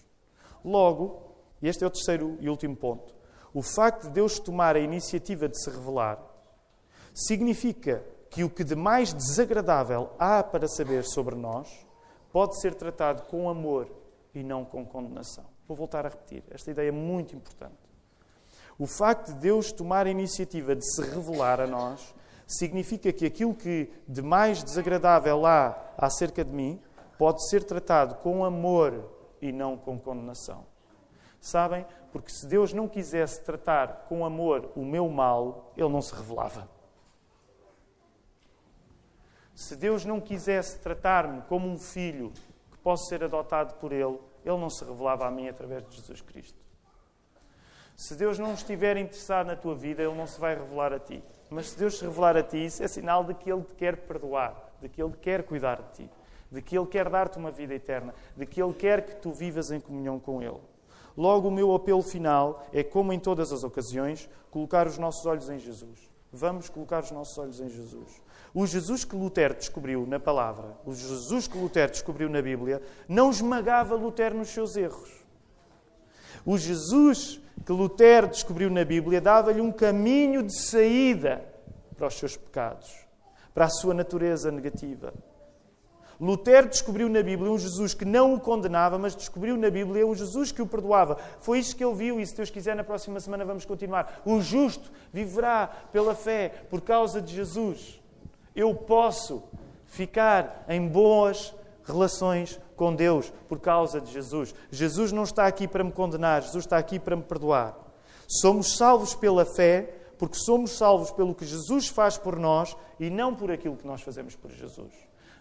Logo, 0.62 1.34
este 1.62 1.82
é 1.82 1.86
o 1.86 1.90
terceiro 1.90 2.36
e 2.38 2.48
último 2.50 2.76
ponto, 2.76 3.14
o 3.54 3.62
facto 3.62 4.02
de 4.02 4.10
Deus 4.10 4.38
tomar 4.38 4.76
a 4.76 4.80
iniciativa 4.80 5.48
de 5.48 5.58
se 5.58 5.70
revelar 5.70 6.20
significa 7.14 8.04
que 8.28 8.44
o 8.44 8.50
que 8.50 8.62
de 8.62 8.76
mais 8.76 9.14
desagradável 9.14 10.10
há 10.18 10.42
para 10.42 10.68
saber 10.68 11.04
sobre 11.04 11.34
nós 11.34 11.86
pode 12.30 12.60
ser 12.60 12.74
tratado 12.74 13.22
com 13.22 13.48
amor 13.48 13.90
e 14.34 14.42
não 14.42 14.62
com 14.62 14.84
condenação. 14.84 15.46
Vou 15.66 15.74
voltar 15.74 16.04
a 16.04 16.10
repetir, 16.10 16.44
esta 16.50 16.70
ideia 16.70 16.88
é 16.88 16.92
muito 16.92 17.34
importante. 17.34 17.74
O 18.78 18.86
facto 18.86 19.32
de 19.32 19.40
Deus 19.40 19.72
tomar 19.72 20.06
a 20.06 20.10
iniciativa 20.10 20.76
de 20.76 20.84
se 20.84 21.00
revelar 21.00 21.62
a 21.62 21.66
nós 21.66 22.14
significa 22.46 23.12
que 23.12 23.26
aquilo 23.26 23.54
que 23.54 23.90
de 24.06 24.22
mais 24.22 24.62
desagradável 24.62 25.44
há 25.44 25.76
acerca 25.98 26.44
de 26.44 26.52
mim 26.52 26.80
pode 27.18 27.48
ser 27.48 27.64
tratado 27.64 28.16
com 28.16 28.44
amor 28.44 29.10
e 29.40 29.50
não 29.50 29.76
com 29.76 29.98
condenação. 29.98 30.64
Sabem? 31.40 31.84
Porque 32.12 32.30
se 32.30 32.46
Deus 32.46 32.72
não 32.72 32.88
quisesse 32.88 33.42
tratar 33.42 34.06
com 34.08 34.24
amor 34.24 34.70
o 34.74 34.84
meu 34.84 35.08
mal, 35.08 35.72
Ele 35.76 35.88
não 35.88 36.00
se 36.00 36.14
revelava. 36.14 36.68
Se 39.54 39.74
Deus 39.74 40.04
não 40.04 40.20
quisesse 40.20 40.78
tratar-me 40.78 41.42
como 41.42 41.68
um 41.68 41.78
filho 41.78 42.32
que 42.70 42.78
posso 42.78 43.06
ser 43.08 43.24
adotado 43.24 43.74
por 43.74 43.92
Ele, 43.92 44.18
Ele 44.44 44.58
não 44.58 44.70
se 44.70 44.84
revelava 44.84 45.26
a 45.26 45.30
mim 45.30 45.48
através 45.48 45.86
de 45.88 45.96
Jesus 45.96 46.20
Cristo. 46.20 46.58
Se 47.96 48.14
Deus 48.14 48.38
não 48.38 48.52
estiver 48.52 48.96
interessado 48.98 49.46
na 49.46 49.56
tua 49.56 49.74
vida, 49.74 50.02
Ele 50.02 50.14
não 50.14 50.26
se 50.26 50.38
vai 50.38 50.54
revelar 50.54 50.92
a 50.92 50.98
ti. 50.98 51.22
Mas 51.50 51.70
se 51.70 51.78
Deus 51.78 51.98
se 51.98 52.04
revelar 52.04 52.36
a 52.36 52.42
ti, 52.42 52.64
isso 52.64 52.82
é 52.82 52.88
sinal 52.88 53.24
de 53.24 53.34
que 53.34 53.50
Ele 53.50 53.62
te 53.62 53.74
quer 53.74 53.96
perdoar, 53.96 54.72
de 54.80 54.88
que 54.88 55.02
Ele 55.02 55.14
quer 55.20 55.42
cuidar 55.44 55.80
de 55.80 56.04
ti, 56.04 56.10
de 56.50 56.60
que 56.60 56.76
Ele 56.76 56.86
quer 56.86 57.08
dar-te 57.08 57.38
uma 57.38 57.50
vida 57.50 57.74
eterna, 57.74 58.14
de 58.36 58.46
que 58.46 58.60
Ele 58.60 58.74
quer 58.74 59.04
que 59.04 59.16
tu 59.16 59.32
vivas 59.32 59.70
em 59.70 59.80
comunhão 59.80 60.18
com 60.18 60.42
Ele. 60.42 60.60
Logo, 61.16 61.48
o 61.48 61.50
meu 61.50 61.74
apelo 61.74 62.02
final 62.02 62.66
é, 62.72 62.82
como 62.82 63.12
em 63.12 63.18
todas 63.18 63.52
as 63.52 63.64
ocasiões, 63.64 64.28
colocar 64.50 64.86
os 64.86 64.98
nossos 64.98 65.24
olhos 65.24 65.48
em 65.48 65.58
Jesus. 65.58 66.10
Vamos 66.32 66.68
colocar 66.68 67.02
os 67.02 67.10
nossos 67.10 67.38
olhos 67.38 67.60
em 67.60 67.68
Jesus. 67.68 68.20
O 68.52 68.66
Jesus 68.66 69.04
que 69.04 69.16
Lutero 69.16 69.54
descobriu 69.54 70.06
na 70.06 70.18
palavra, 70.18 70.76
o 70.84 70.94
Jesus 70.94 71.46
que 71.46 71.56
Lutero 71.56 71.92
descobriu 71.92 72.28
na 72.28 72.42
Bíblia, 72.42 72.82
não 73.08 73.30
esmagava 73.30 73.94
Lutero 73.94 74.36
nos 74.36 74.48
seus 74.48 74.76
erros. 74.76 75.24
O 76.44 76.58
Jesus 76.58 77.40
que 77.64 77.72
Lutero 77.72 78.28
descobriu 78.28 78.70
na 78.70 78.84
Bíblia 78.84 79.20
dava-lhe 79.20 79.60
um 79.60 79.72
caminho 79.72 80.42
de 80.42 80.56
saída 80.56 81.44
para 81.96 82.06
os 82.06 82.14
seus 82.14 82.36
pecados, 82.36 82.92
para 83.54 83.64
a 83.64 83.70
sua 83.70 83.94
natureza 83.94 84.50
negativa. 84.50 85.12
Lutero 86.20 86.68
descobriu 86.68 87.08
na 87.08 87.22
Bíblia 87.22 87.50
um 87.50 87.58
Jesus 87.58 87.92
que 87.92 88.04
não 88.04 88.34
o 88.34 88.40
condenava, 88.40 88.98
mas 88.98 89.14
descobriu 89.14 89.56
na 89.56 89.68
Bíblia 89.68 90.06
um 90.06 90.14
Jesus 90.14 90.50
que 90.50 90.62
o 90.62 90.66
perdoava. 90.66 91.18
Foi 91.40 91.58
isso 91.58 91.76
que 91.76 91.84
ele 91.84 91.94
viu 91.94 92.18
e, 92.18 92.26
se 92.26 92.34
Deus 92.34 92.48
quiser, 92.48 92.74
na 92.74 92.84
próxima 92.84 93.20
semana 93.20 93.44
vamos 93.44 93.66
continuar. 93.66 94.22
O 94.24 94.40
justo 94.40 94.90
viverá 95.12 95.66
pela 95.92 96.14
fé 96.14 96.64
por 96.70 96.80
causa 96.80 97.20
de 97.20 97.34
Jesus. 97.34 98.00
Eu 98.54 98.74
posso 98.74 99.42
ficar 99.84 100.64
em 100.68 100.88
boas 100.88 101.54
relações 101.86 102.60
com 102.76 102.94
Deus 102.94 103.32
por 103.48 103.60
causa 103.60 104.00
de 104.00 104.12
Jesus. 104.12 104.54
Jesus 104.70 105.12
não 105.12 105.22
está 105.22 105.46
aqui 105.46 105.66
para 105.66 105.84
me 105.84 105.92
condenar, 105.92 106.42
Jesus 106.42 106.64
está 106.64 106.76
aqui 106.76 106.98
para 106.98 107.16
me 107.16 107.22
perdoar. 107.22 107.76
Somos 108.28 108.76
salvos 108.76 109.14
pela 109.14 109.44
fé, 109.44 109.94
porque 110.18 110.36
somos 110.36 110.72
salvos 110.72 111.10
pelo 111.12 111.34
que 111.34 111.46
Jesus 111.46 111.88
faz 111.88 112.18
por 112.18 112.36
nós 112.36 112.76
e 112.98 113.08
não 113.08 113.34
por 113.34 113.50
aquilo 113.50 113.76
que 113.76 113.86
nós 113.86 114.02
fazemos 114.02 114.34
por 114.34 114.50
Jesus. 114.50 114.92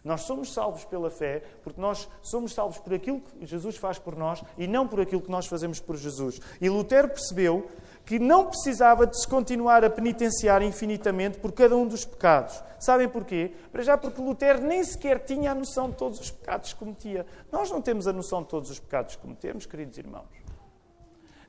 Nós 0.04 0.22
somos 0.22 0.54
salvos 0.54 0.86
pela 0.86 1.10
fé, 1.10 1.42
porque 1.64 1.82
nós 1.82 2.08
somos 2.22 2.54
salvos 2.54 2.78
por 2.78 2.94
aquilo 2.94 3.22
que 3.22 3.44
Jesus 3.48 3.76
faz 3.76 3.98
por 3.98 4.16
nós 4.16 4.44
e 4.56 4.68
não 4.68 4.88
por 4.88 5.02
aquilo 5.02 5.20
que 5.20 5.32
nós 5.32 5.48
fazemos 5.48 5.80
por 5.80 5.98
Jesus. 5.98 6.40
E 6.62 6.70
Lutero 6.70 7.10
percebeu 7.10 7.68
que 8.06 8.20
não 8.20 8.46
precisava 8.46 9.08
de 9.08 9.20
se 9.20 9.28
continuar 9.28 9.84
a 9.84 9.90
penitenciar 9.90 10.62
infinitamente 10.62 11.40
por 11.40 11.52
cada 11.52 11.76
um 11.76 11.88
dos 11.88 12.06
pecados. 12.06 12.64
Sabem 12.80 13.10
porquê? 13.10 13.52
Para 13.72 13.82
já 13.82 13.98
porque 13.98 14.22
Lutero 14.22 14.62
nem 14.62 14.84
sequer 14.84 15.20
tinha 15.26 15.52
a 15.52 15.56
noção 15.56 15.90
de 15.90 15.98
todos 15.98 16.20
os 16.20 16.30
pecados 16.30 16.72
que 16.72 16.80
cometia. 16.80 17.26
Nós 17.52 17.72
não 17.72 17.82
temos 17.82 18.08
a 18.08 18.14
noção 18.14 18.44
de 18.44 18.50
todos 18.50 18.70
os 18.70 18.80
pecados 18.80 19.16
que 19.16 19.22
cometemos, 19.22 19.66
queridos 19.66 19.98
irmãos. 19.98 20.35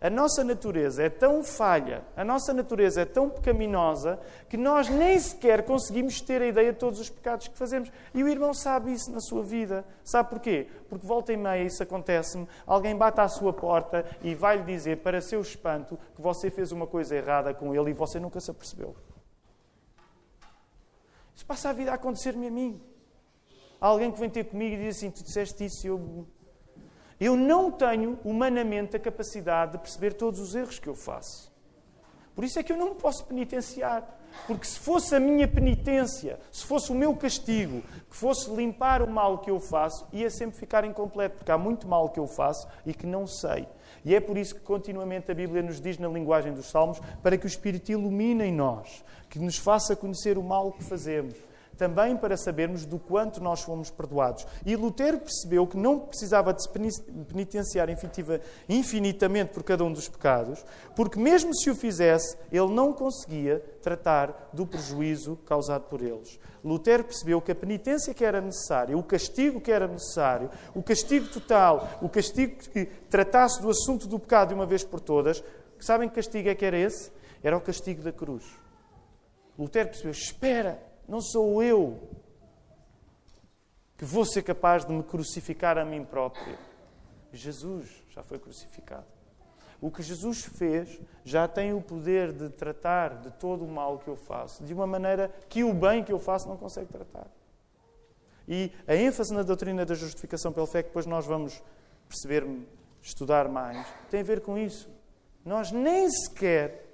A 0.01 0.11
nossa 0.11 0.45
natureza 0.45 1.03
é 1.03 1.09
tão 1.09 1.43
falha, 1.43 2.05
a 2.15 2.23
nossa 2.23 2.53
natureza 2.53 3.01
é 3.01 3.05
tão 3.07 3.31
pecaminosa, 3.31 4.21
que 4.49 4.57
nós 4.57 4.89
nem 4.89 5.19
sequer 5.19 5.65
conseguimos 5.65 6.21
ter 6.21 6.43
a 6.43 6.47
ideia 6.47 6.73
de 6.73 6.79
todos 6.79 7.01
os 7.01 7.09
pecados 7.09 7.49
que 7.49 7.57
fazemos. 7.57 7.91
E 8.13 8.23
o 8.23 8.29
irmão 8.29 8.53
sabe 8.53 8.93
isso 8.93 9.11
na 9.11 9.21
sua 9.21 9.43
vida. 9.43 9.85
Sabe 10.05 10.29
porquê? 10.29 10.67
Porque 10.91 11.07
volta 11.07 11.33
e 11.33 11.37
meia 11.37 11.65
isso 11.65 11.83
acontece-me, 11.83 12.47
alguém 12.67 12.95
bate 12.95 13.21
à 13.21 13.29
sua 13.29 13.53
porta 13.53 14.05
e 14.23 14.35
vai-lhe 14.35 14.65
dizer, 14.65 14.99
para 14.99 15.21
seu 15.23 15.41
espanto, 15.41 15.99
que 16.15 16.21
você 16.21 16.51
fez 16.51 16.73
uma 16.73 16.87
coisa 16.87 17.17
errada 17.17 17.55
com 17.55 17.75
ele 17.75 17.91
e 17.91 17.95
você 17.95 18.21
nunca 18.21 18.39
se 18.39 18.51
apercebeu. 18.51 18.95
Isso 21.35 21.47
passa 21.47 21.71
a 21.71 21.73
vida 21.73 21.91
a 21.91 21.95
acontecer-me 21.95 22.47
a 22.47 22.51
mim. 22.51 22.81
Há 23.81 23.89
alguém 23.89 24.11
que 24.11 24.21
vem 24.21 24.29
ter 24.29 24.45
comigo 24.45 24.75
e 24.75 24.79
diz 24.79 24.97
assim: 24.97 25.11
Tu 25.11 25.23
disseste 25.23 25.65
isso 25.65 25.87
e 25.87 25.89
eu 25.89 26.27
eu 27.19 27.37
não 27.37 27.71
tenho 27.71 28.19
humanamente 28.25 28.97
a 28.97 29.01
capacidade 29.01 29.73
de 29.73 29.79
perceber 29.79 30.13
todos 30.15 30.41
os 30.41 30.55
erros 30.55 30.79
que 30.79 30.89
eu 30.89 30.95
faço. 30.95 31.53
Por 32.35 32.45
isso 32.45 32.59
é 32.59 32.63
que 32.63 32.73
eu 32.73 32.77
não 32.77 32.91
me 32.91 32.95
posso 32.95 33.25
penitenciar. 33.25 34.07
Porque 34.47 34.67
se 34.67 34.79
fosse 34.79 35.15
a 35.15 35.21
minha 35.21 35.49
penitência, 35.49 36.39
se 36.53 36.67
fosse 36.67 36.93
o 36.93 36.95
meu 36.95 37.17
castigo, 37.17 37.81
que 38.11 38.15
fosse 38.17 38.51
limpar 38.55 39.01
o 39.01 39.11
mal 39.11 39.39
que 39.39 39.51
eu 39.51 39.59
faço, 39.59 40.07
ia 40.13 40.29
sempre 40.29 40.59
ficar 40.59 40.85
incompleto, 40.85 41.39
porque 41.39 41.51
há 41.51 41.57
muito 41.57 41.89
mal 41.89 42.11
que 42.11 42.21
eu 42.21 42.27
faço 42.27 42.69
e 42.85 42.93
que 42.93 43.07
não 43.07 43.27
sei. 43.27 43.67
E 44.05 44.15
é 44.15 44.21
por 44.21 44.37
isso 44.37 44.55
que 44.55 44.61
continuamente 44.61 45.31
a 45.31 45.35
Bíblia 45.35 45.63
nos 45.63 45.81
diz 45.81 45.97
na 45.99 46.09
linguagem 46.09 46.53
dos 46.53 46.67
Salmos 46.67 47.01
para 47.23 47.39
que 47.39 47.47
o 47.47 47.49
Espírito 47.49 47.91
ilumine 47.91 48.45
em 48.45 48.53
nós, 48.53 49.03
que 49.31 49.39
nos 49.39 49.57
faça 49.57 49.97
conhecer 49.97 50.37
o 50.37 50.43
mal 50.43 50.71
que 50.71 50.85
fazemos 50.85 51.35
também 51.77 52.17
para 52.17 52.37
sabermos 52.37 52.85
do 52.85 52.99
quanto 52.99 53.43
nós 53.43 53.63
fomos 53.63 53.91
perdoados. 53.91 54.47
E 54.65 54.75
Lutero 54.77 55.19
percebeu 55.19 55.67
que 55.67 55.77
não 55.77 55.99
precisava 55.99 56.53
de 56.53 56.63
se 56.63 56.69
penitenciar 57.29 57.89
infinitamente 58.69 59.53
por 59.53 59.63
cada 59.63 59.85
um 59.85 59.93
dos 59.93 60.09
pecados, 60.09 60.65
porque 60.95 61.19
mesmo 61.19 61.55
se 61.55 61.71
o 61.71 61.75
fizesse, 61.75 62.37
ele 62.51 62.73
não 62.73 62.93
conseguia 62.93 63.63
tratar 63.83 64.51
do 64.53 64.67
prejuízo 64.67 65.37
causado 65.47 65.85
por 65.85 66.03
eles. 66.03 66.39
Lutero 66.65 67.05
percebeu 67.05 67.41
que 67.41 67.53
a 67.53 67.55
penitência 67.55 68.13
que 68.13 68.25
era 68.25 68.41
necessária, 68.41 68.97
o 68.97 69.03
castigo 69.03 69.61
que 69.61 69.71
era 69.71 69.87
necessário, 69.87 70.51
o 70.75 70.83
castigo 70.83 71.29
total, 71.29 71.89
o 72.03 72.09
castigo 72.09 72.57
que 72.57 72.87
tratasse 73.09 73.63
do 73.63 73.71
assunto 73.71 74.09
do 74.09 74.19
pecado 74.19 74.49
de 74.49 74.55
uma 74.55 74.67
vez 74.67 74.83
por 74.83 75.01
todas, 75.01 75.45
sabem 75.79 76.09
que 76.09 76.17
castigo 76.17 76.49
é 76.49 76.55
que 76.55 76.65
era 76.65 76.79
esse? 76.79 77.13
Era 77.43 77.57
o 77.57 77.61
castigo 77.61 78.03
da 78.03 78.13
cruz. 78.13 78.45
Lutero 79.59 79.89
percebeu: 79.89 80.11
espera, 80.11 80.83
não 81.09 81.21
sou 81.21 81.63
eu 81.63 82.01
que 83.97 84.05
vou 84.05 84.25
ser 84.25 84.43
capaz 84.43 84.85
de 84.85 84.93
me 84.93 85.03
crucificar 85.03 85.79
a 85.79 85.85
mim 85.85 86.05
próprio. 86.05 86.59
Jesus 87.33 87.89
já 88.11 88.23
foi 88.23 88.39
crucificado. 88.39 89.07
O 89.81 89.91
que 89.91 90.03
Jesus 90.03 90.45
fez 90.45 91.01
já 91.25 91.47
tem 91.47 91.73
o 91.73 91.81
poder 91.81 92.33
de 92.33 92.49
tratar 92.49 93.21
de 93.21 93.31
todo 93.33 93.65
o 93.65 93.69
mal 93.69 93.99
que 93.99 94.09
eu 94.09 94.17
faço, 94.17 94.65
de 94.65 94.73
uma 94.73 94.87
maneira 94.87 95.33
que 95.49 95.63
o 95.63 95.73
bem 95.73 96.03
que 96.03 96.13
eu 96.13 96.19
faço 96.19 96.49
não 96.49 96.57
consegue 96.57 96.91
tratar. 96.91 97.27
E 98.49 98.73
a 98.87 98.95
ênfase 98.95 99.35
na 99.35 99.43
doutrina 99.43 99.85
da 99.85 99.95
justificação 99.95 100.53
pela 100.53 100.67
fé, 100.67 100.83
que 100.83 100.89
depois 100.89 101.05
nós 101.05 101.27
vamos 101.27 101.63
perceber, 102.09 102.47
estudar 103.03 103.49
mais, 103.49 103.87
tem 104.11 104.21
a 104.21 104.25
ver 104.25 104.41
com 104.41 104.57
isso. 104.57 104.89
Nós 105.45 105.71
nem 105.71 106.11
sequer 106.11 106.87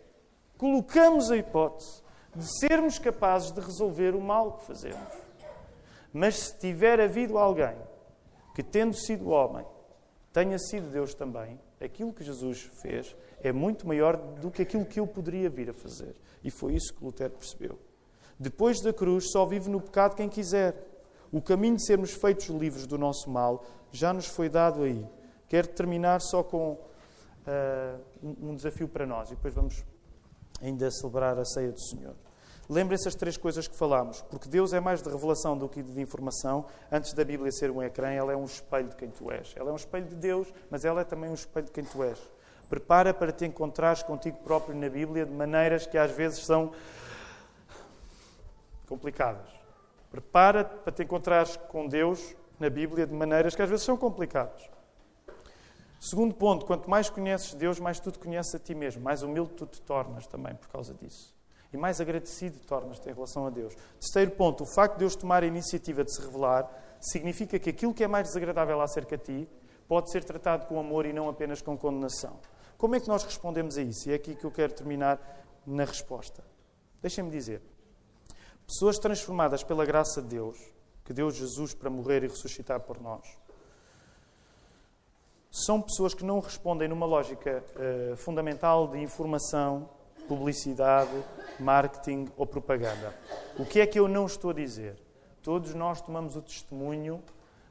colocamos 0.58 1.30
a 1.30 1.36
hipótese 1.36 2.02
de 2.35 2.59
sermos 2.59 2.99
capazes 2.99 3.53
de 3.53 3.61
resolver 3.61 4.14
o 4.14 4.20
mal 4.20 4.53
que 4.53 4.64
fazemos. 4.64 5.12
Mas 6.12 6.39
se 6.39 6.59
tiver 6.59 7.01
havido 7.01 7.39
alguém 7.39 7.76
que, 8.55 8.62
tendo 8.62 8.95
sido 8.95 9.30
homem, 9.30 9.64
tenha 10.33 10.59
sido 10.59 10.91
Deus 10.91 11.14
também, 11.14 11.61
aquilo 11.80 12.12
que 12.12 12.24
Jesus 12.24 12.70
fez 12.80 13.14
é 13.43 13.53
muito 13.53 13.87
maior 13.87 14.16
do 14.16 14.51
que 14.51 14.62
aquilo 14.62 14.85
que 14.85 15.01
eu 15.01 15.07
poderia 15.07 15.51
vir 15.51 15.70
a 15.70 15.74
fazer. 15.74 16.14
E 16.43 16.51
foi 16.51 16.74
isso 16.74 16.95
que 16.95 17.05
Lutero 17.05 17.35
percebeu. 17.35 17.78
Depois 18.39 18.80
da 18.80 18.93
cruz, 18.93 19.30
só 19.30 19.45
vive 19.45 19.68
no 19.70 19.80
pecado 19.80 20.16
quem 20.16 20.28
quiser. 20.28 20.74
O 21.30 21.41
caminho 21.41 21.76
de 21.76 21.87
sermos 21.87 22.12
feitos 22.12 22.47
livres 22.47 22.87
do 22.87 22.99
nosso 22.99 23.30
mal 23.30 23.64
já 23.91 24.12
nos 24.12 24.26
foi 24.26 24.49
dado 24.49 24.83
aí. 24.83 25.07
Quero 25.49 25.68
terminar 25.68 26.20
só 26.20 26.43
com 26.43 26.72
uh, 26.72 28.01
um 28.22 28.55
desafio 28.55 28.89
para 28.89 29.07
nós 29.07 29.30
e 29.30 29.35
depois 29.35 29.55
vamos 29.55 29.85
ainda 30.62 30.90
celebrar 30.90 31.38
a 31.38 31.44
ceia 31.44 31.72
do 31.72 31.80
Senhor. 31.80 32.14
Lembrem-se 32.68 33.08
as 33.08 33.14
três 33.14 33.36
coisas 33.36 33.66
que 33.66 33.76
falámos, 33.76 34.22
porque 34.22 34.48
Deus 34.48 34.72
é 34.72 34.80
mais 34.80 35.02
de 35.02 35.10
revelação 35.10 35.58
do 35.58 35.68
que 35.68 35.82
de 35.82 36.00
informação. 36.00 36.64
Antes 36.90 37.12
da 37.12 37.24
Bíblia 37.24 37.50
ser 37.50 37.70
um 37.70 37.82
ecrã, 37.82 38.08
ela 38.10 38.32
é 38.32 38.36
um 38.36 38.44
espelho 38.44 38.88
de 38.88 38.96
quem 38.96 39.10
tu 39.10 39.30
és. 39.30 39.52
Ela 39.56 39.70
é 39.70 39.72
um 39.72 39.76
espelho 39.76 40.06
de 40.06 40.14
Deus, 40.14 40.52
mas 40.70 40.84
ela 40.84 41.00
é 41.00 41.04
também 41.04 41.28
um 41.28 41.34
espelho 41.34 41.66
de 41.66 41.72
quem 41.72 41.84
tu 41.84 42.02
és. 42.02 42.18
Prepara 42.70 43.12
para 43.12 43.32
te 43.32 43.44
encontrares 43.44 44.02
contigo 44.02 44.38
próprio 44.38 44.74
na 44.74 44.88
Bíblia 44.88 45.26
de 45.26 45.32
maneiras 45.32 45.86
que 45.86 45.98
às 45.98 46.10
vezes 46.12 46.46
são 46.46 46.72
complicadas. 48.86 49.50
Prepara 50.10 50.64
para 50.64 50.92
te 50.92 51.02
encontrares 51.02 51.56
com 51.56 51.86
Deus 51.86 52.34
na 52.58 52.70
Bíblia 52.70 53.06
de 53.06 53.12
maneiras 53.12 53.54
que 53.54 53.60
às 53.60 53.68
vezes 53.68 53.84
são 53.84 53.96
complicadas. 53.96 54.70
Segundo 56.05 56.34
ponto, 56.34 56.66
quanto 56.66 56.90
mais 56.90 57.09
conheces 57.09 57.55
Deus, 57.55 57.78
mais 57.78 58.00
tu 58.00 58.11
te 58.11 58.18
conheces 58.18 58.53
a 58.57 58.59
ti 58.59 58.74
mesmo, 58.74 59.00
mais 59.00 59.22
humilde 59.22 59.53
tu 59.53 59.64
te 59.64 59.80
tornas 59.80 60.26
também 60.26 60.53
por 60.53 60.66
causa 60.66 60.92
disso. 60.92 61.32
E 61.72 61.76
mais 61.76 62.00
agradecido 62.00 62.59
tornas-te 62.66 63.09
em 63.09 63.12
relação 63.12 63.46
a 63.46 63.50
Deus. 63.50 63.72
Terceiro 64.00 64.32
ponto, 64.32 64.64
o 64.64 64.66
facto 64.66 64.94
de 64.94 64.98
Deus 64.98 65.14
tomar 65.14 65.44
a 65.44 65.46
iniciativa 65.46 66.03
de 66.03 66.12
se 66.12 66.20
revelar 66.20 66.68
significa 67.00 67.57
que 67.57 67.70
aquilo 67.70 67.94
que 67.94 68.03
é 68.03 68.09
mais 68.09 68.26
desagradável 68.26 68.80
acerca 68.80 69.16
de 69.16 69.22
ti 69.22 69.48
pode 69.86 70.11
ser 70.11 70.24
tratado 70.24 70.66
com 70.66 70.80
amor 70.80 71.07
e 71.07 71.12
não 71.12 71.28
apenas 71.28 71.62
com 71.62 71.78
condenação. 71.78 72.36
Como 72.76 72.96
é 72.96 73.00
que 73.00 73.07
nós 73.07 73.22
respondemos 73.22 73.78
a 73.78 73.82
isso? 73.82 74.09
E 74.09 74.12
é 74.12 74.16
aqui 74.16 74.34
que 74.34 74.44
eu 74.44 74.50
quero 74.50 74.72
terminar 74.72 75.20
na 75.64 75.84
resposta. 75.84 76.42
Deixem-me 77.00 77.30
dizer. 77.30 77.62
Pessoas 78.66 78.98
transformadas 78.98 79.62
pela 79.62 79.86
graça 79.86 80.20
de 80.20 80.30
Deus, 80.30 80.59
que 81.05 81.12
deu 81.12 81.30
Jesus 81.30 81.74
para 81.74 81.88
morrer 81.88 82.24
e 82.24 82.26
ressuscitar 82.26 82.80
por 82.80 83.00
nós, 83.00 83.24
são 85.53 85.82
pessoas 85.82 86.14
que 86.14 86.24
não 86.24 86.40
respondem 86.40 86.88
numa 86.88 87.05
lógica 87.05 87.62
uh, 87.76 88.16
fundamental 88.16 88.88
de 88.88 88.98
informação, 88.98 89.86
publicidade, 90.26 91.12
marketing 91.61 92.26
ou 92.38 92.46
propaganda. 92.46 93.14
O 93.59 93.66
que 93.66 93.78
é 93.78 93.86
que 93.86 93.98
eu 93.98 94.09
não 94.09 94.24
estou 94.24 94.50
a 94.50 94.55
dizer? 94.55 94.96
Todos 95.42 95.74
nós 95.74 96.00
tomamos 96.00 96.36
o 96.36 96.40
testemunho 96.40 97.22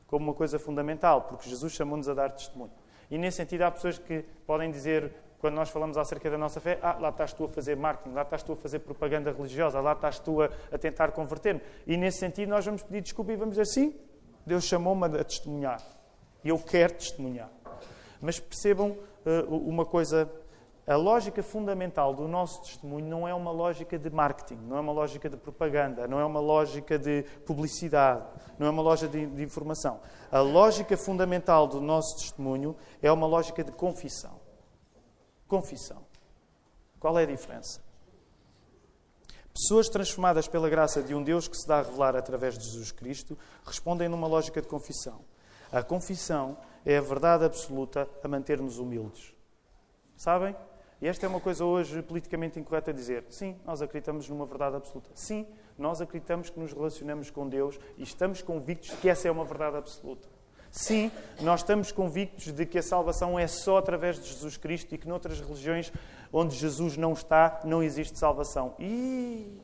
como 0.05 0.25
uma 0.25 0.33
coisa 0.33 0.59
fundamental, 0.59 1.23
porque 1.23 1.49
Jesus 1.49 1.73
chamou-nos 1.73 2.07
a 2.07 2.13
dar 2.13 2.29
testemunho. 2.29 2.71
E 3.09 3.17
nesse 3.17 3.37
sentido 3.37 3.63
há 3.63 3.71
pessoas 3.71 3.97
que 3.97 4.23
podem 4.45 4.69
dizer 4.69 5.11
quando 5.39 5.55
nós 5.55 5.69
falamos 5.69 5.97
acerca 5.97 6.29
da 6.29 6.37
nossa 6.37 6.61
fé, 6.61 6.77
ah, 6.83 6.97
lá 6.99 7.09
estás 7.09 7.33
tu 7.33 7.45
a 7.45 7.47
fazer 7.47 7.75
marketing, 7.75 8.13
lá 8.13 8.21
estás 8.21 8.43
tu 8.43 8.53
a 8.53 8.55
fazer 8.55 8.77
propaganda 8.79 9.31
religiosa, 9.31 9.81
lá 9.81 9.93
estás 9.93 10.19
tu 10.19 10.39
a, 10.39 10.51
a 10.71 10.77
tentar 10.77 11.11
converter-me. 11.13 11.61
E 11.87 11.97
nesse 11.97 12.19
sentido 12.19 12.49
nós 12.49 12.63
vamos 12.63 12.83
pedir 12.83 13.01
desculpa 13.01 13.31
e 13.31 13.35
vamos 13.35 13.55
dizer 13.55 13.65
sim, 13.65 13.95
Deus 14.45 14.65
chamou-me 14.65 15.03
a 15.05 15.23
testemunhar. 15.23 15.81
E 16.43 16.49
eu 16.49 16.59
quero 16.59 16.93
testemunhar. 16.93 17.49
Mas 18.21 18.39
percebam 18.39 18.97
uh, 19.25 19.55
uma 19.55 19.85
coisa 19.85 20.31
a 20.87 20.95
lógica 20.95 21.43
fundamental 21.43 22.13
do 22.13 22.27
nosso 22.27 22.63
testemunho 22.63 23.05
não 23.05 23.27
é 23.27 23.33
uma 23.33 23.51
lógica 23.51 23.99
de 23.99 24.09
marketing, 24.09 24.55
não 24.55 24.77
é 24.77 24.79
uma 24.79 24.91
lógica 24.91 25.29
de 25.29 25.37
propaganda, 25.37 26.07
não 26.07 26.19
é 26.19 26.25
uma 26.25 26.39
lógica 26.39 26.97
de 26.97 27.23
publicidade, 27.45 28.25
não 28.57 28.65
é 28.65 28.69
uma 28.69 28.81
lógica 28.81 29.07
de, 29.07 29.27
de, 29.27 29.43
informação. 29.43 30.01
A 30.31 30.39
lógica 30.39 30.97
fundamental 30.97 31.67
do 31.67 31.79
nosso 31.79 32.17
testemunho 32.17 32.75
é 33.01 33.11
uma 33.11 33.27
lógica 33.27 33.63
de 33.63 33.71
confissão. 33.71 34.41
Confissão. 35.47 36.03
Qual 36.99 37.17
é 37.17 37.23
a 37.23 37.27
diferença? 37.27 37.79
Pessoas 39.53 39.87
transformadas 39.87 40.47
pela 40.47 40.69
graça 40.69 41.01
de 41.03 41.13
um 41.13 41.23
Deus 41.23 41.47
que 41.47 41.57
se 41.57 41.67
dá 41.67 41.79
a 41.79 41.83
revelar 41.83 42.15
através 42.15 42.57
de 42.57 42.65
Jesus 42.65 42.91
Cristo 42.91 43.37
respondem 43.65 44.09
numa 44.09 44.27
lógica 44.27 44.61
de 44.61 44.67
confissão. 44.67 45.21
A 45.71 45.83
confissão 45.83 46.57
é 46.85 46.97
a 46.97 47.01
verdade 47.01 47.45
absoluta 47.45 48.07
a 48.23 48.27
manter-nos 48.27 48.77
humildes. 48.77 49.33
Sabem? 50.15 50.55
E 51.01 51.07
esta 51.07 51.25
é 51.25 51.29
uma 51.29 51.39
coisa 51.39 51.65
hoje 51.65 52.01
politicamente 52.03 52.59
incorreta 52.59 52.93
dizer. 52.93 53.25
Sim, 53.29 53.55
nós 53.65 53.81
acreditamos 53.81 54.29
numa 54.29 54.45
verdade 54.45 54.75
absoluta. 54.75 55.09
Sim, 55.15 55.47
nós 55.77 55.99
acreditamos 55.99 56.49
que 56.49 56.59
nos 56.59 56.73
relacionamos 56.73 57.31
com 57.31 57.49
Deus 57.49 57.79
e 57.97 58.03
estamos 58.03 58.41
convictos 58.43 58.91
de 58.91 58.97
que 58.97 59.09
essa 59.09 59.27
é 59.27 59.31
uma 59.31 59.43
verdade 59.43 59.77
absoluta. 59.77 60.27
Sim, 60.69 61.11
nós 61.41 61.61
estamos 61.61 61.91
convictos 61.91 62.53
de 62.53 62.65
que 62.65 62.77
a 62.77 62.83
salvação 62.83 63.37
é 63.37 63.45
só 63.47 63.77
através 63.77 64.17
de 64.17 64.27
Jesus 64.27 64.55
Cristo 64.57 64.93
e 64.95 64.97
que 64.97 65.07
noutras 65.07 65.41
religiões 65.41 65.91
onde 66.31 66.55
Jesus 66.55 66.95
não 66.95 67.13
está, 67.13 67.59
não 67.65 67.83
existe 67.83 68.17
salvação. 68.17 68.75
E 68.79 69.59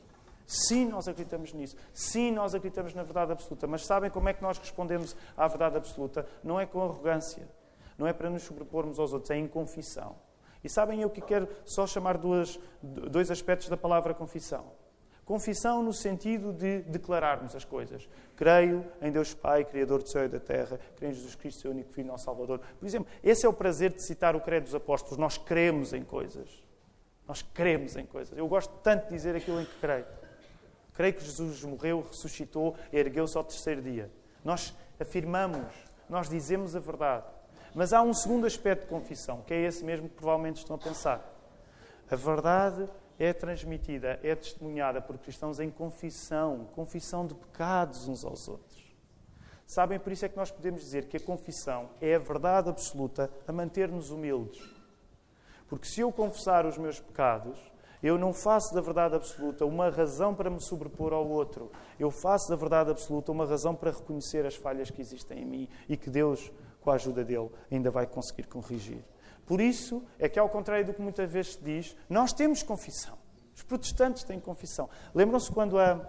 sim, 0.48 0.88
nós 0.88 1.06
acreditamos 1.06 1.52
nisso. 1.52 1.76
Sim, 1.92 2.32
nós 2.32 2.54
acreditamos 2.54 2.94
na 2.94 3.02
verdade 3.02 3.30
absoluta. 3.32 3.66
Mas 3.66 3.84
sabem 3.84 4.10
como 4.10 4.28
é 4.28 4.32
que 4.32 4.42
nós 4.42 4.58
respondemos 4.58 5.14
à 5.36 5.46
verdade 5.46 5.76
absoluta? 5.76 6.26
Não 6.42 6.58
é 6.58 6.64
com 6.64 6.82
arrogância. 6.82 7.46
Não 7.98 8.06
é 8.06 8.12
para 8.12 8.30
nos 8.30 8.44
sobrepormos 8.44 8.98
aos 8.98 9.12
outros, 9.12 9.30
é 9.30 9.36
em 9.36 9.46
confissão. 9.46 10.16
E 10.64 10.68
sabem 10.68 11.02
eu 11.02 11.10
que 11.10 11.20
quero 11.20 11.48
só 11.64 11.86
chamar 11.86 12.16
duas, 12.16 12.58
dois 12.82 13.30
aspectos 13.30 13.68
da 13.68 13.76
palavra 13.76 14.14
confissão. 14.14 14.72
Confissão 15.24 15.82
no 15.82 15.92
sentido 15.92 16.54
de 16.54 16.80
declararmos 16.82 17.54
as 17.54 17.62
coisas. 17.62 18.08
Creio 18.34 18.86
em 19.02 19.12
Deus 19.12 19.34
Pai, 19.34 19.62
Criador 19.62 20.02
do 20.02 20.08
céu 20.08 20.24
e 20.24 20.28
da 20.28 20.40
terra. 20.40 20.80
Creio 20.96 21.10
em 21.10 21.14
Jesus 21.14 21.34
Cristo, 21.34 21.60
seu 21.60 21.70
único 21.70 21.92
Filho, 21.92 22.08
nosso 22.08 22.24
Salvador. 22.24 22.60
Por 22.80 22.86
exemplo, 22.86 23.06
esse 23.22 23.44
é 23.44 23.48
o 23.48 23.52
prazer 23.52 23.92
de 23.92 24.02
citar 24.02 24.34
o 24.34 24.40
credo 24.40 24.64
dos 24.64 24.74
apóstolos. 24.74 25.18
Nós 25.18 25.36
cremos 25.36 25.92
em 25.92 26.02
coisas. 26.02 26.64
Nós 27.26 27.42
cremos 27.42 27.94
em 27.94 28.06
coisas. 28.06 28.36
Eu 28.38 28.48
gosto 28.48 28.72
tanto 28.82 29.04
de 29.04 29.10
dizer 29.10 29.36
aquilo 29.36 29.60
em 29.60 29.66
que 29.66 29.74
creio. 29.78 30.06
Creio 30.98 31.14
que 31.14 31.24
Jesus 31.24 31.62
morreu, 31.62 32.04
ressuscitou 32.10 32.74
e 32.92 32.98
ergueu-se 32.98 33.36
ao 33.36 33.44
terceiro 33.44 33.80
dia. 33.80 34.10
Nós 34.44 34.74
afirmamos, 34.98 35.72
nós 36.08 36.28
dizemos 36.28 36.74
a 36.74 36.80
verdade. 36.80 37.24
Mas 37.72 37.92
há 37.92 38.02
um 38.02 38.12
segundo 38.12 38.48
aspecto 38.48 38.82
de 38.82 38.88
confissão, 38.88 39.42
que 39.42 39.54
é 39.54 39.60
esse 39.62 39.84
mesmo 39.84 40.08
que 40.08 40.16
provavelmente 40.16 40.56
estão 40.56 40.74
a 40.74 40.78
pensar. 40.80 41.24
A 42.10 42.16
verdade 42.16 42.90
é 43.16 43.32
transmitida, 43.32 44.18
é 44.24 44.34
testemunhada 44.34 45.00
por 45.00 45.16
cristãos 45.18 45.60
em 45.60 45.70
confissão, 45.70 46.68
confissão 46.74 47.24
de 47.24 47.34
pecados 47.36 48.08
uns 48.08 48.24
aos 48.24 48.48
outros. 48.48 48.92
Sabem, 49.68 50.00
por 50.00 50.10
isso 50.10 50.24
é 50.24 50.28
que 50.28 50.36
nós 50.36 50.50
podemos 50.50 50.80
dizer 50.80 51.04
que 51.04 51.16
a 51.16 51.20
confissão 51.20 51.90
é 52.00 52.16
a 52.16 52.18
verdade 52.18 52.70
absoluta 52.70 53.30
a 53.46 53.52
manter-nos 53.52 54.10
humildes. 54.10 54.68
Porque 55.68 55.86
se 55.86 56.00
eu 56.00 56.10
confessar 56.10 56.66
os 56.66 56.76
meus 56.76 56.98
pecados, 56.98 57.56
eu 58.02 58.18
não 58.18 58.32
faço 58.32 58.74
da 58.74 58.80
verdade 58.80 59.16
absoluta 59.16 59.64
uma 59.64 59.90
razão 59.90 60.34
para 60.34 60.48
me 60.48 60.60
sobrepor 60.60 61.12
ao 61.12 61.28
outro. 61.28 61.70
Eu 61.98 62.10
faço 62.10 62.48
da 62.48 62.56
verdade 62.56 62.90
absoluta 62.90 63.32
uma 63.32 63.44
razão 63.44 63.74
para 63.74 63.90
reconhecer 63.90 64.46
as 64.46 64.54
falhas 64.54 64.90
que 64.90 65.00
existem 65.00 65.42
em 65.42 65.44
mim 65.44 65.68
e 65.88 65.96
que 65.96 66.08
Deus, 66.08 66.52
com 66.80 66.90
a 66.90 66.94
ajuda 66.94 67.24
dele, 67.24 67.50
ainda 67.70 67.90
vai 67.90 68.06
conseguir 68.06 68.44
corrigir. 68.44 69.04
Por 69.44 69.60
isso 69.60 70.02
é 70.18 70.28
que, 70.28 70.38
ao 70.38 70.48
contrário 70.48 70.84
do 70.84 70.92
que 70.92 71.00
muitas 71.00 71.30
vezes 71.30 71.54
se 71.54 71.64
diz, 71.64 71.96
nós 72.08 72.32
temos 72.32 72.62
confissão. 72.62 73.16
Os 73.56 73.62
protestantes 73.62 74.22
têm 74.22 74.38
confissão. 74.38 74.88
Lembram-se 75.14 75.50
quando 75.50 75.78
a 75.78 76.06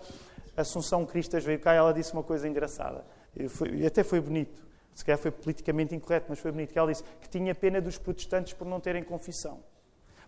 Assunção 0.56 1.06
Cristas 1.06 1.44
veio 1.44 1.60
cá, 1.60 1.74
ela 1.74 1.94
disse 1.94 2.14
uma 2.14 2.22
coisa 2.22 2.48
engraçada. 2.48 3.04
E, 3.36 3.86
até 3.86 4.04
foi 4.04 4.20
bonito. 4.20 4.62
Se 4.94 5.06
calhar 5.06 5.18
foi 5.18 5.32
politicamente 5.32 5.96
incorreto, 5.96 6.26
mas 6.30 6.38
foi 6.38 6.52
bonito. 6.52 6.74
Que 6.74 6.78
ela 6.78 6.92
disse 6.92 7.04
que 7.22 7.30
tinha 7.30 7.56
pena 7.56 7.80
dos 7.80 7.98
protestantes 7.98 8.54
por 8.54 8.68
não 8.68 8.80
terem 8.80 9.04
confissão. 9.04 9.64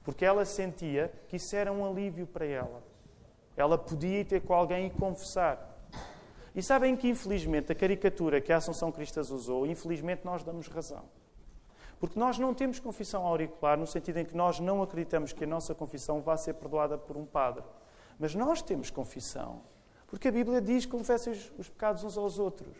Porque 0.04 0.26
ela 0.26 0.46
sentia 0.46 1.12
que 1.28 1.36
isso 1.36 1.56
era 1.56 1.72
um 1.72 1.86
alívio 1.86 2.26
para 2.26 2.46
ela. 2.46 2.84
Ela 3.56 3.78
podia 3.78 4.22
ir 4.22 4.26
ter 4.26 4.42
com 4.42 4.54
alguém 4.54 4.88
e 4.88 4.90
confessar. 4.90 5.70
E 6.56 6.62
sabem 6.62 6.96
que, 6.98 7.08
infelizmente, 7.08 7.72
a 7.72 7.76
caricatura 7.76 8.42
que 8.42 8.52
a 8.52 8.58
Assunção 8.58 8.92
Cristas 8.92 9.30
usou, 9.30 9.66
infelizmente 9.66 10.26
nós 10.26 10.44
damos 10.44 10.68
razão. 10.68 11.04
Porque 12.00 12.20
nós 12.20 12.40
não 12.40 12.54
temos 12.54 12.80
confissão 12.80 13.26
auricular 13.26 13.78
no 13.78 13.86
sentido 13.86 14.18
em 14.18 14.26
que 14.26 14.36
nós 14.36 14.60
não 14.60 14.82
acreditamos 14.82 15.34
que 15.34 15.44
a 15.44 15.48
nossa 15.48 15.76
confissão 15.76 16.20
vá 16.20 16.36
ser 16.36 16.56
perdoada 16.56 16.98
por 16.98 17.16
um 17.16 17.26
padre. 17.26 17.64
Mas 18.18 18.34
nós 18.34 18.62
temos 18.62 18.90
confissão. 18.90 19.62
Porque 20.08 20.28
a 20.28 20.32
Bíblia 20.32 20.60
diz 20.60 20.86
que 20.86 20.92
confessem 20.92 21.32
os 21.58 21.70
pecados 21.70 22.04
uns 22.04 22.18
aos 22.18 22.40
outros. 22.40 22.76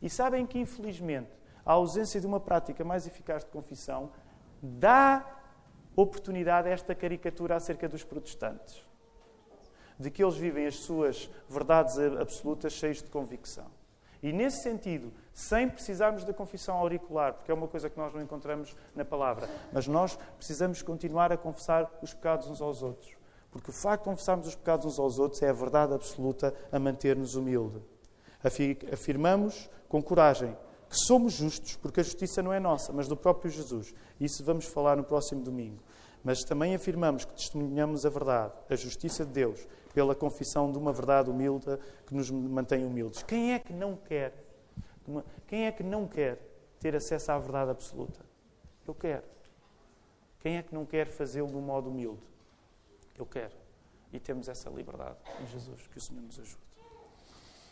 E 0.00 0.10
sabem 0.10 0.44
que, 0.46 0.58
infelizmente, 0.58 1.30
a 1.64 1.72
ausência 1.72 2.20
de 2.20 2.26
uma 2.26 2.38
prática 2.38 2.84
mais 2.84 3.06
eficaz 3.06 3.44
de 3.44 3.50
confissão 3.50 4.12
dá 4.62 5.35
oportunidade 5.96 6.68
esta 6.68 6.94
caricatura 6.94 7.56
acerca 7.56 7.88
dos 7.88 8.04
protestantes. 8.04 8.84
De 9.98 10.10
que 10.10 10.22
eles 10.22 10.36
vivem 10.36 10.66
as 10.66 10.76
suas 10.76 11.30
verdades 11.48 11.98
absolutas 11.98 12.74
cheios 12.74 13.02
de 13.02 13.08
convicção. 13.08 13.66
E 14.22 14.32
nesse 14.32 14.62
sentido, 14.62 15.12
sem 15.32 15.68
precisarmos 15.68 16.24
da 16.24 16.32
confissão 16.32 16.76
auricular, 16.76 17.34
porque 17.34 17.50
é 17.50 17.54
uma 17.54 17.68
coisa 17.68 17.88
que 17.88 17.98
nós 17.98 18.12
não 18.12 18.20
encontramos 18.20 18.76
na 18.94 19.04
palavra, 19.04 19.48
mas 19.72 19.86
nós 19.86 20.18
precisamos 20.36 20.82
continuar 20.82 21.32
a 21.32 21.36
confessar 21.36 21.90
os 22.02 22.12
pecados 22.12 22.48
uns 22.48 22.60
aos 22.60 22.82
outros. 22.82 23.14
Porque 23.50 23.70
o 23.70 23.72
facto 23.72 24.02
de 24.02 24.10
confessarmos 24.10 24.46
os 24.46 24.54
pecados 24.54 24.84
uns 24.84 24.98
aos 24.98 25.18
outros 25.18 25.42
é 25.42 25.48
a 25.48 25.52
verdade 25.52 25.94
absoluta 25.94 26.54
a 26.70 26.78
manter-nos 26.78 27.36
humilde. 27.36 27.80
Afirmamos 28.92 29.70
com 29.88 30.02
coragem 30.02 30.56
somos 30.96 31.34
justos, 31.34 31.76
porque 31.76 32.00
a 32.00 32.02
justiça 32.02 32.42
não 32.42 32.52
é 32.52 32.60
nossa, 32.60 32.92
mas 32.92 33.08
do 33.08 33.16
próprio 33.16 33.50
Jesus. 33.50 33.94
Isso 34.20 34.44
vamos 34.44 34.64
falar 34.64 34.96
no 34.96 35.04
próximo 35.04 35.42
domingo. 35.42 35.82
Mas 36.22 36.42
também 36.42 36.74
afirmamos 36.74 37.24
que 37.24 37.32
testemunhamos 37.34 38.04
a 38.04 38.10
verdade, 38.10 38.52
a 38.68 38.74
justiça 38.74 39.24
de 39.24 39.32
Deus, 39.32 39.66
pela 39.94 40.14
confissão 40.14 40.72
de 40.72 40.78
uma 40.78 40.92
verdade 40.92 41.30
humilde 41.30 41.66
que 42.06 42.14
nos 42.14 42.30
mantém 42.30 42.84
humildes. 42.84 43.22
Quem 43.22 43.54
é 43.54 43.58
que 43.58 43.72
não 43.72 43.96
quer? 43.96 44.34
Quem 45.46 45.66
é 45.66 45.72
que 45.72 45.82
não 45.82 46.06
quer 46.08 46.38
ter 46.80 46.96
acesso 46.96 47.30
à 47.30 47.38
verdade 47.38 47.70
absoluta? 47.70 48.24
Eu 48.86 48.94
quero. 48.94 49.24
Quem 50.40 50.56
é 50.56 50.62
que 50.62 50.74
não 50.74 50.84
quer 50.84 51.06
fazê-lo 51.06 51.48
de 51.48 51.56
um 51.56 51.60
modo 51.60 51.90
humilde? 51.90 52.22
Eu 53.16 53.24
quero. 53.24 53.54
E 54.12 54.18
temos 54.18 54.48
essa 54.48 54.68
liberdade 54.68 55.18
em 55.40 55.46
Jesus. 55.46 55.86
Que 55.86 55.98
o 55.98 56.00
Senhor 56.00 56.22
nos 56.22 56.38
ajude. 56.38 56.65